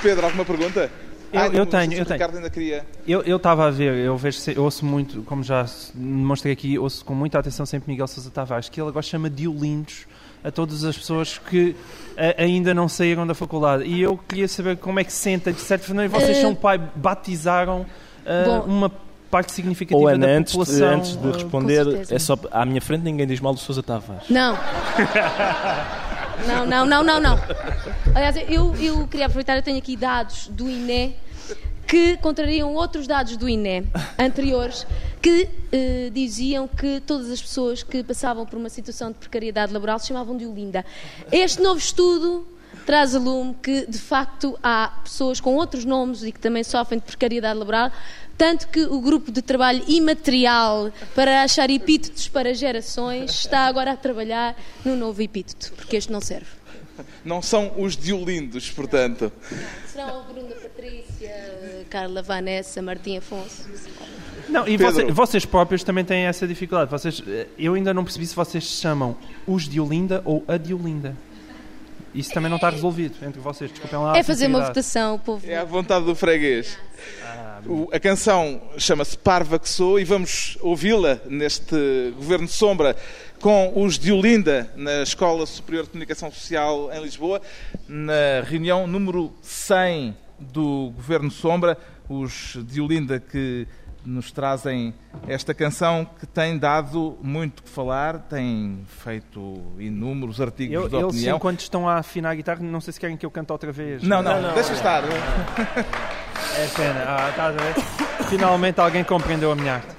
Pedro, 0.02 0.26
alguma 0.26 0.44
pergunta? 0.44 0.90
Eu- 1.34 1.40
Ah, 1.40 1.46
eu 1.48 1.52
não, 1.52 1.66
tenho, 1.66 1.92
eu 1.94 2.04
tenho. 2.04 2.12
Ricardo 2.18 2.36
ainda 2.36 2.48
queria. 2.50 2.84
Eu 3.06 3.22
eu 3.22 3.36
estava 3.36 3.66
a 3.66 3.70
ver, 3.70 3.94
eu, 3.94 4.16
vejo, 4.16 4.38
eu 4.54 4.62
ouço 4.64 4.84
muito, 4.86 5.22
como 5.22 5.42
já 5.42 5.66
demonstrei 5.94 6.52
aqui, 6.52 6.78
ouço 6.78 7.04
com 7.04 7.14
muita 7.14 7.38
atenção 7.38 7.66
sempre 7.66 7.90
Miguel 7.90 8.06
Sousa 8.06 8.30
Tavares, 8.30 8.68
que 8.68 8.80
ele 8.80 8.88
agora 8.88 9.02
chama 9.02 9.28
de 9.28 9.48
Olindos 9.48 10.06
a 10.44 10.50
todas 10.50 10.84
as 10.84 10.96
pessoas 10.96 11.38
que 11.38 11.74
a- 12.16 12.42
ainda 12.42 12.72
não 12.74 12.88
saíram 12.88 13.26
da 13.26 13.34
faculdade. 13.34 13.84
E 13.84 14.00
eu 14.00 14.16
queria 14.28 14.46
saber 14.46 14.76
como 14.76 15.00
é 15.00 15.04
que 15.04 15.12
se 15.12 15.18
senta, 15.18 15.52
de 15.52 15.60
certa 15.60 15.88
maneira, 15.88 16.08
vocês 16.10 16.36
Eh, 16.38 16.40
são 16.42 16.54
pai, 16.54 16.78
batizaram 16.94 17.84
Bom. 18.46 18.60
uma 18.66 18.92
parte 19.30 19.50
significativa 19.52 19.98
Ou 20.00 20.06
Ana, 20.06 20.26
da 20.28 20.32
antes 20.34 20.52
de, 20.52 20.58
população. 20.58 20.88
antes 20.88 21.16
de 21.16 21.30
responder, 21.32 22.06
é 22.10 22.18
só 22.20 22.38
à 22.52 22.64
minha 22.64 22.80
frente 22.80 23.02
ninguém 23.02 23.26
diz 23.26 23.40
mal 23.40 23.52
do 23.52 23.58
Sousa 23.58 23.82
Tavares. 23.82 24.28
Não. 24.30 24.56
Não, 26.46 26.66
não, 26.66 26.86
não, 26.86 27.02
não, 27.02 27.20
não. 27.20 27.38
Aliás, 28.14 28.36
eu, 28.48 28.74
eu 28.76 29.06
queria 29.08 29.26
aproveitar, 29.26 29.56
eu 29.56 29.62
tenho 29.62 29.78
aqui 29.78 29.96
dados 29.96 30.48
do 30.48 30.68
INE 30.68 31.16
que 31.86 32.16
contrariam 32.18 32.74
outros 32.74 33.06
dados 33.06 33.36
do 33.36 33.48
INE 33.48 33.86
anteriores 34.18 34.86
que 35.20 35.48
eh, 35.70 36.10
diziam 36.12 36.66
que 36.66 37.00
todas 37.00 37.30
as 37.30 37.40
pessoas 37.40 37.82
que 37.82 38.02
passavam 38.02 38.44
por 38.44 38.58
uma 38.58 38.68
situação 38.68 39.10
de 39.10 39.18
precariedade 39.18 39.72
laboral 39.72 39.98
se 39.98 40.08
chamavam 40.08 40.36
de 40.36 40.46
Olinda. 40.46 40.84
Este 41.30 41.62
novo 41.62 41.78
estudo 41.78 42.46
traz 42.84 43.14
a 43.14 43.18
lume 43.18 43.54
que, 43.62 43.86
de 43.86 43.98
facto, 43.98 44.58
há 44.62 45.00
pessoas 45.02 45.40
com 45.40 45.54
outros 45.54 45.84
nomes 45.84 46.22
e 46.22 46.32
que 46.32 46.40
também 46.40 46.62
sofrem 46.64 46.98
de 46.98 47.06
precariedade 47.06 47.58
laboral, 47.58 47.90
tanto 48.36 48.68
que 48.68 48.80
o 48.82 49.00
grupo 49.00 49.30
de 49.30 49.40
trabalho 49.42 49.82
imaterial 49.86 50.90
para 51.14 51.42
achar 51.42 51.70
epítetos 51.70 52.28
para 52.28 52.52
gerações 52.54 53.30
está 53.30 53.60
agora 53.66 53.92
a 53.92 53.96
trabalhar 53.96 54.56
no 54.84 54.96
novo 54.96 55.22
epíteto, 55.22 55.72
porque 55.76 55.96
este 55.96 56.10
não 56.12 56.20
serve. 56.20 56.46
Não 57.24 57.42
são 57.42 57.72
os 57.76 57.96
diolindos, 57.96 58.70
portanto. 58.70 59.32
Serão 59.92 60.20
a 60.20 60.22
Bruna 60.22 60.54
Patrícia, 60.54 61.84
Carla 61.90 62.22
Vanessa, 62.22 62.80
Martim 62.82 63.16
Afonso. 63.16 63.68
Não, 64.48 64.62
e 64.68 64.76
Pedro. 64.78 64.92
você- 64.92 65.04
vocês 65.10 65.44
próprios 65.44 65.82
também 65.82 66.04
têm 66.04 66.24
essa 66.26 66.46
dificuldade. 66.46 66.90
Vocês, 66.90 67.22
eh, 67.26 67.46
eu 67.58 67.74
ainda 67.74 67.92
não 67.94 68.04
percebi 68.04 68.26
se 68.26 68.36
vocês 68.36 68.64
se 68.64 68.80
chamam 68.80 69.16
os 69.46 69.68
de 69.68 69.80
Olinda 69.80 70.22
ou 70.24 70.44
a 70.46 70.56
de 70.56 70.72
Olinda. 70.74 71.16
Isso 72.14 72.30
também 72.32 72.48
não 72.48 72.56
está 72.56 72.70
resolvido 72.70 73.16
entre 73.26 73.40
vocês. 73.40 73.70
Desculpem 73.70 73.98
lá. 73.98 74.12
a 74.14 74.16
É 74.18 74.22
fazer 74.22 74.46
uma 74.46 74.60
votação, 74.64 75.16
o 75.16 75.18
povo. 75.18 75.44
É 75.46 75.56
à 75.56 75.64
vontade 75.64 76.04
do 76.04 76.14
freguês. 76.14 76.78
O- 77.66 77.88
a 77.92 77.98
canção 77.98 78.60
chama-se 78.78 79.16
Parva 79.16 79.58
que 79.58 79.68
Sou 79.68 79.98
e 79.98 80.04
vamos 80.04 80.56
ouvi-la 80.60 81.18
neste 81.26 82.12
Governo 82.16 82.46
de 82.46 82.52
Sombra 82.52 82.94
com 83.40 83.72
os 83.74 83.98
de 83.98 84.12
Olinda 84.12 84.70
na 84.76 85.02
Escola 85.02 85.44
Superior 85.46 85.84
de 85.84 85.90
Comunicação 85.90 86.30
Social 86.30 86.90
em 86.92 87.02
Lisboa, 87.02 87.40
na 87.88 88.42
reunião 88.44 88.86
número 88.86 89.32
100 89.42 90.14
do 90.38 90.92
Governo 90.94 91.30
Sombra. 91.30 91.76
Os 92.08 92.58
de 92.66 92.82
Olinda 92.82 93.18
que 93.18 93.66
nos 94.04 94.30
trazem 94.30 94.94
esta 95.26 95.54
canção 95.54 96.04
que 96.18 96.26
tem 96.26 96.58
dado 96.58 97.16
muito 97.22 97.62
que 97.62 97.70
falar, 97.70 98.18
tem 98.18 98.84
feito 99.02 99.62
inúmeros 99.78 100.40
artigos 100.40 100.74
Eu, 100.74 100.88
de 100.88 100.94
eles, 100.96 101.06
opinião. 101.06 101.36
enquanto 101.36 101.60
estão 101.60 101.88
a 101.88 101.96
afinar 101.96 102.30
a 102.30 102.34
guitarra, 102.34 102.60
não 102.62 102.80
sei 102.80 102.92
se 102.92 103.00
querem 103.00 103.16
que 103.16 103.24
eu 103.24 103.30
cante 103.30 103.50
outra 103.52 103.72
vez. 103.72 104.02
Não, 104.02 104.22
não, 104.22 104.54
deixa 104.54 104.72
estar. 104.72 105.02
É 105.04 106.66
pena. 106.76 107.04
Ah, 107.06 107.30
estás 107.30 107.56
a 107.56 107.60
ver? 107.62 107.74
Finalmente 108.28 108.80
alguém 108.80 109.02
compreendeu 109.04 109.50
a 109.52 109.56
minha 109.56 109.74
arte. 109.74 109.94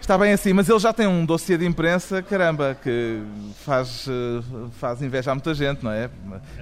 Está 0.00 0.18
bem 0.18 0.34
assim, 0.34 0.52
mas 0.52 0.68
ele 0.68 0.78
já 0.78 0.92
tem 0.92 1.06
um 1.06 1.24
dossiê 1.24 1.56
de 1.56 1.64
imprensa, 1.64 2.20
caramba, 2.22 2.76
que 2.82 3.22
faz, 3.64 4.06
eh, 4.06 4.42
faz 4.72 5.00
inveja 5.00 5.30
a 5.30 5.34
muita 5.34 5.54
gente, 5.54 5.82
não 5.82 5.90
é? 5.90 6.10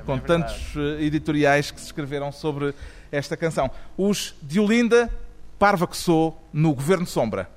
Com 0.06 0.16
tantos 0.16 0.74
eh, 0.76 1.02
editoriais 1.02 1.72
que 1.72 1.80
se 1.80 1.86
escreveram 1.86 2.30
sobre 2.30 2.72
esta 3.10 3.36
canção. 3.36 3.68
Os 3.98 4.32
de 4.40 4.60
Olinda, 4.60 5.10
Parva 5.62 5.86
que 5.86 5.96
Sou, 5.96 6.36
no 6.52 6.74
Governo 6.74 7.06
Sombra. 7.06 7.48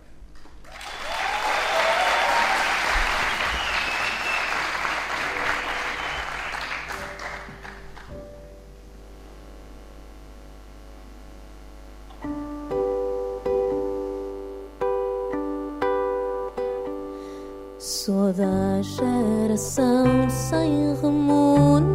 Sou 17.80 18.32
da 18.34 18.84
geração 18.84 20.30
sem 20.30 20.94
remuneração. 21.02 21.95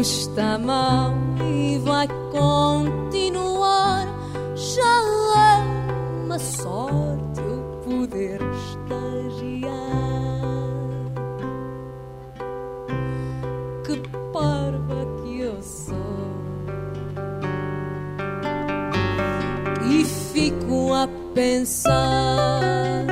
Está 0.00 0.58
mal 0.58 1.12
e 1.44 1.78
vai 1.78 2.08
continuar. 2.30 4.06
Já 4.56 4.82
é 5.36 6.24
uma 6.24 6.38
sorte 6.38 7.40
eu 7.40 7.80
poder 7.84 8.40
estagiar. 8.40 9.70
Que 13.84 14.00
parva 14.32 15.06
que 15.22 15.40
eu 15.40 15.62
sou. 15.62 16.10
a 21.00 21.08
pensar 21.34 23.09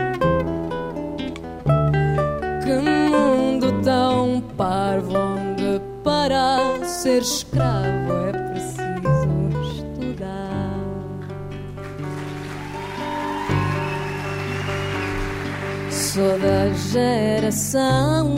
ser 7.08 7.22
escravo 7.22 8.12
é 8.26 8.32
preciso 8.50 9.32
estudar. 9.72 10.78
Sou 15.90 16.38
da 16.38 16.68
geração 16.92 18.34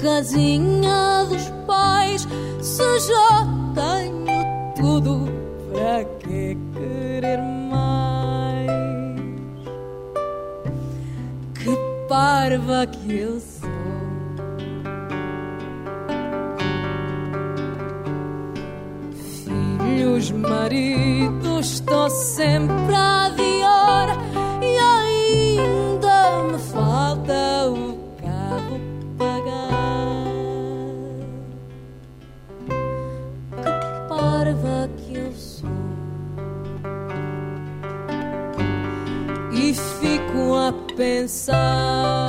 casinha 0.00 1.26
dos 1.28 1.50
pais, 1.66 2.26
se 2.62 2.98
já 3.00 3.46
tenho 3.74 4.72
tudo, 4.74 5.28
para 5.70 6.04
que 6.04 6.56
querer 6.72 7.42
mais? 7.70 8.70
Que 11.62 11.76
parva 12.08 12.86
que 12.86 13.20
eu 13.20 13.38
maridos, 20.48 21.72
estou 21.72 22.08
sempre 22.10 22.94
a 22.94 23.26
adiar 23.26 24.16
e 24.62 24.78
ainda 24.78 26.42
me 26.44 26.58
falta 26.58 27.68
o 27.68 27.98
carro 28.22 28.80
pagar. 29.18 29.78
Que 33.62 34.08
parva 34.08 34.88
que 34.96 35.14
eu 35.16 35.32
sou. 35.32 35.68
E 39.52 39.74
fico 39.74 40.54
a 40.54 40.72
pensar 40.96 42.27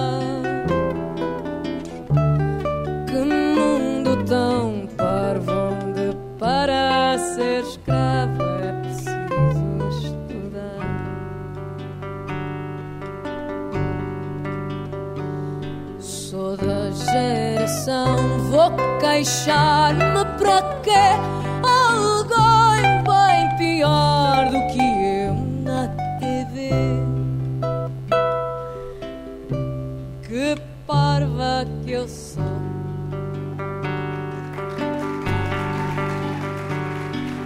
vou 19.20 19.26
queixar-me 19.26 20.26
para 20.38 20.62
quê? 20.82 20.92
Alguém 21.62 23.04
bem 23.04 23.58
pior 23.58 24.46
do 24.46 24.68
que 24.74 24.82
eu 24.82 25.34
na 25.64 25.88
TV. 26.20 26.70
Que 30.26 30.56
parva 30.88 31.66
que 31.84 31.92
eu 31.92 32.08
sou. 32.08 32.44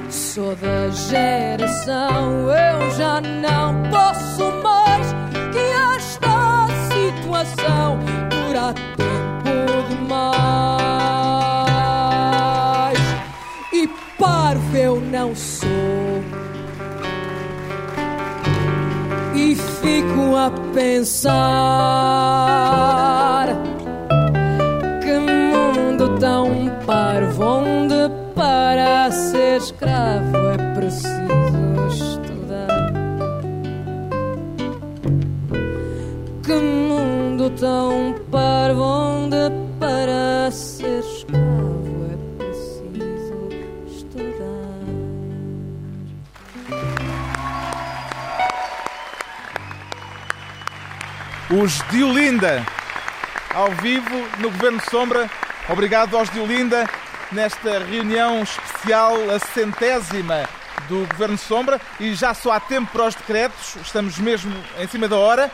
Sou 0.09 0.55
da 0.55 0.89
geração, 0.89 2.49
eu 2.49 2.91
já 2.91 3.19
não 3.21 3.83
posso 3.89 4.51
mais 4.63 5.13
que 5.51 5.59
esta 5.95 6.67
situação 6.91 7.99
dura 8.29 8.73
tempo 8.95 9.89
demais. 9.89 10.82
Eu 15.23 15.33
sou. 15.35 15.69
E 19.35 19.55
fico 19.55 20.35
a 20.35 20.51
pensar 20.73 21.31
que 25.01 25.13
mundo 25.19 26.19
tão 26.19 26.69
parvo 26.85 27.43
onde 27.43 28.11
para 28.35 29.09
ser 29.11 29.57
escravo 29.57 30.37
é 30.37 30.57
preciso 30.75 31.87
estudar. 31.87 32.91
Que 36.43 36.53
mundo 36.53 37.49
tão 37.51 38.13
parvo 38.29 38.83
onde 38.83 39.62
Os 51.61 51.83
de 51.91 52.03
Olinda, 52.03 52.65
ao 53.53 53.69
vivo 53.73 54.09
no 54.39 54.49
Governo 54.49 54.81
Sombra. 54.89 55.29
Obrigado 55.69 56.17
aos 56.17 56.27
de 56.31 56.39
Olinda 56.39 56.89
nesta 57.31 57.77
reunião 57.77 58.41
especial, 58.41 59.13
a 59.29 59.37
centésima 59.37 60.49
do 60.89 61.07
Governo 61.09 61.37
Sombra. 61.37 61.79
E 61.99 62.15
já 62.15 62.33
só 62.33 62.53
há 62.53 62.59
tempo 62.59 62.91
para 62.91 63.05
os 63.05 63.13
decretos, 63.13 63.75
estamos 63.83 64.17
mesmo 64.17 64.51
em 64.79 64.87
cima 64.87 65.07
da 65.07 65.15
hora. 65.15 65.51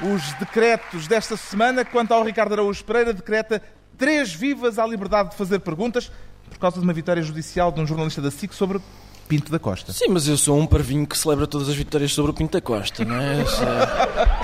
Os 0.00 0.32
decretos 0.40 1.06
desta 1.06 1.36
semana, 1.36 1.84
quanto 1.84 2.12
ao 2.12 2.24
Ricardo 2.24 2.54
Araújo 2.54 2.82
Pereira, 2.82 3.12
decreta 3.12 3.62
três 3.96 4.34
vivas 4.34 4.76
à 4.76 4.84
liberdade 4.84 5.30
de 5.30 5.36
fazer 5.36 5.60
perguntas 5.60 6.10
por 6.50 6.58
causa 6.58 6.78
de 6.78 6.82
uma 6.82 6.92
vitória 6.92 7.22
judicial 7.22 7.70
de 7.70 7.80
um 7.80 7.86
jornalista 7.86 8.20
da 8.20 8.30
SIC 8.32 8.52
sobre 8.52 8.80
Pinto 9.32 9.50
da 9.50 9.58
Costa. 9.58 9.94
Sim, 9.94 10.08
mas 10.10 10.28
eu 10.28 10.36
sou 10.36 10.58
um 10.58 10.66
parvinho 10.66 11.06
que 11.06 11.16
celebra 11.16 11.46
todas 11.46 11.66
as 11.66 11.74
vitórias 11.74 12.12
sobre 12.12 12.32
o 12.32 12.34
Pinto 12.34 12.52
da 12.52 12.60
Costa, 12.60 13.02
não 13.02 13.16
é? 13.16 13.42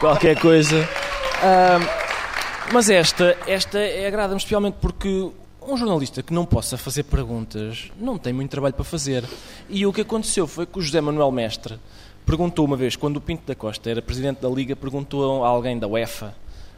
Qualquer 0.01 0.41
coisa. 0.41 0.89
Mas 2.73 2.89
esta, 2.89 3.37
esta 3.47 3.79
é- 3.79 4.07
agrada-me 4.07 4.39
especialmente 4.39 4.77
porque 4.81 5.29
um 5.61 5.77
jornalista 5.77 6.23
que 6.23 6.33
não 6.33 6.47
possa 6.47 6.79
fazer 6.79 7.03
perguntas 7.03 7.93
não 8.01 8.17
tem 8.17 8.33
muito 8.33 8.51
trabalho 8.51 8.73
para 8.73 8.83
fazer. 8.83 9.25
E 9.69 9.85
o 9.85 9.93
que 9.93 10.01
aconteceu 10.01 10.47
foi 10.47 10.65
que 10.65 10.79
o 10.79 10.81
José 10.81 11.03
Manuel 11.03 11.31
Mestre 11.33 11.79
perguntou 12.25 12.65
uma 12.65 12.77
vez, 12.77 12.97
quando 12.97 13.19
o 13.19 13.21
Pinto 13.21 13.43
da 13.47 13.55
Costa 13.55 13.91
era 13.91 14.01
presidente 14.01 14.41
da 14.41 14.49
Liga, 14.49 14.75
perguntou 14.75 15.45
a 15.45 15.49
alguém 15.49 15.79
da 15.79 15.87
UEFA 15.87 16.35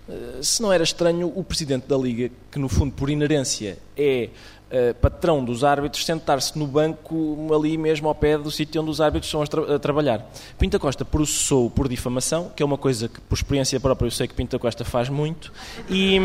eh, 0.08 0.40
se 0.42 0.60
não 0.60 0.72
era 0.72 0.82
estranho 0.82 1.32
o 1.32 1.44
presidente 1.44 1.86
da 1.86 1.96
Liga, 1.96 2.28
que 2.50 2.58
no 2.58 2.68
fundo 2.68 2.92
por 2.92 3.08
inerência 3.08 3.78
é 3.96 4.30
eh, 4.70 4.92
patrão 4.92 5.44
dos 5.44 5.64
árbitros, 5.64 6.04
sentar-se 6.04 6.58
no 6.58 6.66
banco 6.66 7.36
ali 7.54 7.76
mesmo 7.76 8.08
ao 8.08 8.14
pé 8.14 8.38
do 8.38 8.50
sítio 8.50 8.80
onde 8.80 8.90
os 8.90 9.00
árbitros 9.00 9.26
estão 9.26 9.42
a, 9.42 9.46
tra- 9.46 9.74
a 9.76 9.78
trabalhar. 9.78 10.30
Pinta 10.58 10.78
Costa 10.78 11.04
processou 11.04 11.68
por 11.70 11.88
difamação, 11.88 12.50
que 12.54 12.62
é 12.62 12.66
uma 12.66 12.78
coisa 12.78 13.08
que 13.08 13.20
por 13.20 13.34
experiência 13.34 13.78
própria 13.80 14.06
eu 14.06 14.10
sei 14.10 14.26
que 14.28 14.34
Pinta 14.34 14.58
Costa 14.58 14.84
faz 14.84 15.08
muito, 15.08 15.52
e, 15.88 16.20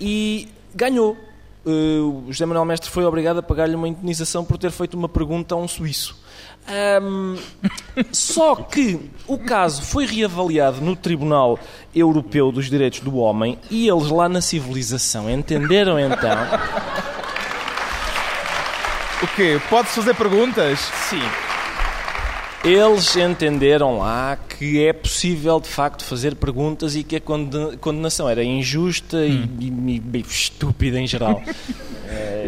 e 0.00 0.48
ganhou. 0.74 1.16
O 1.68 2.26
José 2.28 2.46
Manuel 2.46 2.64
Mestre 2.64 2.88
foi 2.88 3.04
obrigado 3.04 3.38
a 3.38 3.42
pagar-lhe 3.42 3.74
uma 3.74 3.88
indenização 3.88 4.44
por 4.44 4.56
ter 4.56 4.70
feito 4.70 4.94
uma 4.94 5.08
pergunta 5.08 5.56
a 5.56 5.58
um 5.58 5.66
suíço. 5.66 6.16
Ahm, 6.68 7.36
só 8.12 8.54
que 8.54 9.10
o 9.26 9.36
caso 9.36 9.82
foi 9.82 10.06
reavaliado 10.06 10.80
no 10.80 10.94
Tribunal 10.94 11.58
Europeu 11.92 12.52
dos 12.52 12.70
Direitos 12.70 13.00
do 13.00 13.16
Homem 13.16 13.58
e 13.68 13.88
eles 13.88 14.08
lá 14.10 14.28
na 14.28 14.40
civilização 14.40 15.28
entenderam 15.28 15.98
então. 15.98 16.36
O 19.22 19.26
quê? 19.28 19.60
Pode-se 19.70 19.94
fazer 19.94 20.14
perguntas? 20.14 20.78
Sim. 21.08 21.22
Eles 22.64 23.16
entenderam 23.16 23.98
lá 23.98 24.36
que 24.36 24.84
é 24.84 24.92
possível 24.92 25.60
de 25.60 25.68
facto 25.68 26.04
fazer 26.04 26.34
perguntas 26.34 26.96
e 26.96 27.04
que 27.04 27.16
a 27.16 27.20
conde- 27.20 27.76
condenação 27.78 28.28
era 28.28 28.42
injusta 28.42 29.18
e- 29.24 29.48
e, 29.60 30.02
e 30.12 30.18
estúpida 30.28 30.98
em 31.00 31.06
geral. 31.06 31.42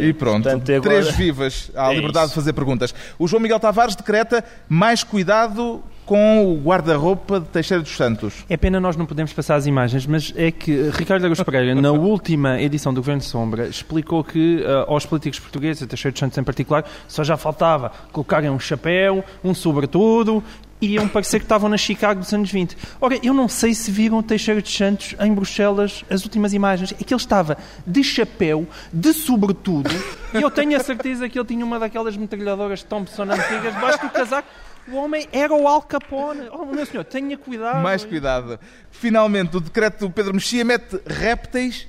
E 0.01 0.13
pronto, 0.13 0.45
portanto, 0.45 0.71
agora- 0.73 0.81
três 1.03 1.17
vivas 1.17 1.71
à 1.75 1.91
É 1.91 1.97
liberdade 1.97 2.27
isso. 2.27 2.35
de 2.35 2.41
fazer 2.41 2.53
perguntas. 2.53 2.95
O 3.19 3.27
João 3.27 3.43
Miguel 3.43 3.59
Tavares 3.59 3.97
decreta 3.97 4.45
mais 4.69 5.03
cuidado 5.03 5.83
com 6.09 6.43
o 6.51 6.57
guarda-roupa 6.57 7.39
de 7.39 7.47
Teixeira 7.49 7.83
dos 7.83 7.95
Santos. 7.95 8.47
É 8.49 8.57
pena 8.57 8.81
nós 8.81 8.97
não 8.97 9.05
podemos 9.05 9.31
passar 9.35 9.57
as 9.57 9.67
imagens, 9.67 10.07
mas 10.07 10.33
é 10.35 10.51
que 10.51 10.89
Ricardo 10.89 11.23
Araújo 11.25 11.45
Pereira, 11.45 11.75
na 11.75 11.93
última 11.93 12.59
edição 12.63 12.95
do 12.95 13.01
Governo 13.03 13.21
de 13.21 13.27
Sombra, 13.27 13.69
explicou 13.69 14.25
que 14.25 14.63
eh, 14.63 14.85
aos 14.89 15.05
políticos 15.05 15.39
portugueses, 15.39 15.83
a 15.83 15.87
Teixeira 15.87 16.13
dos 16.13 16.21
Santos 16.21 16.39
em 16.39 16.43
particular, 16.43 16.87
só 17.07 17.23
já 17.23 17.37
faltava 17.37 17.93
colocarem 18.11 18.49
um 18.49 18.59
chapéu, 18.59 19.23
um 19.45 19.53
sobretudo, 19.53 20.43
e 20.81 20.95
iam 20.95 21.07
parecer 21.07 21.41
que 21.41 21.45
estavam 21.45 21.69
na 21.69 21.77
Chicago 21.77 22.21
dos 22.21 22.33
anos 22.33 22.51
20. 22.51 22.75
Ora, 23.03 23.19
eu 23.23 23.35
não 23.35 23.47
sei 23.47 23.75
se 23.75 23.91
viram 23.91 24.17
o 24.17 24.23
Teixeira 24.23 24.63
dos 24.63 24.75
Santos 24.75 25.15
em 25.21 25.35
Bruxelas 25.35 26.07
as 26.09 26.25
últimas 26.25 26.55
imagens. 26.55 26.93
É 26.93 27.05
que 27.05 27.13
ele 27.13 27.21
estava 27.21 27.59
de 27.87 28.03
chapéu, 28.03 28.67
de 28.91 29.13
sobretudo, 29.13 29.91
e 30.33 30.41
eu 30.41 30.51
tenho 30.51 30.75
a 30.75 30.81
certeza 30.81 31.29
que 31.29 31.39
ele 31.39 31.47
tinha 31.47 31.67
uma 31.67 31.79
daquelas 31.79 32.17
metralhadoras 32.17 32.83
Thompson 32.83 33.25
antigas 33.25 33.75
debaixo 33.75 34.01
do 34.01 34.09
casaco. 34.09 34.49
O 34.91 34.97
homem 34.97 35.29
era 35.33 35.53
o 35.53 35.69
Al 35.69 35.83
Capone. 35.83 36.49
Oh, 36.51 36.65
meu 36.65 36.87
senhor, 36.87 37.05
tenha 37.05 37.37
cuidado. 37.37 37.83
Mais 37.83 38.05
cuidado. 38.05 38.59
Finalmente, 38.91 39.57
o 39.57 39.61
decreto 39.61 40.07
do 40.07 40.11
Pedro 40.11 40.33
Mexia 40.35 40.65
mete 40.65 41.01
répteis 41.07 41.87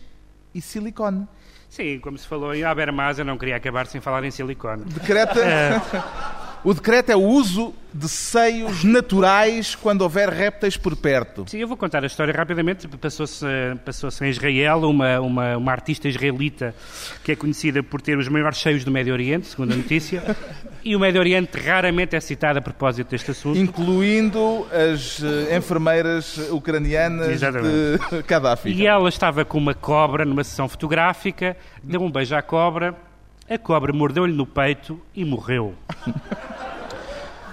e 0.54 0.62
silicone. 0.62 1.28
Sim, 1.70 2.00
como 2.00 2.18
se 2.18 2.28
falou 2.28 2.54
em 2.54 2.64
Habermas, 2.64 3.20
eu 3.20 3.26
não 3.26 3.38
queria 3.38 3.56
acabar 3.56 3.86
sem 3.88 4.02
falar 4.02 4.24
em 4.24 4.32
silicone. 4.32 4.84
Decreta, 4.86 5.40
O 6.64 6.74
decreto 6.74 7.10
é 7.12 7.16
o 7.16 7.22
uso 7.22 7.74
de 7.94 8.08
seios 8.08 8.84
naturais 8.84 9.76
quando 9.76 10.02
houver 10.02 10.30
répteis 10.30 10.78
por 10.78 10.96
perto. 10.96 11.46
Sim, 11.48 11.60
eu 11.60 11.68
vou 11.68 11.78
contar 11.78 12.04
a 12.04 12.08
história 12.08 12.34
rapidamente. 12.34 12.88
Passou-se 12.88 13.46
passou 13.84 14.10
em 14.22 14.30
Israel 14.30 14.82
uma, 14.82 15.20
uma, 15.20 15.58
uma, 15.58 15.72
artista 15.72 16.08
israelita 16.08 16.76
que 17.24 17.32
é 17.32 17.36
conhecida 17.36 17.82
por 17.82 18.02
ter 18.02 18.18
os 18.18 18.28
maiores 18.28 18.60
seios 18.60 18.84
do 18.84 18.92
Médio 18.92 19.14
Oriente, 19.14 19.48
segundo 19.48 19.74
a 19.74 19.76
notícia, 19.76 20.36
e 20.84 20.96
o 20.96 21.00
Médio 21.00 21.20
Oriente 21.20 21.58
raramente 21.60 22.16
é 22.16 22.20
citado 22.20 22.60
a 22.60 22.62
propósito 22.62 23.10
deste 23.10 23.32
assunto. 23.32 23.58
Incluindo 23.58 24.68
as 24.72 25.20
uh, 25.20 25.56
enfermeiras 25.56 26.38
ucranianas 26.52 27.30
Exatamente. 27.30 28.00
de 28.10 28.24
Gaddafi. 28.28 28.70
E 28.70 28.86
ela 28.86 29.10
estava 29.10 29.44
com 29.44 29.58
uma 29.58 29.74
cobra 29.74 30.26
numa 30.26 30.44
sessão 30.44 30.68
fotográfica, 30.68 31.58
deu 31.82 32.02
um 32.02 32.12
beijo 32.12 32.36
à 32.36 32.42
cobra, 32.42 32.96
a 33.50 33.58
cobra 33.58 33.92
mordeu-lhe 33.92 34.34
no 34.34 34.46
peito 34.46 35.02
e 35.16 35.26
morreu. 35.26 35.74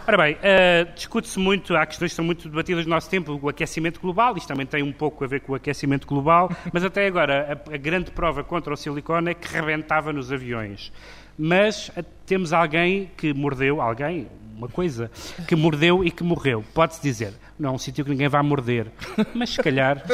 Ora 0.07 0.19
bem, 0.19 0.35
uh, 0.35 0.95
discute-se 0.95 1.39
muito, 1.39 1.75
há 1.75 1.85
questões 1.85 2.13
que 2.13 2.17
são 2.17 2.25
muito 2.25 2.49
debatidas 2.49 2.85
no 2.85 2.91
nosso 2.91 3.11
tempo, 3.11 3.41
o 3.43 3.49
aquecimento 3.49 3.99
global, 3.99 4.37
isto 4.37 4.47
também 4.47 4.65
tem 4.65 4.81
um 4.81 4.93
pouco 4.93 5.25
a 5.25 5.27
ver 5.27 5.41
com 5.41 5.53
o 5.53 5.55
aquecimento 5.57 6.07
global, 6.07 6.49
mas 6.73 6.85
até 6.85 7.07
agora 7.07 7.61
a, 7.67 7.75
a 7.75 7.77
grande 7.77 8.13
prova 8.13 8.45
contra 8.45 8.73
o 8.73 8.77
silicone 8.77 9.33
é 9.33 9.35
que 9.35 9.49
rebentava 9.49 10.13
nos 10.13 10.31
aviões. 10.31 10.93
Mas 11.37 11.89
uh, 11.89 12.05
temos 12.25 12.53
alguém 12.53 13.11
que 13.17 13.35
mordeu, 13.35 13.81
alguém, 13.81 14.29
uma 14.57 14.69
coisa, 14.69 15.11
que 15.49 15.57
mordeu 15.57 16.05
e 16.05 16.11
que 16.11 16.23
morreu. 16.23 16.65
Pode-se 16.73 17.03
dizer, 17.03 17.33
não 17.59 17.71
é 17.71 17.73
um 17.73 17.79
sítio 17.79 18.05
que 18.05 18.11
ninguém 18.11 18.29
vai 18.29 18.43
morder, 18.43 18.87
mas 19.35 19.51
se 19.51 19.63
calhar... 19.63 20.05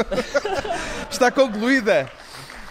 Está 1.10 1.30
concluída 1.30 2.10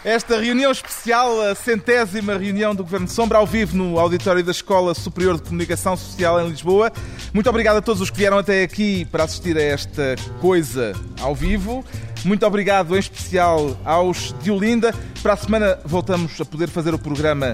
esta 0.03 0.39
reunião 0.39 0.71
especial, 0.71 1.41
a 1.41 1.53
centésima 1.53 2.37
reunião 2.37 2.73
do 2.73 2.83
Governo 2.83 3.05
de 3.05 3.13
Sombra, 3.13 3.37
ao 3.37 3.45
vivo 3.45 3.77
no 3.77 3.99
auditório 3.99 4.43
da 4.43 4.51
Escola 4.51 4.95
Superior 4.95 5.35
de 5.35 5.43
Comunicação 5.43 5.95
Social 5.95 6.41
em 6.41 6.49
Lisboa. 6.49 6.91
Muito 7.33 7.49
obrigado 7.49 7.77
a 7.77 7.81
todos 7.81 8.01
os 8.01 8.09
que 8.09 8.17
vieram 8.17 8.39
até 8.39 8.63
aqui 8.63 9.05
para 9.05 9.23
assistir 9.23 9.55
a 9.57 9.61
esta 9.61 10.15
coisa 10.39 10.93
ao 11.19 11.35
vivo. 11.35 11.85
Muito 12.25 12.45
obrigado 12.45 12.95
em 12.95 12.99
especial 12.99 13.77
aos 13.85 14.33
de 14.41 14.49
Olinda. 14.49 14.93
Para 15.21 15.33
a 15.33 15.37
semana 15.37 15.79
voltamos 15.85 16.39
a 16.41 16.45
poder 16.45 16.67
fazer 16.67 16.93
o 16.93 16.99
programa 16.99 17.53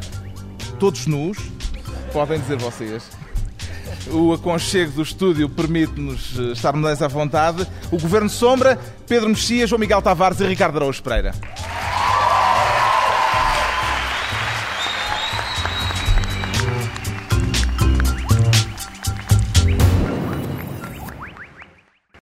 todos 0.79 1.05
nus. 1.05 1.37
Podem 2.13 2.39
dizer 2.39 2.57
vocês. 2.57 3.26
O 4.11 4.33
aconchego 4.33 4.91
do 4.93 5.01
estúdio 5.01 5.49
permite-nos 5.49 6.37
eh, 6.39 6.51
estar 6.53 6.73
mais 6.73 7.01
à 7.01 7.07
vontade. 7.07 7.67
O 7.91 7.99
Governo 7.99 8.29
Sombra, 8.29 8.79
Pedro 9.07 9.29
Mexias, 9.29 9.69
João 9.69 9.79
Miguel 9.79 10.01
Tavares 10.01 10.39
e 10.39 10.45
Ricardo 10.45 10.77
Araújo 10.77 11.03
Pereira. 11.03 11.33